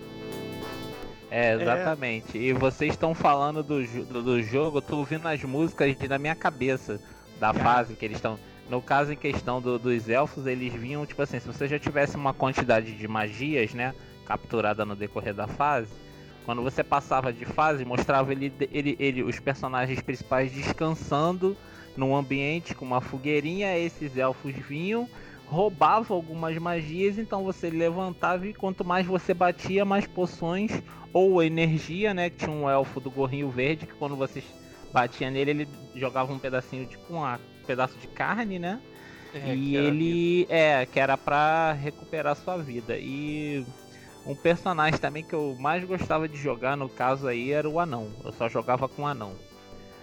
[1.30, 2.38] É, exatamente.
[2.38, 2.40] É.
[2.40, 6.34] E vocês estão falando do, do, do, jogo, eu tô ouvindo as músicas na minha
[6.34, 6.98] cabeça
[7.38, 8.38] da fase que eles estão.
[8.68, 12.16] No caso em questão do, dos elfos, eles vinham, tipo assim, se você já tivesse
[12.16, 13.94] uma quantidade de magias, né,
[14.26, 15.88] capturada no decorrer da fase,
[16.48, 21.54] quando você passava de fase, mostrava ele, ele, ele, os personagens principais descansando
[21.94, 23.76] num ambiente com uma fogueirinha.
[23.76, 25.06] Esses elfos vinham,
[25.44, 32.14] roubavam algumas magias, então você levantava e quanto mais você batia, mais poções ou energia,
[32.14, 32.30] né?
[32.30, 34.42] Que tinha um elfo do gorrinho verde que quando você
[34.90, 38.80] batia nele, ele jogava um pedacinho de um pedaço de carne, né?
[39.34, 43.66] É, e ele é que era para recuperar sua vida e
[44.28, 48.10] um personagem também que eu mais gostava de jogar, no caso aí, era o anão.
[48.22, 49.32] Eu só jogava com o anão.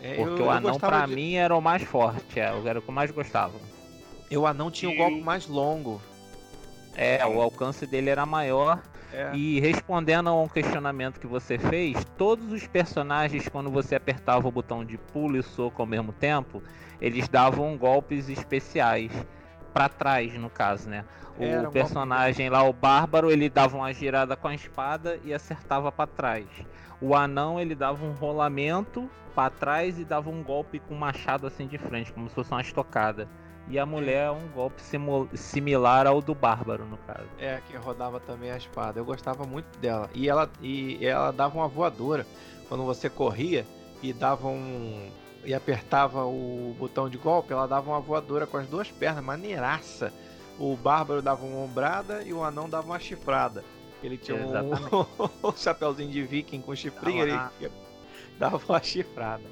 [0.02, 1.14] É, porque eu, o anão pra de...
[1.14, 3.54] mim era o mais forte, é, era o que eu mais gostava.
[4.30, 6.02] E o anão tinha o um golpe mais longo.
[6.96, 8.82] É, o alcance dele era maior.
[9.14, 9.36] É.
[9.36, 14.52] E respondendo a um questionamento que você fez, todos os personagens, quando você apertava o
[14.52, 16.64] botão de pulo e soco ao mesmo tempo,
[17.00, 19.12] eles davam golpes especiais
[19.76, 21.04] para trás, no caso, né?
[21.38, 26.08] O personagem lá, o bárbaro, ele dava uma girada com a espada e acertava para
[26.08, 26.46] trás.
[27.02, 31.46] O anão, ele dava um rolamento para trás e dava um golpe com um machado
[31.46, 33.28] assim de frente, como se fosse uma estocada.
[33.68, 34.82] E a mulher um golpe
[35.34, 37.28] similar ao do bárbaro, no caso.
[37.38, 39.02] É, que rodava também a espada.
[39.02, 40.10] Eu gostava muito dela.
[40.14, 42.26] E ela, e ela dava uma voadora.
[42.70, 43.66] Quando você corria
[44.02, 45.10] e dava um,
[45.46, 50.12] e apertava o botão de golpe, ela dava uma voadora com as duas pernas, maneiraça.
[50.58, 53.64] O bárbaro dava uma ombrada e o anão dava uma chifrada.
[54.02, 54.52] Ele tinha um,
[55.48, 57.40] um chapeuzinho de viking com chifrinho, ele
[58.40, 59.44] dava uma chifrada.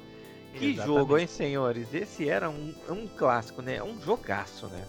[0.54, 0.98] Que Exatamente.
[0.98, 1.92] jogo, hein, senhores?
[1.92, 3.82] Esse era um, um clássico, né?
[3.82, 4.84] Um jogaço, né?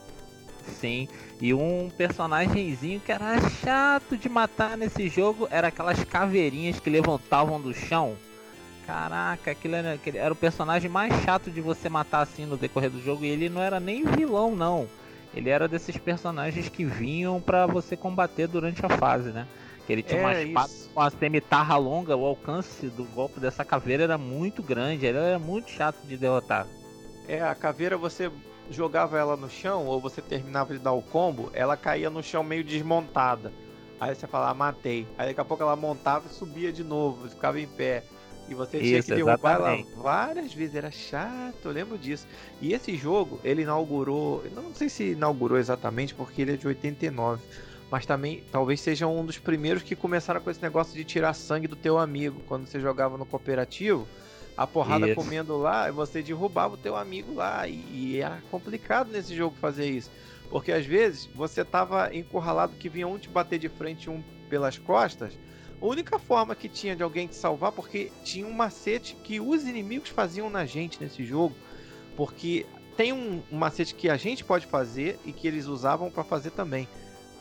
[0.68, 1.08] Sim,
[1.40, 7.62] e um personagemzinho que era chato de matar nesse jogo era aquelas caveirinhas que levantavam
[7.62, 8.16] do chão.
[8.86, 12.90] Caraca, aquilo era, aquele, era o personagem mais chato de você matar assim no decorrer
[12.90, 13.26] do jogo.
[13.26, 14.88] E ele não era nem vilão, não.
[15.34, 19.48] Ele era desses personagens que vinham para você combater durante a fase, né?
[19.86, 23.66] Que ele tinha é, uma espada com a cemitarra longa, o alcance do golpe dessa
[23.66, 26.66] caveira era muito grande, ele era muito chato de derrotar.
[27.28, 28.32] É, a caveira você
[28.70, 32.44] jogava ela no chão, ou você terminava de dar o combo, ela caía no chão
[32.44, 33.52] meio desmontada.
[34.00, 35.08] Aí você falava, ah, matei.
[35.18, 38.04] Aí daqui a pouco ela montava e subia de novo, ficava em pé.
[38.48, 39.92] E você tinha Isso, que derrubar exatamente.
[39.94, 42.28] ela várias vezes, era chato, eu lembro disso.
[42.62, 47.42] E esse jogo, ele inaugurou, não sei se inaugurou exatamente, porque ele é de 89,
[47.90, 51.68] mas também talvez seja um dos primeiros que começaram com esse negócio de tirar sangue
[51.68, 52.42] do teu amigo.
[52.48, 54.08] Quando você jogava no cooperativo,
[54.56, 55.16] a porrada isso.
[55.16, 57.68] comendo lá, você derrubava o teu amigo lá.
[57.68, 60.12] E, e era complicado nesse jogo fazer isso.
[60.50, 64.78] Porque às vezes você tava encurralado que vinha um te bater de frente um pelas
[64.78, 65.34] costas
[65.82, 69.64] a única forma que tinha de alguém te salvar, porque tinha um macete que os
[69.64, 71.56] inimigos faziam na gente nesse jogo.
[72.16, 72.66] Porque
[72.96, 76.52] tem um, um macete que a gente pode fazer e que eles usavam para fazer
[76.52, 76.88] também.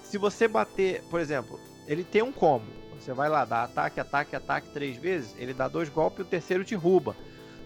[0.03, 2.67] Se você bater, por exemplo, ele tem um combo.
[2.99, 6.27] Você vai lá, dá ataque, ataque, ataque três vezes, ele dá dois golpes e o
[6.27, 7.15] terceiro derruba.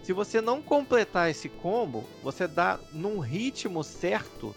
[0.03, 4.55] Se você não completar esse combo, você dá num ritmo certo,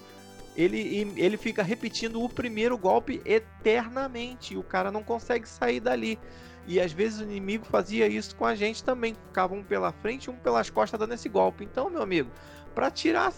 [0.62, 4.54] ele, ele fica repetindo o primeiro golpe eternamente.
[4.54, 6.20] E o cara não consegue sair dali.
[6.68, 9.16] E às vezes o inimigo fazia isso com a gente também.
[9.28, 11.64] Ficava um pela frente e um pelas costas dando esse golpe.
[11.64, 12.30] Então, meu amigo,
[12.76, 13.34] para tirar,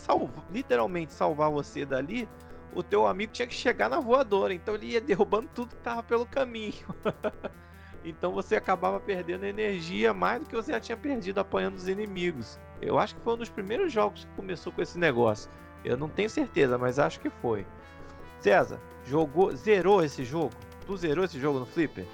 [0.51, 2.27] literalmente salvar você dali,
[2.73, 4.53] o teu amigo tinha que chegar na voadora.
[4.53, 6.73] Então ele ia derrubando tudo que tava pelo caminho.
[8.03, 12.59] então você acabava perdendo energia mais do que você já tinha perdido apanhando os inimigos.
[12.81, 15.49] Eu acho que foi um dos primeiros jogos que começou com esse negócio.
[15.83, 17.65] Eu não tenho certeza, mas acho que foi.
[18.39, 20.51] César, jogou, zerou esse jogo?
[20.85, 22.05] Tu zerou esse jogo no Flipper?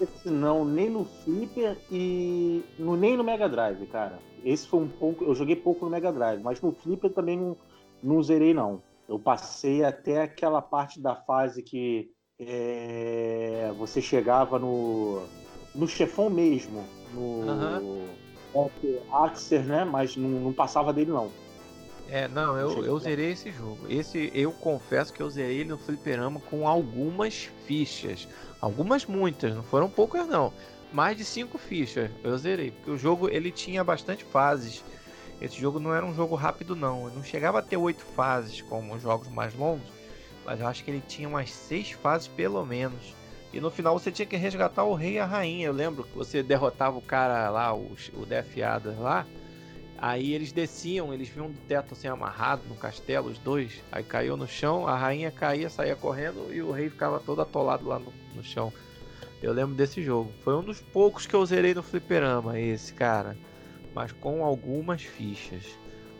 [0.00, 4.18] Esse não, nem no Flipper e no, nem no Mega Drive, cara.
[4.44, 5.24] Esse foi um pouco.
[5.24, 7.56] Eu joguei pouco no Mega Drive, mas no Flipper também não,
[8.02, 8.82] não zerei, não.
[9.08, 15.22] Eu passei até aquela parte da fase que é, você chegava no,
[15.74, 18.68] no chefão mesmo, no uhum.
[19.10, 19.84] Axer, né?
[19.84, 21.30] Mas não, não passava dele, não.
[22.10, 23.86] É, não, eu, eu zerei esse jogo.
[23.88, 28.26] Esse eu confesso que eu zerei ele no fliperama com algumas fichas.
[28.60, 30.52] Algumas muitas, não foram poucas não.
[30.90, 34.82] Mais de cinco fichas eu zerei, porque o jogo ele tinha bastante fases.
[35.40, 38.94] Esse jogo não era um jogo rápido não, não chegava a ter oito fases como
[38.94, 39.86] os jogos mais longos,
[40.44, 43.14] mas eu acho que ele tinha umas seis fases pelo menos.
[43.52, 45.66] E no final você tinha que resgatar o rei e a rainha.
[45.66, 49.26] Eu lembro que você derrotava o cara lá, o, o Death Adder lá,
[50.00, 53.82] Aí eles desciam, eles viam do teto assim amarrado no castelo, os dois.
[53.90, 57.86] Aí caiu no chão, a rainha caía, saía correndo e o rei ficava todo atolado
[57.86, 58.72] lá no, no chão.
[59.42, 60.32] Eu lembro desse jogo.
[60.44, 63.36] Foi um dos poucos que eu zerei no fliperama, esse cara.
[63.92, 65.64] Mas com algumas fichas.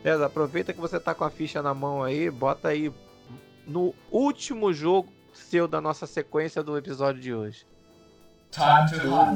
[0.03, 2.93] César, aproveita que você tá com a ficha na mão aí, bota aí
[3.67, 7.67] no último jogo seu da nossa sequência do episódio de hoje.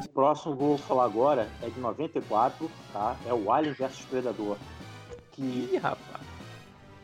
[0.05, 3.17] O próximo vou falar agora é de 94, tá?
[3.27, 4.57] É o Alien vs Predador.
[5.33, 6.23] Que Ih, rapaz.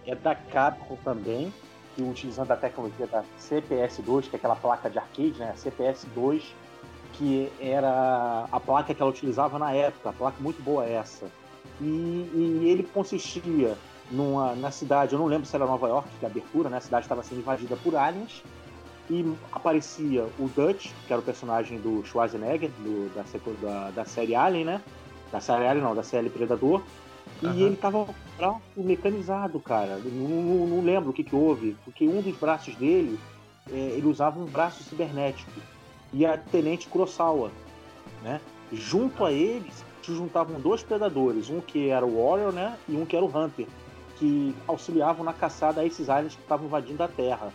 [0.07, 1.53] É da Capcom também,
[1.95, 5.55] que utilizando a tecnologia da CPS2, que é aquela placa de arcade, né?
[5.57, 6.43] CPS2,
[7.13, 11.27] que era a placa que ela utilizava na época, a placa muito boa essa.
[11.81, 13.77] E, e ele consistia
[14.11, 16.79] numa, na cidade, eu não lembro se era Nova York, que é a abertura, né?
[16.79, 18.43] A cidade estava sendo invadida por aliens
[19.11, 23.25] e aparecia o Dutch, que era o personagem do Schwarzenegger, do, da,
[23.63, 24.83] da, da, série Alien, né?
[25.33, 26.83] Da série Alien não, da série Predador.
[27.43, 27.55] Uhum.
[27.55, 28.07] E ele tava
[28.37, 29.99] braço mecanizado, cara.
[29.99, 33.19] Não, não, não, lembro o que, que houve, porque um dos braços dele,
[33.71, 35.51] é, ele usava um braço cibernético.
[36.13, 37.51] E a Tenente Kurosawa,
[38.23, 38.41] né?
[38.73, 42.77] Junto a eles se juntavam dois predadores, um que era o Warrior, né?
[42.89, 43.67] E um que era o Hunter,
[44.17, 47.53] que auxiliavam na caçada a esses aliens que estavam invadindo a Terra.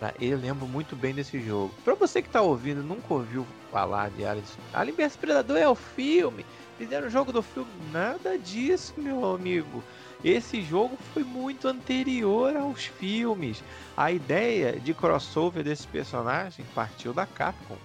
[0.00, 0.14] Tá?
[0.20, 1.74] Eu lembro muito bem desse jogo.
[1.84, 5.74] Pra você que tá ouvindo, nunca ouviu falar de Alien, Alien vs Predador é o
[5.74, 6.46] filme.
[6.76, 7.70] Fizeram o jogo do filme.
[7.90, 9.82] Nada disso, meu amigo.
[10.22, 13.62] Esse jogo foi muito anterior aos filmes.
[13.96, 17.76] A ideia de crossover desse personagem partiu da Capcom.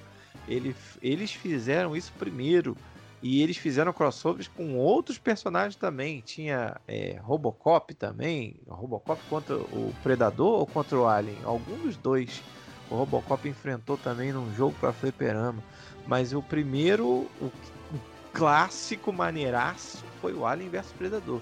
[0.47, 2.77] Ele, eles fizeram isso primeiro.
[3.23, 6.19] E eles fizeram crossovers com outros personagens também.
[6.19, 8.57] Tinha é, Robocop também.
[8.67, 11.37] Robocop contra o Predador ou contra o Alien?
[11.45, 12.43] Algum dos dois.
[12.91, 15.63] O Robocop enfrentou também num jogo para fliperama.
[16.05, 17.07] Mas o primeiro,
[17.39, 17.99] o, o
[18.33, 21.39] clássico maneiraço, foi o Alien vs Predador.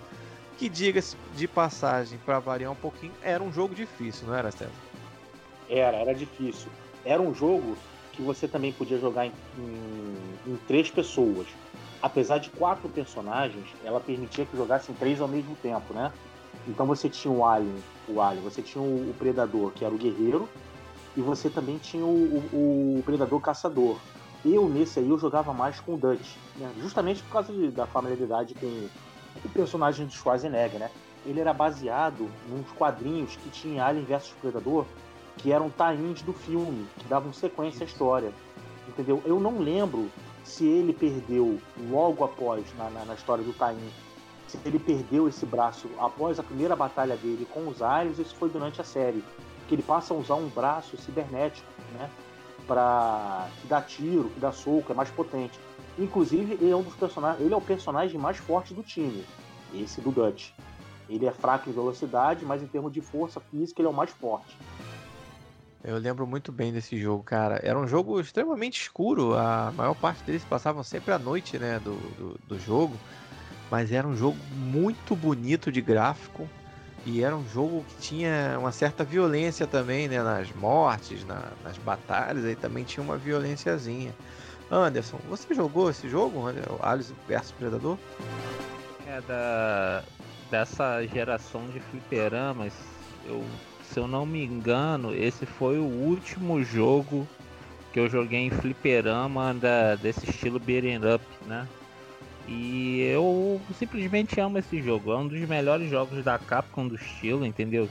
[0.59, 4.69] Que diga-se de passagem, para variar um pouquinho, era um jogo difícil, não era, César?
[5.67, 6.69] Era, era difícil.
[7.03, 7.75] Era um jogo
[8.11, 11.47] que você também podia jogar em, em, em três pessoas
[12.01, 16.11] apesar de quatro personagens, ela permitia que jogassem três ao mesmo tempo, né?
[16.67, 20.47] Então você tinha o Alien, o Alien, você tinha o, Predador, que era o guerreiro,
[21.15, 22.09] e você também tinha o,
[22.53, 23.97] o, o Predador caçador.
[24.43, 26.71] Eu, nesse aí, eu jogava mais com o Dutch, né?
[26.79, 28.87] justamente por causa de, da familiaridade com
[29.45, 30.89] o personagem de Schwarzenegger, né?
[31.25, 34.85] Ele era baseado nos quadrinhos que tinha Alien vs Predador,
[35.37, 38.31] que eram tains do filme, que davam sequência à história.
[38.87, 39.21] Entendeu?
[39.25, 40.09] Eu não lembro
[40.43, 41.59] se ele perdeu
[41.89, 43.89] logo após, na, na, na história do Caim,
[44.47, 48.49] se ele perdeu esse braço após a primeira batalha dele com os aliens, isso foi
[48.49, 49.23] durante a série.
[49.67, 52.09] Que ele passa a usar um braço cibernético, né?
[52.67, 55.57] Pra que dá tiro, que dá soco, é mais potente.
[55.97, 57.41] Inclusive, ele é um dos personagens.
[57.41, 59.23] Ele é o personagem mais forte do time.
[59.73, 60.51] Esse do Dutch.
[61.09, 64.09] Ele é fraco em velocidade, mas em termos de força física, ele é o mais
[64.09, 64.57] forte.
[65.83, 67.59] Eu lembro muito bem desse jogo, cara.
[67.63, 69.35] Era um jogo extremamente escuro.
[69.35, 71.79] A maior parte deles passavam sempre à noite, né?
[71.79, 72.99] Do, do, do jogo.
[73.71, 76.47] mas era um jogo muito bonito de gráfico
[77.05, 80.21] e era um jogo que tinha uma certa violência também, né?
[80.21, 84.13] Nas mortes, na, nas batalhas, aí também tinha uma violênciazinha.
[84.69, 86.43] Anderson, você jogou esse jogo,
[86.81, 87.97] Alice vs Predador?
[89.07, 90.03] É da
[90.49, 92.73] dessa geração de fliperamas,
[93.25, 93.41] eu,
[93.91, 97.27] se eu não me engano, esse foi o último jogo
[97.91, 101.67] que eu joguei em fliperama da, desse estilo beat'em up, né?
[102.47, 105.11] E eu simplesmente amo esse jogo.
[105.11, 107.89] É um dos melhores jogos da Capcom do estilo, entendeu?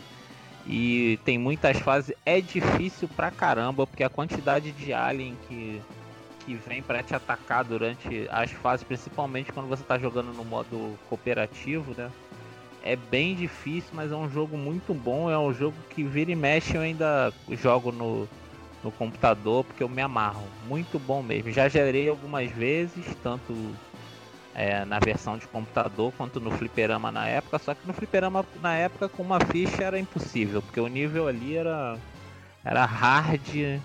[0.67, 2.15] E tem muitas fases.
[2.25, 5.81] É difícil pra caramba, porque a quantidade de alien que,
[6.45, 10.99] que vem para te atacar durante as fases, principalmente quando você tá jogando no modo
[11.09, 12.11] cooperativo, né?
[12.83, 15.31] É bem difícil, mas é um jogo muito bom.
[15.31, 18.29] É um jogo que vira e mexe eu ainda jogo no,
[18.83, 20.47] no computador, porque eu me amarro.
[20.67, 21.51] Muito bom mesmo.
[21.51, 23.55] Já gerei algumas vezes, tanto
[24.55, 28.75] é, na versão de computador quanto no fliperama na época, só que no fliperama na
[28.75, 31.97] época com uma ficha era impossível, porque o nível ali era,
[32.65, 33.81] era hard,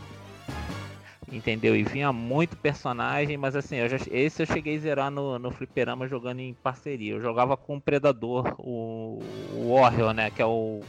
[1.31, 1.76] entendeu?
[1.76, 5.52] E vinha muito personagem, mas assim, eu já, esse eu cheguei a zerar no, no
[5.52, 7.14] fliperama jogando em parceria.
[7.14, 9.19] Eu jogava com o Predador, o,
[9.53, 10.81] o Warrior, né, que é o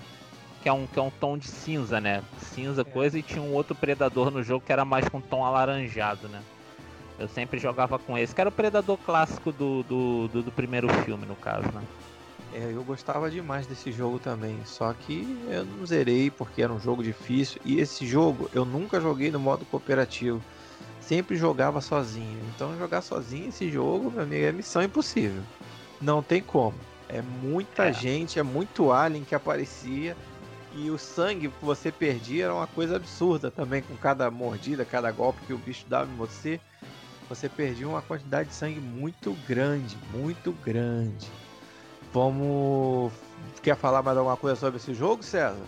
[0.62, 2.24] que é um, que é um tom de cinza, né?
[2.40, 2.84] Cinza, é.
[2.84, 6.42] coisa, e tinha um outro predador no jogo que era mais com tom alaranjado, né?
[7.20, 10.88] Eu sempre jogava com esse, que era o predador clássico do, do, do, do primeiro
[11.04, 11.82] filme, no caso, né?
[12.52, 16.80] É, eu gostava demais desse jogo também, só que eu não zerei porque era um
[16.80, 17.60] jogo difícil.
[17.64, 20.42] E esse jogo eu nunca joguei no modo cooperativo,
[21.00, 22.40] sempre jogava sozinho.
[22.54, 25.42] Então jogar sozinho esse jogo, meu amigo, é missão impossível.
[26.00, 26.78] Não tem como.
[27.08, 27.92] É muita é.
[27.92, 30.16] gente, é muito alien que aparecia.
[30.72, 35.10] E o sangue que você perdia era uma coisa absurda também, com cada mordida, cada
[35.10, 36.60] golpe que o bicho dava em você
[37.28, 41.26] você perdia uma quantidade de sangue muito grande, muito grande.
[42.16, 43.12] Vamos.
[43.62, 45.60] Quer falar mais alguma coisa sobre esse jogo, César?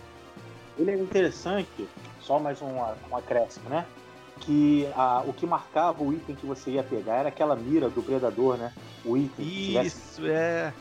[0.79, 1.87] Ele é interessante,
[2.19, 2.71] só mais um,
[3.11, 3.85] um acréscimo, né?
[4.39, 8.01] Que a, o que marcava o item que você ia pegar era aquela mira do
[8.01, 8.73] predador, né?
[9.05, 9.45] O item.
[9.45, 10.31] Isso, tivesse...
[10.31, 10.73] é.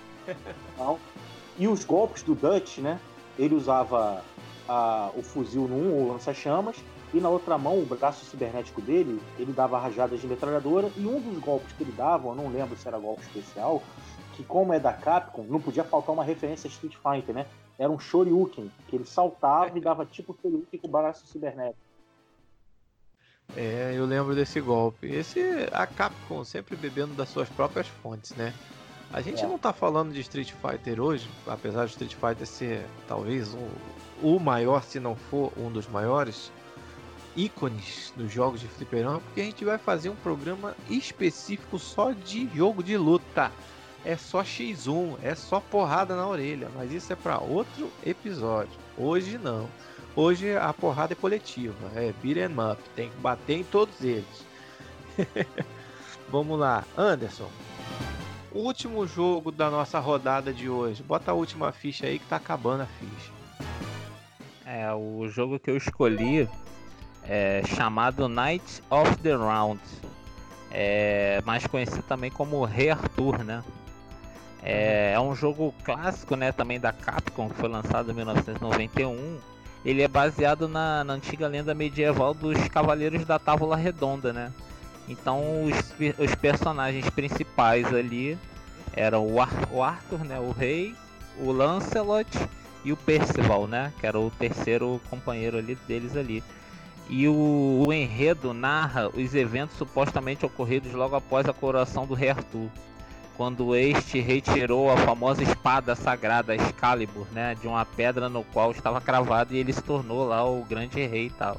[1.58, 2.98] e os golpes do Dutch, né?
[3.38, 4.24] Ele usava
[4.66, 6.76] a, o fuzil num, o lança-chamas,
[7.12, 11.20] e na outra mão, o braço cibernético dele, ele dava rajadas de metralhadora, e um
[11.20, 13.82] dos golpes que ele dava, eu não lembro se era golpe especial,
[14.38, 17.44] que como é da Capcom, não podia faltar uma referência a Street Fighter, né?
[17.76, 21.82] Era um Shoryuken, que ele saltava e dava tipo Shoryuken com o braço cibernético.
[23.56, 25.08] É, eu lembro desse golpe.
[25.08, 25.40] Esse,
[25.72, 28.54] a Capcom sempre bebendo das suas próprias fontes, né?
[29.12, 29.48] A gente é.
[29.48, 33.68] não tá falando de Street Fighter hoje, apesar de Street Fighter ser talvez um,
[34.22, 36.52] o maior, se não for um dos maiores,
[37.34, 42.48] ícones dos jogos de fliperama, porque a gente vai fazer um programa específico só de
[42.54, 43.50] jogo de luta.
[44.04, 48.72] É só X1, é só porrada na orelha, mas isso é para outro episódio.
[48.96, 49.68] Hoje não.
[50.14, 54.46] Hoje a porrada é coletiva, é beat 'em up, tem que bater em todos eles.
[56.30, 57.50] Vamos lá, Anderson.
[58.52, 61.02] Último jogo da nossa rodada de hoje.
[61.02, 63.32] Bota a última ficha aí que tá acabando a ficha.
[64.64, 66.48] É, o jogo que eu escolhi
[67.22, 69.80] é, chamado Knight of the Round,
[70.70, 73.62] é, mais conhecido também como Rei Arthur, né?
[74.62, 79.38] É, é, um jogo clássico, né, também da Capcom, que foi lançado em 1991.
[79.84, 84.52] Ele é baseado na, na antiga lenda medieval dos Cavaleiros da Távola Redonda, né?
[85.08, 85.74] Então os,
[86.18, 88.36] os personagens principais ali
[88.92, 90.94] eram o, Ar o Arthur, né, o rei,
[91.38, 92.28] o Lancelot
[92.84, 96.42] e o Percival, né, que era o terceiro companheiro ali deles ali.
[97.08, 102.28] E o, o, enredo narra os eventos supostamente ocorridos logo após a coroação do rei
[102.28, 102.68] Arthur,
[103.38, 109.00] quando este retirou a famosa espada sagrada Excalibur, né, de uma pedra no qual estava
[109.00, 111.56] cravado e ele se tornou lá o grande rei e tal.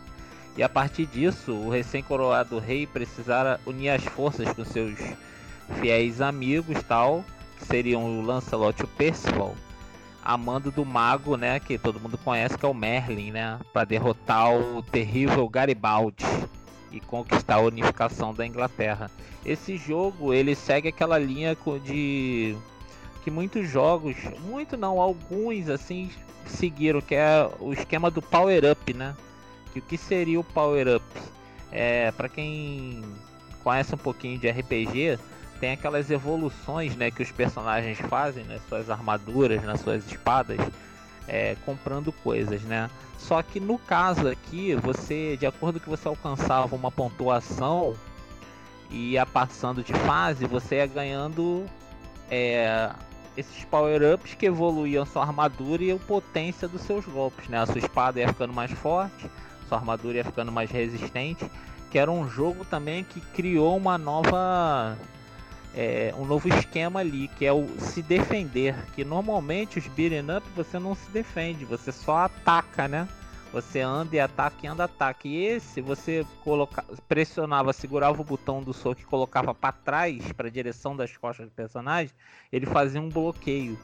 [0.57, 4.99] E a partir disso, o recém-coroado rei precisara unir as forças com seus
[5.79, 7.23] fiéis amigos, tal,
[7.57, 9.55] que seriam o Lancelot e o Percival,
[10.21, 13.85] a mando do mago, né, que todo mundo conhece, que é o Merlin, né, para
[13.85, 16.25] derrotar o terrível Garibaldi
[16.91, 19.09] e conquistar a unificação da Inglaterra.
[19.45, 22.55] Esse jogo, ele segue aquela linha de
[23.23, 26.09] que muitos jogos, muito não, alguns assim
[26.45, 29.15] seguiram, que é o esquema do Power Up, né?
[29.73, 31.05] Que o que seria o Power Up?
[31.71, 33.03] É, para quem
[33.63, 35.19] conhece um pouquinho de RPG,
[35.59, 40.57] tem aquelas evoluções né, que os personagens fazem nas suas armaduras, nas suas espadas,
[41.29, 42.89] é, comprando coisas, né?
[43.17, 47.95] Só que no caso aqui, você, de acordo que você alcançava uma pontuação
[48.89, 51.65] e ia passando de fase, você ia ganhando
[52.29, 52.89] é,
[53.37, 57.59] esses power-ups que evoluíam sua armadura e a potência dos seus golpes, né?
[57.59, 59.29] A sua espada ia ficando mais forte,
[59.67, 61.49] sua armadura ia ficando mais resistente,
[61.91, 64.97] que era um jogo também que criou uma nova
[65.75, 70.47] é, um novo esquema ali, que é o se defender, que normalmente os beating up
[70.55, 73.07] você não se defende, você só ataca, né?
[73.51, 75.27] Você anda e ataca e anda ataca.
[75.27, 80.47] E esse você coloca, pressionava, segurava o botão do soco e colocava para trás, para
[80.47, 82.13] a direção das costas do personagem,
[82.51, 83.77] ele fazia um bloqueio.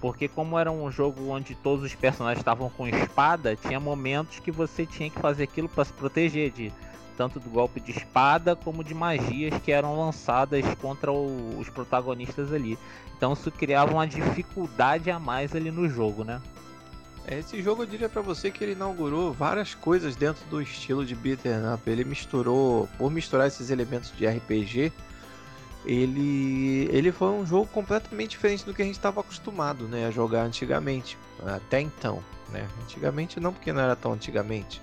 [0.00, 4.50] Porque como era um jogo onde todos os personagens estavam com espada, tinha momentos que
[4.50, 6.72] você tinha que fazer aquilo para se proteger de
[7.16, 12.52] tanto do golpe de espada como de magias que eram lançadas contra o, os protagonistas
[12.52, 12.78] ali.
[13.16, 16.40] Então isso criava uma dificuldade a mais ali no jogo, né?
[17.26, 21.14] Esse jogo eu diria para você que ele inaugurou várias coisas dentro do estilo de
[21.14, 21.88] beat'em up.
[21.88, 24.92] Ele misturou, por misturar esses elementos de RPG,
[25.86, 30.10] ele, ele foi um jogo completamente diferente do que a gente estava acostumado né, a
[30.10, 31.16] jogar antigamente,
[31.46, 32.22] até então.
[32.50, 32.68] Né?
[32.82, 34.82] Antigamente não, porque não era tão antigamente.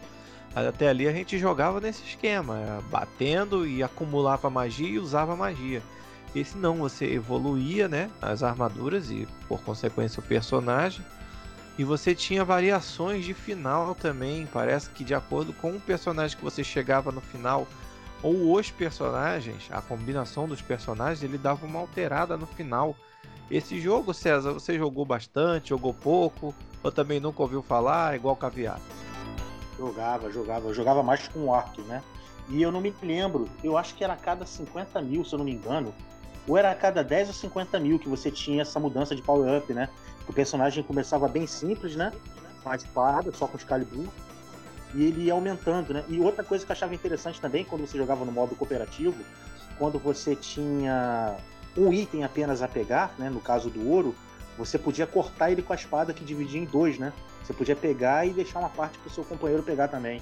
[0.56, 5.82] Até ali a gente jogava nesse esquema, batendo e acumulava magia e usava magia.
[6.36, 11.04] Esse não, você evoluía né, as armaduras e por consequência o personagem
[11.78, 14.48] e você tinha variações de final também.
[14.52, 17.68] Parece que de acordo com o personagem que você chegava no final,
[18.22, 22.96] ou os personagens, a combinação dos personagens, ele dava uma alterada no final.
[23.50, 26.54] Esse jogo, César, você jogou bastante, jogou pouco,
[26.84, 28.80] ou também nunca ouviu falar, igual caviar?
[29.82, 32.04] Jogava, jogava, jogava mais com o Ark, né?
[32.48, 35.40] E eu não me lembro, eu acho que era a cada 50 mil, se eu
[35.40, 35.92] não me engano,
[36.48, 39.74] ou era a cada 10 ou 50 mil que você tinha essa mudança de power-up,
[39.74, 39.90] né?
[40.28, 42.12] O personagem começava bem simples, né?
[42.64, 42.78] Com a
[43.34, 44.08] só com Excalibur.
[44.94, 46.04] E ele ia aumentando, né?
[46.08, 49.24] E outra coisa que eu achava interessante também, quando você jogava no modo cooperativo,
[49.80, 51.38] quando você tinha
[51.76, 53.32] um item apenas a pegar, né?
[53.32, 54.16] No caso do ouro,
[54.58, 57.14] você podia cortar ele com a espada que dividia em dois, né?
[57.44, 60.22] Você podia pegar e deixar uma parte para o seu companheiro pegar também.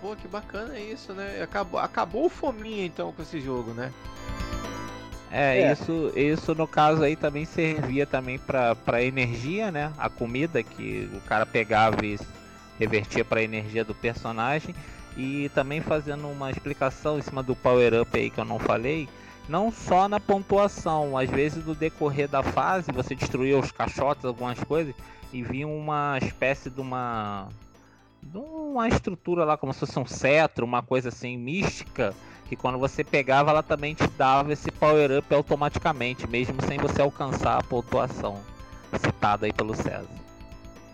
[0.00, 1.42] Pô, que bacana isso, né?
[1.42, 3.92] Acabou, acabou o fominha então com esse jogo, né?
[5.30, 9.92] É, é, isso, isso no caso aí também servia também para energia, né?
[9.98, 12.18] A comida que o cara pegava e
[12.78, 14.74] revertia para energia do personagem
[15.16, 19.08] e também fazendo uma explicação em cima do power up aí que eu não falei,
[19.48, 24.62] não só na pontuação, às vezes no decorrer da fase você destruía os caixotes, algumas
[24.62, 24.94] coisas
[25.32, 27.48] e vinha uma espécie de uma
[28.22, 32.14] de uma estrutura lá como se fosse um cetro, uma coisa assim mística
[32.48, 37.00] que quando você pegava ela também te dava esse power up automaticamente, mesmo sem você
[37.00, 38.40] alcançar a pontuação
[39.00, 40.08] citada aí pelo César.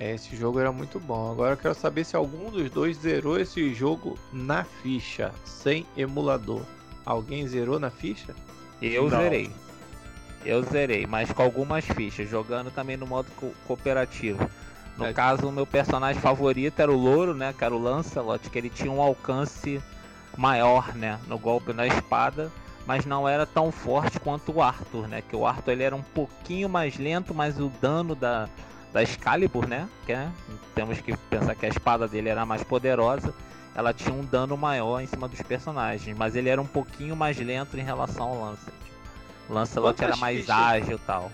[0.00, 1.30] É, esse jogo era muito bom.
[1.30, 6.62] Agora eu quero saber se algum dos dois zerou esse jogo na ficha, sem emulador.
[7.04, 8.34] Alguém zerou na ficha?
[8.80, 9.20] Eu Não.
[9.20, 9.50] zerei.
[10.44, 14.48] Eu zerei, mas com algumas fichas, jogando também no modo co cooperativo.
[14.96, 15.12] No é.
[15.12, 17.54] caso, o meu personagem favorito era o Louro, né?
[17.56, 19.82] Que era o Lancelot, que ele tinha um alcance
[20.36, 22.50] maior, né, no golpe na espada,
[22.86, 25.22] mas não era tão forte quanto o Arthur, né?
[25.22, 28.48] Que o Arthur ele era um pouquinho mais lento, mas o dano da,
[28.92, 29.88] da Excalibur, né?
[30.04, 30.28] Que é,
[30.74, 33.34] temos que pensar que a espada dele era mais poderosa.
[33.74, 37.38] Ela tinha um dano maior em cima dos personagens, mas ele era um pouquinho mais
[37.38, 38.78] lento em relação ao Lancelot.
[39.48, 40.56] O Lancelot Quantas era mais fichas?
[40.56, 41.32] ágil e tal.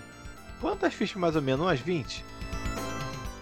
[0.59, 1.61] Quantas fichas mais ou menos?
[1.65, 2.25] Umas 20?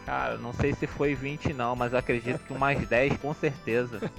[0.05, 4.11] Cara, não sei se foi 20 não, mas acredito que umas 10 com certeza.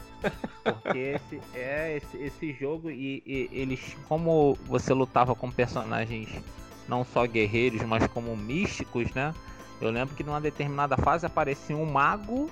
[0.62, 6.28] Porque esse, é, esse, esse jogo e, e, eles, como você lutava com personagens
[6.88, 9.34] não só guerreiros, mas como místicos, né?
[9.80, 12.50] Eu lembro que numa determinada fase aparecia um mago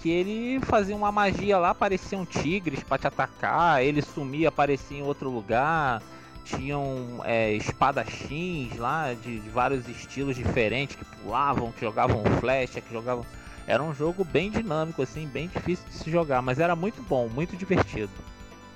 [0.00, 5.02] que ele fazia uma magia lá, apareciam tigres para te atacar, ele sumia, aparecia em
[5.02, 6.02] outro lugar.
[6.44, 12.90] Tinham é, espadachins lá de, de vários estilos diferentes que pulavam, que jogavam flecha, que
[12.90, 13.24] jogavam
[13.68, 17.28] era um jogo bem dinâmico, assim, bem difícil de se jogar, mas era muito bom,
[17.28, 18.10] muito divertido.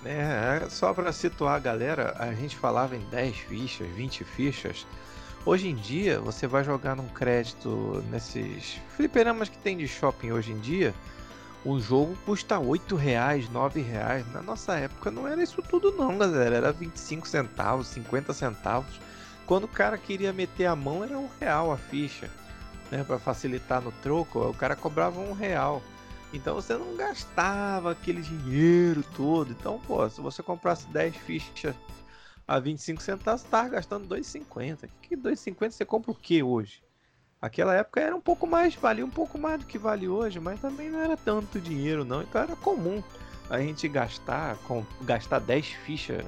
[0.04, 4.86] É, só para situar a galera, a gente falava em 10 fichas, 20 fichas.
[5.44, 10.52] Hoje em dia, você vai jogar num crédito nesses fliperamas que tem de shopping hoje
[10.52, 10.94] em dia,
[11.64, 14.24] o jogo custa 8 reais, 9 reais.
[14.32, 16.56] Na nossa época não era isso tudo não, galera.
[16.56, 19.00] Era 25 centavos, 50 centavos.
[19.44, 22.30] Quando o cara queria meter a mão, era um real a ficha
[22.88, 25.82] né, para facilitar no troco, o cara cobrava um real.
[26.32, 29.50] Então você não gastava aquele dinheiro todo.
[29.50, 31.74] Então, pô, se você comprasse 10 fichas
[32.52, 34.86] a 25 centavos, tava gastando 2,50.
[35.00, 36.82] Que 2,50 você compra o que hoje?
[37.40, 40.60] Aquela época era um pouco mais, valia um pouco mais do que vale hoje, mas
[40.60, 42.20] também não era tanto dinheiro não.
[42.20, 43.02] Então era comum
[43.48, 46.24] a gente gastar, com, gastar 10 fichas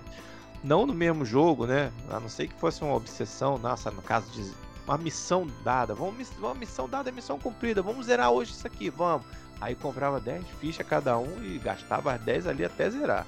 [0.62, 1.92] não no mesmo jogo, né?
[2.08, 4.50] A não ser que fosse uma obsessão, nossa, no caso de
[4.86, 5.94] uma missão dada.
[5.94, 7.82] Vamos, uma missão dada, missão cumprida.
[7.82, 9.26] Vamos zerar hoje isso aqui, vamos.
[9.60, 13.26] Aí comprava 10 fichas cada um e gastava as 10 ali até zerar.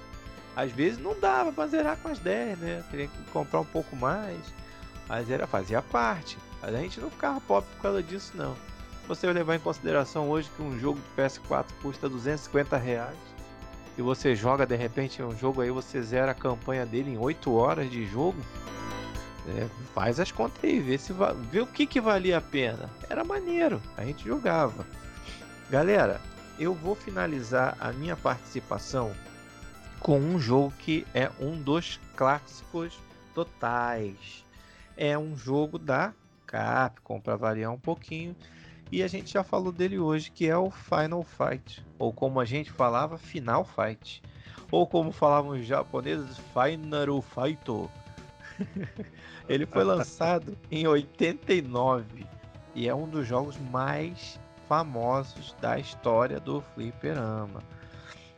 [0.56, 2.84] Às vezes não dava para zerar com as 10, né?
[2.90, 4.40] Teria que comprar um pouco mais.
[5.06, 6.38] Mas era, fazia parte.
[6.62, 8.56] Mas a gente não ficava pobre por causa disso, não.
[9.06, 13.16] Você levar em consideração hoje que um jogo de PS4 custa 250 reais
[13.98, 17.52] e você joga de repente um jogo aí, você zera a campanha dele em 8
[17.54, 18.38] horas de jogo.
[19.48, 21.14] É, faz as contas aí, vê, se
[21.52, 22.90] vê o que, que valia a pena.
[23.08, 24.84] Era maneiro, a gente jogava.
[25.70, 26.20] Galera,
[26.58, 29.12] eu vou finalizar a minha participação
[30.00, 32.98] com um jogo que é um dos clássicos
[33.34, 34.44] totais.
[34.96, 36.12] É um jogo da
[36.46, 38.34] Capcom, para variar um pouquinho.
[38.90, 41.84] E a gente já falou dele hoje, que é o Final Fight.
[41.98, 44.22] Ou como a gente falava, Final Fight.
[44.70, 47.90] Ou como falavam os japoneses, Final Fight.
[49.48, 52.26] Ele foi lançado em 89
[52.74, 57.62] e é um dos jogos mais famosos da história do fliperama.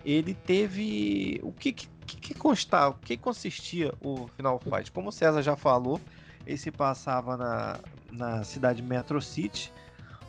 [0.08, 1.86] Ele teve o que que,
[2.16, 4.90] que constava, o que consistia o Final Fight?
[4.90, 6.00] Como o César já falou,
[6.46, 7.78] ele se passava na,
[8.10, 9.70] na cidade Metro City,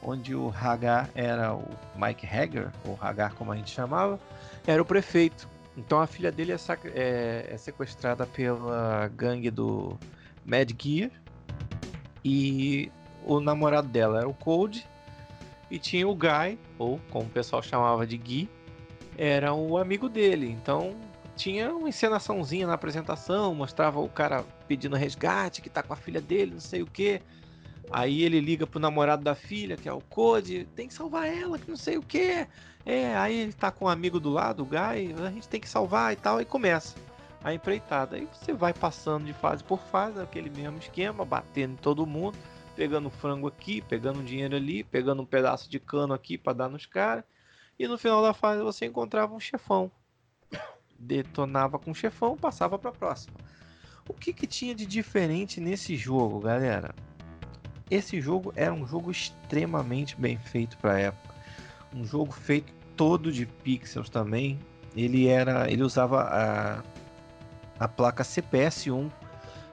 [0.04, 1.64] onde o Hagar era o
[1.96, 4.20] Mike Hagar, ou Hagar como a gente chamava,
[4.68, 5.48] era o prefeito.
[5.78, 6.58] Então a filha dele é,
[6.94, 9.98] é, é sequestrada pela gangue do
[10.46, 11.10] Mad Gear
[12.24, 12.92] e
[13.26, 14.86] o namorado dela era o Cold
[15.72, 18.50] e tinha o Guy, ou como o pessoal chamava de Gui,
[19.20, 20.50] era o amigo dele.
[20.50, 20.96] Então
[21.36, 26.22] tinha uma encenaçãozinha na apresentação, mostrava o cara pedindo resgate, que tá com a filha
[26.22, 27.22] dele, não sei o que.
[27.92, 31.60] Aí ele liga pro namorado da filha, que é o Code, tem que salvar ela,
[31.60, 32.48] que não sei o que.
[32.86, 35.68] É, aí ele tá com um amigo do lado, o Guy, a gente tem que
[35.68, 36.96] salvar e tal, e começa
[37.44, 38.16] a empreitada.
[38.16, 42.38] Aí você vai passando de fase por fase, aquele mesmo esquema, batendo em todo mundo,
[42.76, 46.86] pegando frango aqui, pegando dinheiro ali, pegando um pedaço de cano aqui para dar nos
[46.86, 47.26] caras.
[47.80, 49.90] E no final da fase você encontrava um chefão.
[51.00, 53.38] Detonava com o chefão, passava para próxima.
[54.06, 56.94] O que, que tinha de diferente nesse jogo, galera?
[57.90, 61.36] Esse jogo era um jogo extremamente bem feito para a época.
[61.96, 64.60] Um jogo feito todo de pixels também.
[64.94, 66.84] Ele era, ele usava a,
[67.80, 69.10] a placa CPS1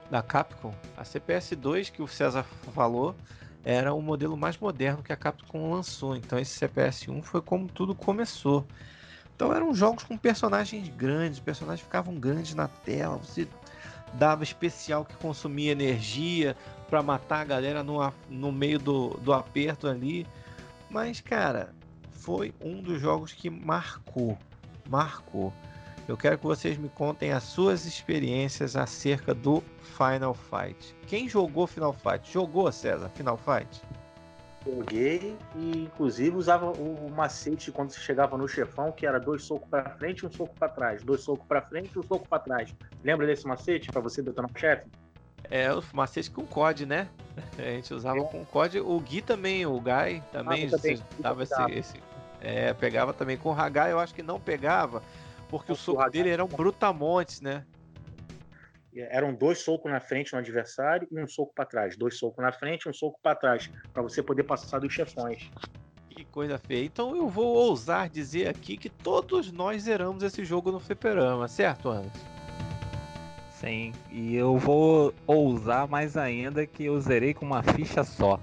[0.09, 0.73] da Capcom.
[0.95, 2.43] A CPS2 que o César
[2.73, 3.13] falou
[3.63, 6.15] era o modelo mais moderno que a Capcom lançou.
[6.15, 8.65] Então esse CPS1 foi como tudo começou.
[9.35, 13.47] Então eram jogos com personagens grandes, personagens ficavam grandes na tela, você
[14.13, 16.55] dava especial que consumia energia
[16.89, 20.25] para matar a galera no, no meio do, do aperto ali.
[20.89, 21.73] Mas, cara,
[22.11, 24.37] foi um dos jogos que marcou.
[24.89, 25.53] Marcou.
[26.07, 30.95] Eu quero que vocês me contem as suas experiências acerca do Final Fight.
[31.05, 32.31] Quem jogou Final Fight?
[32.31, 33.81] Jogou, César, Final Fight?
[34.65, 39.67] Joguei e inclusive usava o macete quando você chegava no chefão, que era dois socos
[39.69, 42.39] para frente e um soco para trás, dois socos para frente e um soco para
[42.39, 42.73] trás.
[43.03, 44.87] Lembra desse macete para você detonar o chefe?
[45.49, 47.09] É, o macete com COD, né?
[47.59, 48.23] A gente usava é.
[48.23, 48.79] com COD.
[48.79, 52.03] O Gui também, o Guy também, ah, também dava esse, esse,
[52.39, 55.01] É, pegava também com o Hagai, eu acho que não pegava,
[55.49, 57.65] porque o, soco dele era um brutamontes, né?
[59.11, 61.95] eram dois socos na frente no adversário e um soco para trás.
[61.95, 65.49] Dois socos na frente e um soco para trás, para você poder passar dos chefões.
[66.09, 66.85] Que coisa feia.
[66.85, 71.89] Então eu vou ousar dizer aqui que todos nós zeramos esse jogo no fliperama, certo,
[71.89, 72.25] Anderson?
[73.51, 78.39] Sim, e eu vou ousar mais ainda que eu zerei com uma ficha só.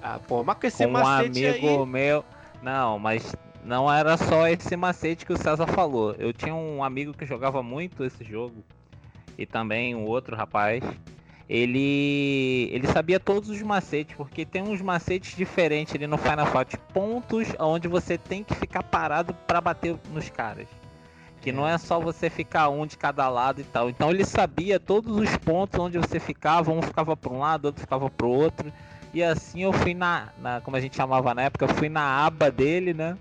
[0.00, 1.86] Ah, pô, mas com esse com macete um amigo aí...
[1.86, 2.24] meu.
[2.62, 3.34] Não, mas
[3.64, 6.14] não era só esse macete que o César falou.
[6.18, 8.62] Eu tinha um amigo que jogava muito esse jogo
[9.38, 10.84] e também um outro rapaz,
[11.48, 16.76] ele ele sabia todos os macetes, porque tem uns macetes diferentes ali no Final Fight,
[16.92, 20.68] pontos onde você tem que ficar parado para bater nos caras.
[21.40, 23.90] Que não é só você ficar um de cada lado e tal.
[23.90, 27.80] Então ele sabia todos os pontos onde você ficava, um ficava para um lado, outro
[27.80, 28.72] ficava para o outro.
[29.12, 32.26] E assim eu fui na, na, como a gente chamava na época, eu fui na
[32.26, 33.16] aba dele, né?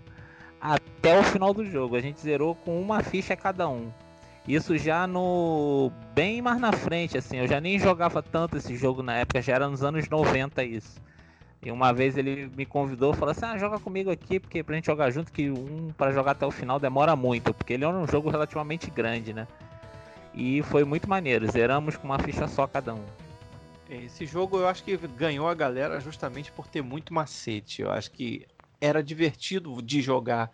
[0.64, 1.98] Até o final do jogo.
[1.98, 3.92] A gente zerou com uma ficha cada um.
[4.48, 9.04] Isso já no bem mais na frente, assim, eu já nem jogava tanto esse jogo
[9.04, 11.02] na época, já era nos anos 90 isso.
[11.62, 14.86] E uma vez ele me convidou, falou assim: "Ah, joga comigo aqui, porque pra gente
[14.86, 18.08] jogar junto que um para jogar até o final demora muito, porque ele é um
[18.08, 19.48] jogo relativamente grande, né?"
[20.34, 23.06] E foi muito maneiro, zeramos com uma ficha só cada um.
[23.90, 27.82] Esse jogo eu acho que ganhou a galera justamente por ter muito macete.
[27.82, 28.46] Eu acho que
[28.84, 30.52] era divertido de jogar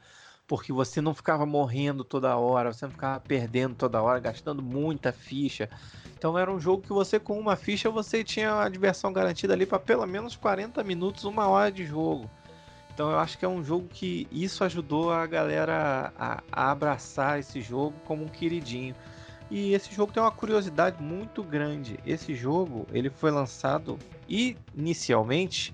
[0.48, 5.12] porque você não ficava morrendo toda hora, você não ficava perdendo toda hora, gastando muita
[5.12, 5.70] ficha.
[6.18, 9.66] Então era um jogo que você com uma ficha você tinha a diversão garantida ali
[9.66, 12.30] para pelo menos 40 minutos, uma hora de jogo.
[12.92, 17.40] Então eu acho que é um jogo que isso ajudou a galera a, a abraçar
[17.40, 18.96] esse jogo como um queridinho.
[19.52, 22.00] E esse jogo tem uma curiosidade muito grande.
[22.06, 23.98] Esse jogo ele foi lançado
[24.28, 25.74] inicialmente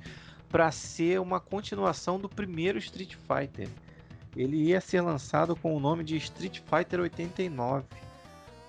[0.56, 3.68] para ser uma continuação do primeiro Street Fighter.
[4.38, 7.84] Ele ia ser lançado com o nome de Street Fighter 89,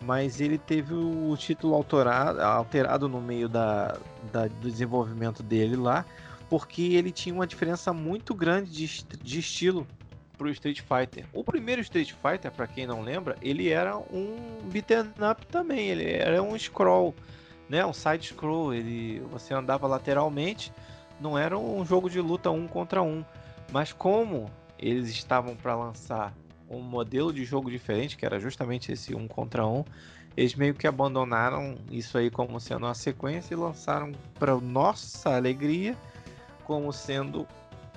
[0.01, 3.97] mas ele teve o título alterado, alterado no meio da,
[4.33, 6.05] da, do desenvolvimento dele lá,
[6.51, 9.87] porque ele tinha uma diferença muito grande de, de estilo
[10.37, 11.25] pro Street Fighter.
[11.33, 16.11] O primeiro Street Fighter, para quem não lembra, ele era um beat'em up também, ele
[16.11, 17.15] era um scroll,
[17.69, 20.73] né, um side scroll, ele você andava lateralmente,
[21.21, 23.25] não era um jogo de luta um contra um,
[23.73, 26.35] mas como eles estavam para lançar
[26.69, 29.85] um modelo de jogo diferente, que era justamente esse um contra um,
[30.37, 35.97] eles meio que abandonaram isso aí como sendo uma sequência e lançaram para nossa alegria
[36.65, 37.47] como sendo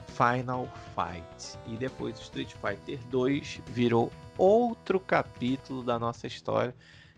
[0.07, 1.57] Final Fight.
[1.67, 6.73] E depois Street Fighter 2 virou outro capítulo da nossa história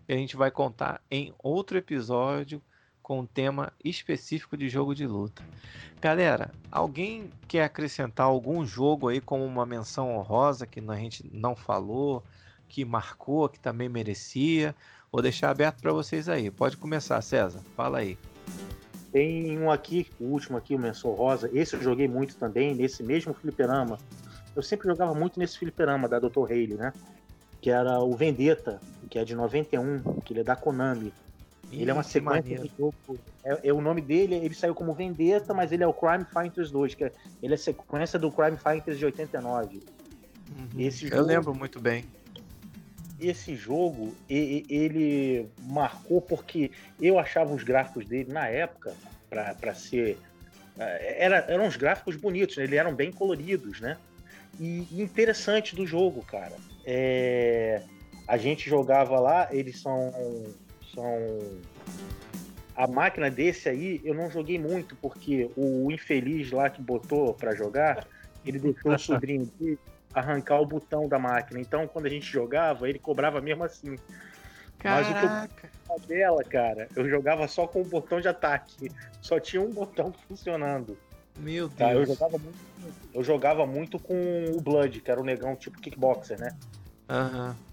[0.06, 2.61] que a gente vai contar em outro episódio
[3.11, 5.43] com um tema específico de jogo de luta.
[5.99, 11.53] Galera, alguém quer acrescentar algum jogo aí como uma menção honrosa que a gente não
[11.53, 12.23] falou,
[12.69, 14.73] que marcou, que também merecia?
[15.11, 16.49] Vou deixar aberto para vocês aí.
[16.49, 17.59] Pode começar, César.
[17.75, 18.17] Fala aí.
[19.11, 21.49] Tem um aqui, o último aqui, o Menção Rosa.
[21.53, 23.97] Esse eu joguei muito também, nesse mesmo fliperama.
[24.55, 26.45] Eu sempre jogava muito nesse fliperama da Dr.
[26.45, 26.93] Haley, né?
[27.59, 28.79] Que era o Vendetta,
[29.09, 31.11] que é de 91, que ele é da Konami.
[31.72, 32.95] Ele é uma sequência de jogo.
[33.43, 36.69] É, é, o nome dele, ele saiu como Vendetta, mas ele é o Crime Fighters
[36.69, 37.11] 2, que é,
[37.41, 39.77] ele é sequência do Crime Fighters de 89.
[39.77, 40.68] Uhum.
[40.77, 42.03] Esse jogo, Eu lembro muito bem.
[43.19, 48.93] Esse jogo, ele marcou porque eu achava os gráficos dele na época,
[49.30, 50.18] para ser.
[50.77, 52.64] É, era, eram uns gráficos bonitos, né?
[52.64, 53.98] eles eram bem coloridos, né?
[54.60, 56.56] E interessante do jogo, cara.
[56.84, 57.84] É,
[58.27, 60.11] a gente jogava lá, eles são
[60.93, 61.39] são
[62.76, 67.53] a máquina desse aí eu não joguei muito porque o infeliz lá que botou para
[67.53, 68.07] jogar
[68.45, 69.80] ele deixou o sobrinho dele
[70.13, 73.95] arrancar o botão da máquina então quando a gente jogava ele cobrava mesmo assim
[74.80, 75.11] Caraca.
[75.11, 78.91] mas o que eu dela cara eu jogava só com o botão de ataque
[79.22, 80.97] só tinha um botão funcionando
[81.38, 82.59] meu Deus tá, eu jogava muito
[83.13, 86.57] eu jogava muito com o Blood que era o negão tipo kickboxer né
[87.09, 87.49] Aham.
[87.49, 87.70] Uhum.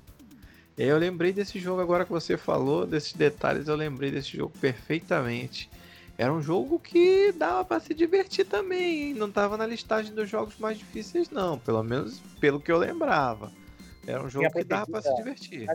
[0.78, 5.68] Eu lembrei desse jogo agora que você falou, desses detalhes, eu lembrei desse jogo perfeitamente.
[6.16, 9.14] Era um jogo que dava para se divertir também, hein?
[9.14, 13.50] não tava na listagem dos jogos mais difíceis não, pelo menos pelo que eu lembrava.
[14.06, 15.66] Era um jogo que dava para se divertir.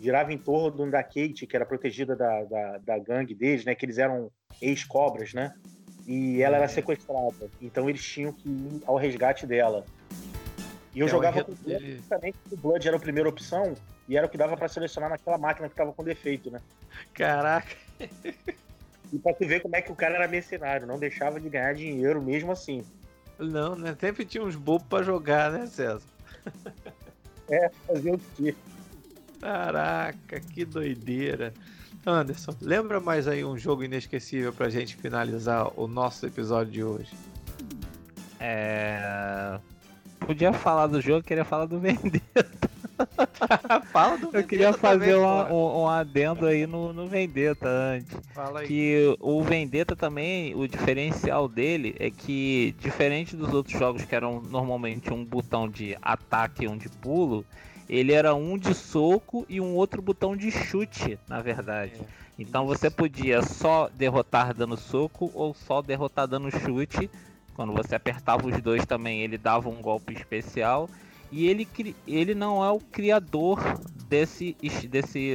[0.00, 3.74] Girava em torno da Kate, que era protegida da, da, da gangue deles, né?
[3.74, 4.30] Que eles eram
[4.60, 5.54] ex-cobras, né?
[6.06, 6.58] E ela é.
[6.58, 7.50] era sequestrada.
[7.60, 9.84] Então eles tinham que ir ao resgate dela.
[10.94, 13.74] E eu é jogava com o Blood, também, o Blood era a primeira opção
[14.08, 16.60] e era o que dava para selecionar naquela máquina que tava com defeito, né?
[17.14, 17.76] Caraca!
[19.12, 21.74] E pra tu ver como é que o cara era mercenário, não deixava de ganhar
[21.74, 22.84] dinheiro mesmo assim.
[23.38, 23.96] Não, né?
[23.98, 26.02] Sempre tinha uns bobos pra jogar, né, César?
[27.48, 28.54] É, fazer o quê?
[29.40, 31.52] Caraca, que doideira.
[32.06, 37.12] Anderson, lembra mais aí um jogo inesquecível pra gente finalizar o nosso episódio de hoje?
[38.38, 39.58] É
[40.30, 42.46] podia falar do jogo, queria falar do Vendetta.
[43.90, 48.16] Fala do Vendetta Eu queria fazer também, um, um, adendo aí no, no Vendetta antes.
[48.32, 48.66] Fala aí.
[48.68, 54.40] Que o Vendetta também, o diferencial dele é que, diferente dos outros jogos que eram
[54.40, 57.44] normalmente um botão de ataque e um de pulo,
[57.88, 61.94] ele era um de soco e um outro botão de chute, na verdade.
[62.00, 62.20] É.
[62.38, 67.10] Então você podia só derrotar dando soco ou só derrotar dando chute
[67.60, 70.88] quando você apertava os dois também, ele dava um golpe especial.
[71.30, 71.68] E ele,
[72.08, 73.60] ele não é o criador
[74.08, 74.56] desse,
[74.88, 75.34] desse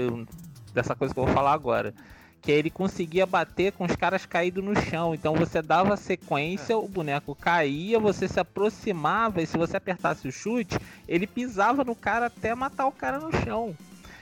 [0.73, 1.93] dessa coisa que eu vou falar agora.
[2.41, 5.13] Que ele conseguia bater com os caras caídos no chão.
[5.13, 10.31] Então você dava sequência, o boneco caía, você se aproximava e se você apertasse o
[10.31, 13.75] chute, ele pisava no cara até matar o cara no chão.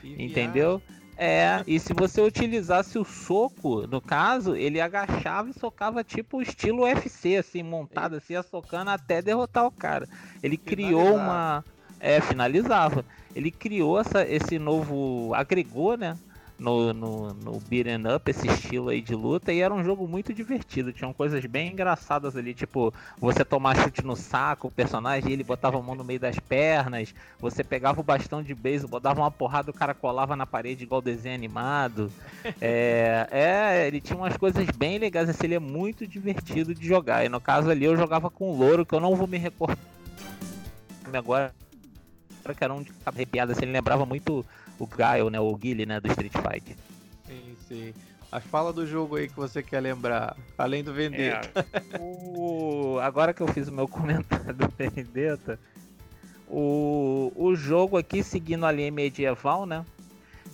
[0.04, 0.82] Entendeu?
[1.18, 6.84] É, e se você utilizasse o soco, no caso, ele agachava e socava tipo estilo
[6.84, 10.08] UFC, assim, montado assim, socando até derrotar o cara.
[10.42, 11.64] Ele criou uma.
[12.00, 13.06] É, finalizava.
[13.36, 15.34] Ele criou essa, esse novo.
[15.34, 16.18] agregou, né?
[16.64, 20.34] No, no, no beat'em up, esse estilo aí de luta, e era um jogo muito
[20.34, 20.94] divertido.
[20.94, 25.78] Tinham coisas bem engraçadas ali, tipo, você tomar chute no saco, o personagem, ele botava
[25.78, 29.72] a mão no meio das pernas, você pegava o bastão de beisebol, dava uma porrada,
[29.72, 32.10] o cara colava na parede igual desenho animado.
[32.62, 37.26] É, é, ele tinha umas coisas bem legais, assim, ele é muito divertido de jogar.
[37.26, 39.78] E no caso ali eu jogava com o Louro, que eu não vou me recordar
[41.12, 41.54] agora,
[42.58, 44.46] que era um de arrepiado, assim, ele lembrava muito
[44.84, 45.40] o Gaio, né?
[45.40, 46.00] O Guile, né?
[46.00, 46.76] Do Street Fighter.
[47.28, 47.94] Sim, sim.
[48.32, 51.66] A fala do jogo aí que você quer lembrar, além do Vendetta.
[51.72, 52.98] É, o...
[53.02, 55.60] Agora que eu fiz o meu comentário do Vendetta,
[56.48, 57.32] o...
[57.36, 59.86] o jogo aqui, seguindo a linha medieval, né?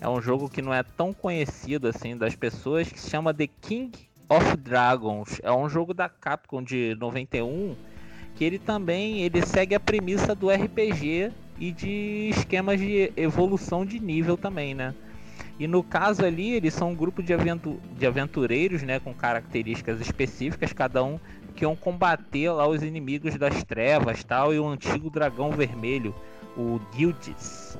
[0.01, 3.47] É um jogo que não é tão conhecido assim das pessoas, que se chama The
[3.61, 3.91] King
[4.29, 5.39] of Dragons.
[5.43, 7.75] É um jogo da Capcom de 91,
[8.35, 13.99] que ele também ele segue a premissa do RPG e de esquemas de evolução de
[13.99, 14.95] nível também, né?
[15.59, 19.99] E no caso ali, eles são um grupo de, aventu de aventureiros, né, com características
[19.99, 21.19] específicas, cada um
[21.53, 26.15] que iam combater lá os inimigos das trevas, tal, e o antigo dragão vermelho,
[26.55, 27.77] o Guilds,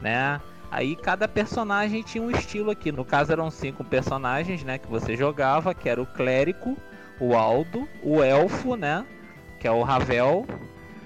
[0.00, 0.40] né?
[0.70, 2.90] Aí cada personagem tinha um estilo aqui.
[2.90, 6.78] No caso eram cinco personagens, né, que você jogava, que era o clérigo,
[7.20, 9.04] o Aldo, o elfo, né,
[9.60, 10.46] que é o Ravel,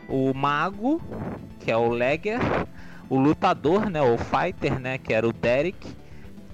[0.08, 1.00] o mago,
[1.66, 2.38] que é o Legger,
[3.10, 5.84] o lutador, né, o fighter, né, que era o Derek,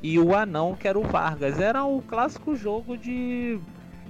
[0.03, 1.61] e o anão, que era o Vargas.
[1.61, 3.61] Era o clássico jogo de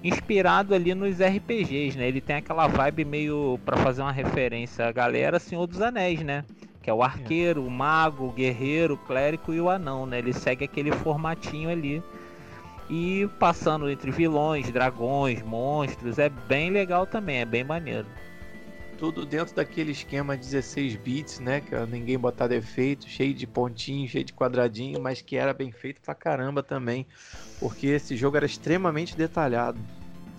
[0.04, 2.06] inspirado ali nos RPGs, né?
[2.06, 6.44] Ele tem aquela vibe meio para fazer uma referência à galera Senhor dos Anéis, né?
[6.80, 10.18] Que é o arqueiro, o mago, o guerreiro, o clérigo e o anão, né?
[10.18, 12.00] Ele segue aquele formatinho ali.
[12.88, 18.06] E passando entre vilões, dragões, monstros, é bem legal também, é bem maneiro
[19.02, 21.60] tudo dentro daquele esquema 16 bits, né?
[21.60, 26.00] Que ninguém botar defeito, cheio de pontinho, cheio de quadradinho, mas que era bem feito
[26.00, 27.04] pra caramba também,
[27.58, 29.80] porque esse jogo era extremamente detalhado.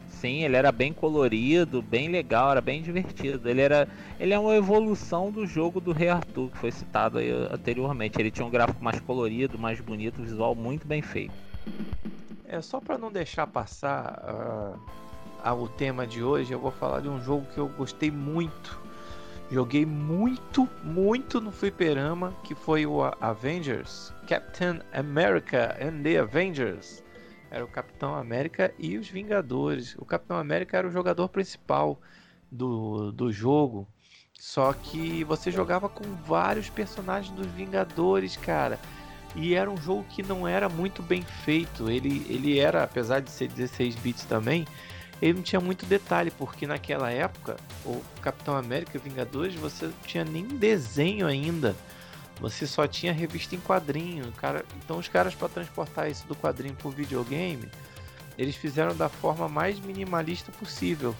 [0.08, 3.50] Sim, ele era bem colorido, bem legal, era bem divertido.
[3.50, 3.86] Ele era,
[4.18, 8.18] ele é uma evolução do jogo do Rei Arthur que foi citado aí anteriormente.
[8.18, 11.34] Ele tinha um gráfico mais colorido, mais bonito, visual muito bem feito.
[12.48, 14.24] É só para não deixar passar.
[14.24, 15.03] Uh
[15.44, 18.82] ao tema de hoje, eu vou falar de um jogo que eu gostei muito.
[19.52, 27.04] Joguei muito, muito no fliperama, que foi o Avengers, Captain America and the Avengers.
[27.52, 29.96] Era o Capitão América e os Vingadores.
[30.00, 32.00] O Capitão América era o jogador principal
[32.50, 33.88] do, do jogo.
[34.34, 38.80] Só que você jogava com vários personagens dos Vingadores, cara.
[39.36, 41.90] E era um jogo que não era muito bem feito.
[41.90, 44.66] Ele, ele era, apesar de ser 16 bits também,
[45.24, 47.56] ele não tinha muito detalhe, porque naquela época,
[47.86, 51.74] o Capitão América e Vingadores, você não tinha nem desenho ainda.
[52.42, 54.30] Você só tinha revista em quadrinho.
[54.34, 57.70] Cara, então os caras para transportar isso do quadrinho pro videogame,
[58.38, 61.16] eles fizeram da forma mais minimalista possível.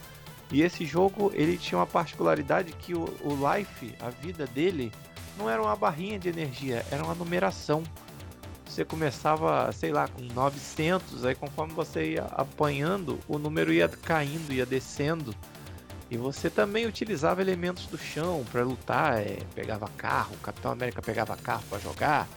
[0.52, 4.92] E esse jogo, ele tinha uma particularidade que o, o life, a vida dele,
[5.38, 7.82] não era uma barrinha de energia, era uma numeração
[8.74, 14.52] você começava, sei lá, com 900, aí conforme você ia apanhando, o número ia caindo,
[14.52, 15.34] ia descendo.
[16.10, 21.02] E você também utilizava elementos do chão para lutar, é, pegava carro, o Capitão América
[21.02, 22.28] pegava carro para jogar.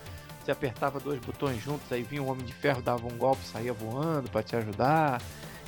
[0.45, 3.73] Você apertava dois botões juntos, aí vinha o Homem de Ferro, dava um golpe, saía
[3.73, 5.21] voando para te ajudar.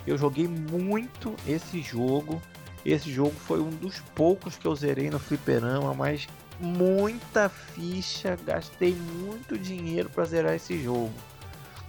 [0.06, 2.40] Eu joguei muito esse jogo.
[2.84, 6.28] Esse jogo foi um dos poucos que eu zerei no fliperama, mas
[6.60, 11.12] muita ficha, gastei muito dinheiro para zerar esse jogo.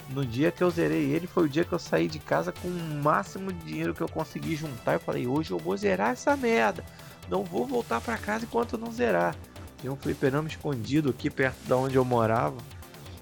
[0.10, 2.68] No dia que eu zerei ele, foi o dia que eu saí de casa com
[2.68, 4.94] o máximo de dinheiro que eu consegui juntar.
[4.94, 6.84] Eu falei, hoje eu vou zerar essa merda.
[7.30, 9.36] Não vou voltar para casa enquanto não zerar.
[9.80, 12.58] Tem um fliperama escondido aqui perto da onde eu morava.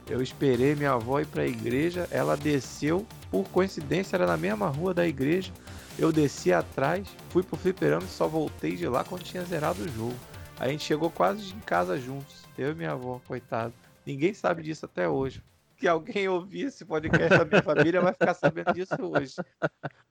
[0.09, 2.07] Eu esperei minha avó ir para a igreja.
[2.09, 5.51] Ela desceu, por coincidência, era na mesma rua da igreja.
[5.99, 9.89] Eu desci atrás, fui pro fliperama e só voltei de lá quando tinha zerado o
[9.89, 10.15] jogo.
[10.59, 12.45] A gente chegou quase em casa juntos.
[12.57, 13.73] Eu e minha avó, coitado.
[14.05, 15.43] Ninguém sabe disso até hoje.
[15.77, 19.35] Que alguém ouvir esse podcast da minha família vai ficar sabendo disso hoje.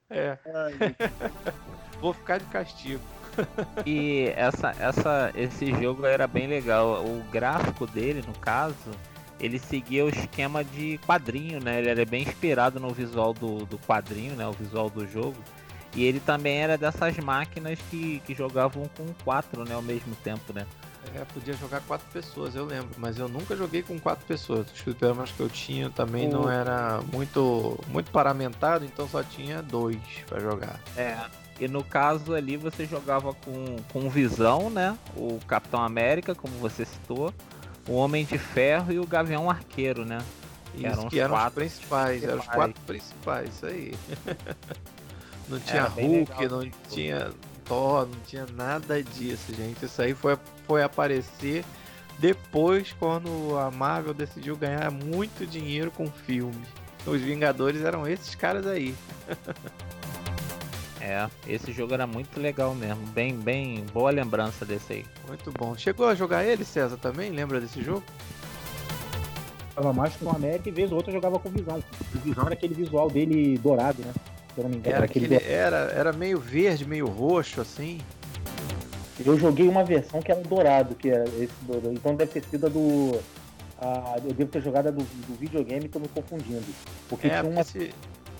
[0.08, 0.38] É.
[2.00, 3.02] Vou ficar de castigo.
[3.84, 7.04] E essa, essa, esse jogo era bem legal.
[7.04, 8.90] O gráfico dele, no caso,
[9.40, 11.80] ele seguia o esquema de quadrinho, né?
[11.80, 14.46] Ele era bem inspirado no visual do, do quadrinho, né?
[14.46, 15.36] O visual do jogo.
[15.96, 20.52] E ele também era dessas máquinas que, que jogavam com quatro, né, ao mesmo tempo,
[20.52, 20.66] né?
[21.14, 24.70] É, podia jogar quatro pessoas, eu lembro, mas eu nunca joguei com quatro pessoas.
[24.70, 26.32] Os fliperamas que eu tinha também o...
[26.32, 29.98] não era muito muito paramentado, então só tinha dois
[30.28, 30.78] para jogar.
[30.96, 31.16] É.
[31.58, 34.98] E no caso ali você jogava com, com Visão, né?
[35.16, 37.32] O Capitão América, como você citou,
[37.88, 40.18] o Homem de Ferro e o Gavião Arqueiro, né?
[40.74, 42.56] Isso, eram que eram quatro os principais, eram os principais.
[42.56, 43.94] quatro principais, isso aí.
[45.48, 46.58] não tinha Hulk, legal.
[46.58, 47.30] não tinha
[47.64, 49.84] Thor, não tinha nada disso, gente.
[49.84, 51.64] Isso aí foi, foi aparecer
[52.18, 56.64] depois quando a Marvel decidiu ganhar muito dinheiro com filme.
[57.06, 58.94] Os Vingadores eram esses caras aí.
[60.98, 63.06] É, esse jogo era muito legal mesmo.
[63.08, 65.06] Bem, bem boa lembrança desse aí.
[65.28, 65.76] Muito bom.
[65.76, 67.30] Chegou a jogar ele, César, também?
[67.30, 68.02] Lembra desse jogo?
[69.76, 71.78] Jogava mais com o América e vez ou outra jogava com o Visão.
[72.12, 74.12] O Visão era aquele visual dele dourado, né?
[74.56, 74.96] Se eu não me engano.
[74.96, 78.00] Era, aquele aquele, era, era meio verde, meio roxo, assim.
[79.24, 81.92] Eu joguei uma versão que era dourado, que era esse dourado.
[81.92, 83.20] Então deve ter sido a do.
[83.78, 86.64] a- eu devo ter jogado a do, do videogame, tô me confundindo.
[87.08, 87.60] Porque É, tinha uma.
[87.60, 87.94] esse,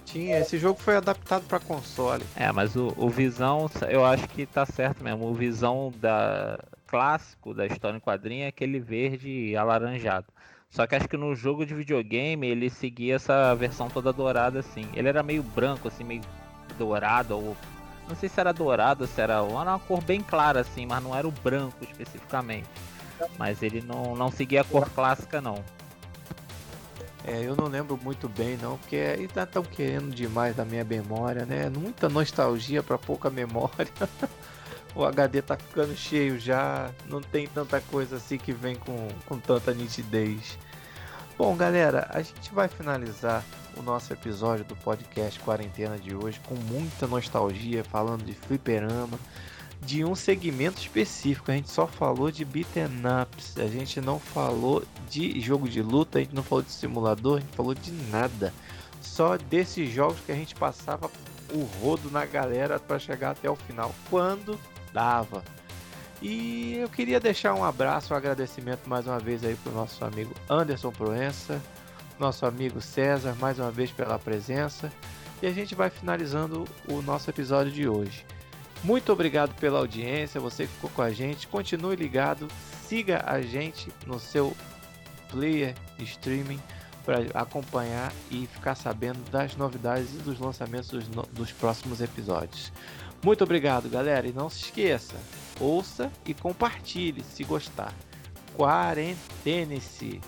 [0.07, 2.25] tinha, esse jogo foi adaptado para console.
[2.35, 5.27] É, mas o, o Visão, eu acho que tá certo mesmo.
[5.27, 10.27] O Visão da clássico da história em quadrinho é aquele verde alaranjado.
[10.71, 14.87] Só que acho que no jogo de videogame ele seguia essa versão toda dourada assim.
[14.95, 16.23] Ele era meio branco, assim, meio
[16.79, 17.57] dourado, ou.
[18.09, 19.35] Não sei se era dourado, se era.
[19.35, 22.69] Era uma cor bem clara, assim, mas não era o branco especificamente.
[23.39, 25.65] Mas ele não, não seguia a cor clássica, não.
[27.25, 31.45] É, eu não lembro muito bem não, porque ainda estão querendo demais da minha memória,
[31.45, 31.69] né?
[31.69, 33.89] Muita nostalgia para pouca memória.
[34.97, 39.39] o HD tá ficando cheio já, não tem tanta coisa assim que vem com, com
[39.39, 40.59] tanta nitidez.
[41.37, 43.45] Bom, galera, a gente vai finalizar
[43.77, 49.19] o nosso episódio do podcast Quarentena de hoje com muita nostalgia, falando de fliperama,
[49.83, 51.51] de um segmento específico.
[51.51, 56.19] A gente só falou de beaten ups, a gente não falou de jogo de luta,
[56.19, 58.51] a gente não falou de simulador, a gente falou de nada.
[59.03, 61.11] Só desses jogos que a gente passava
[61.53, 64.59] o rodo na galera para chegar até o final, quando
[64.97, 65.45] dava.
[66.23, 70.35] E eu queria deixar um abraço, um agradecimento mais uma vez aí pro nosso amigo
[70.49, 71.61] Anderson Proença,
[72.19, 74.91] nosso amigo César, mais uma vez pela presença.
[75.43, 78.25] E a gente vai finalizando o nosso episódio de hoje.
[78.83, 81.47] Muito obrigado pela audiência, você que ficou com a gente.
[81.47, 82.49] Continue ligado,
[82.89, 84.57] siga a gente no seu
[85.29, 86.61] player streaming
[87.05, 92.73] para acompanhar e ficar sabendo das novidades e dos lançamentos dos, dos próximos episódios.
[93.23, 95.17] Muito obrigado, galera, e não se esqueça,
[95.61, 97.93] ouça e compartilhe se gostar.
[98.57, 100.21] Quarentene-se.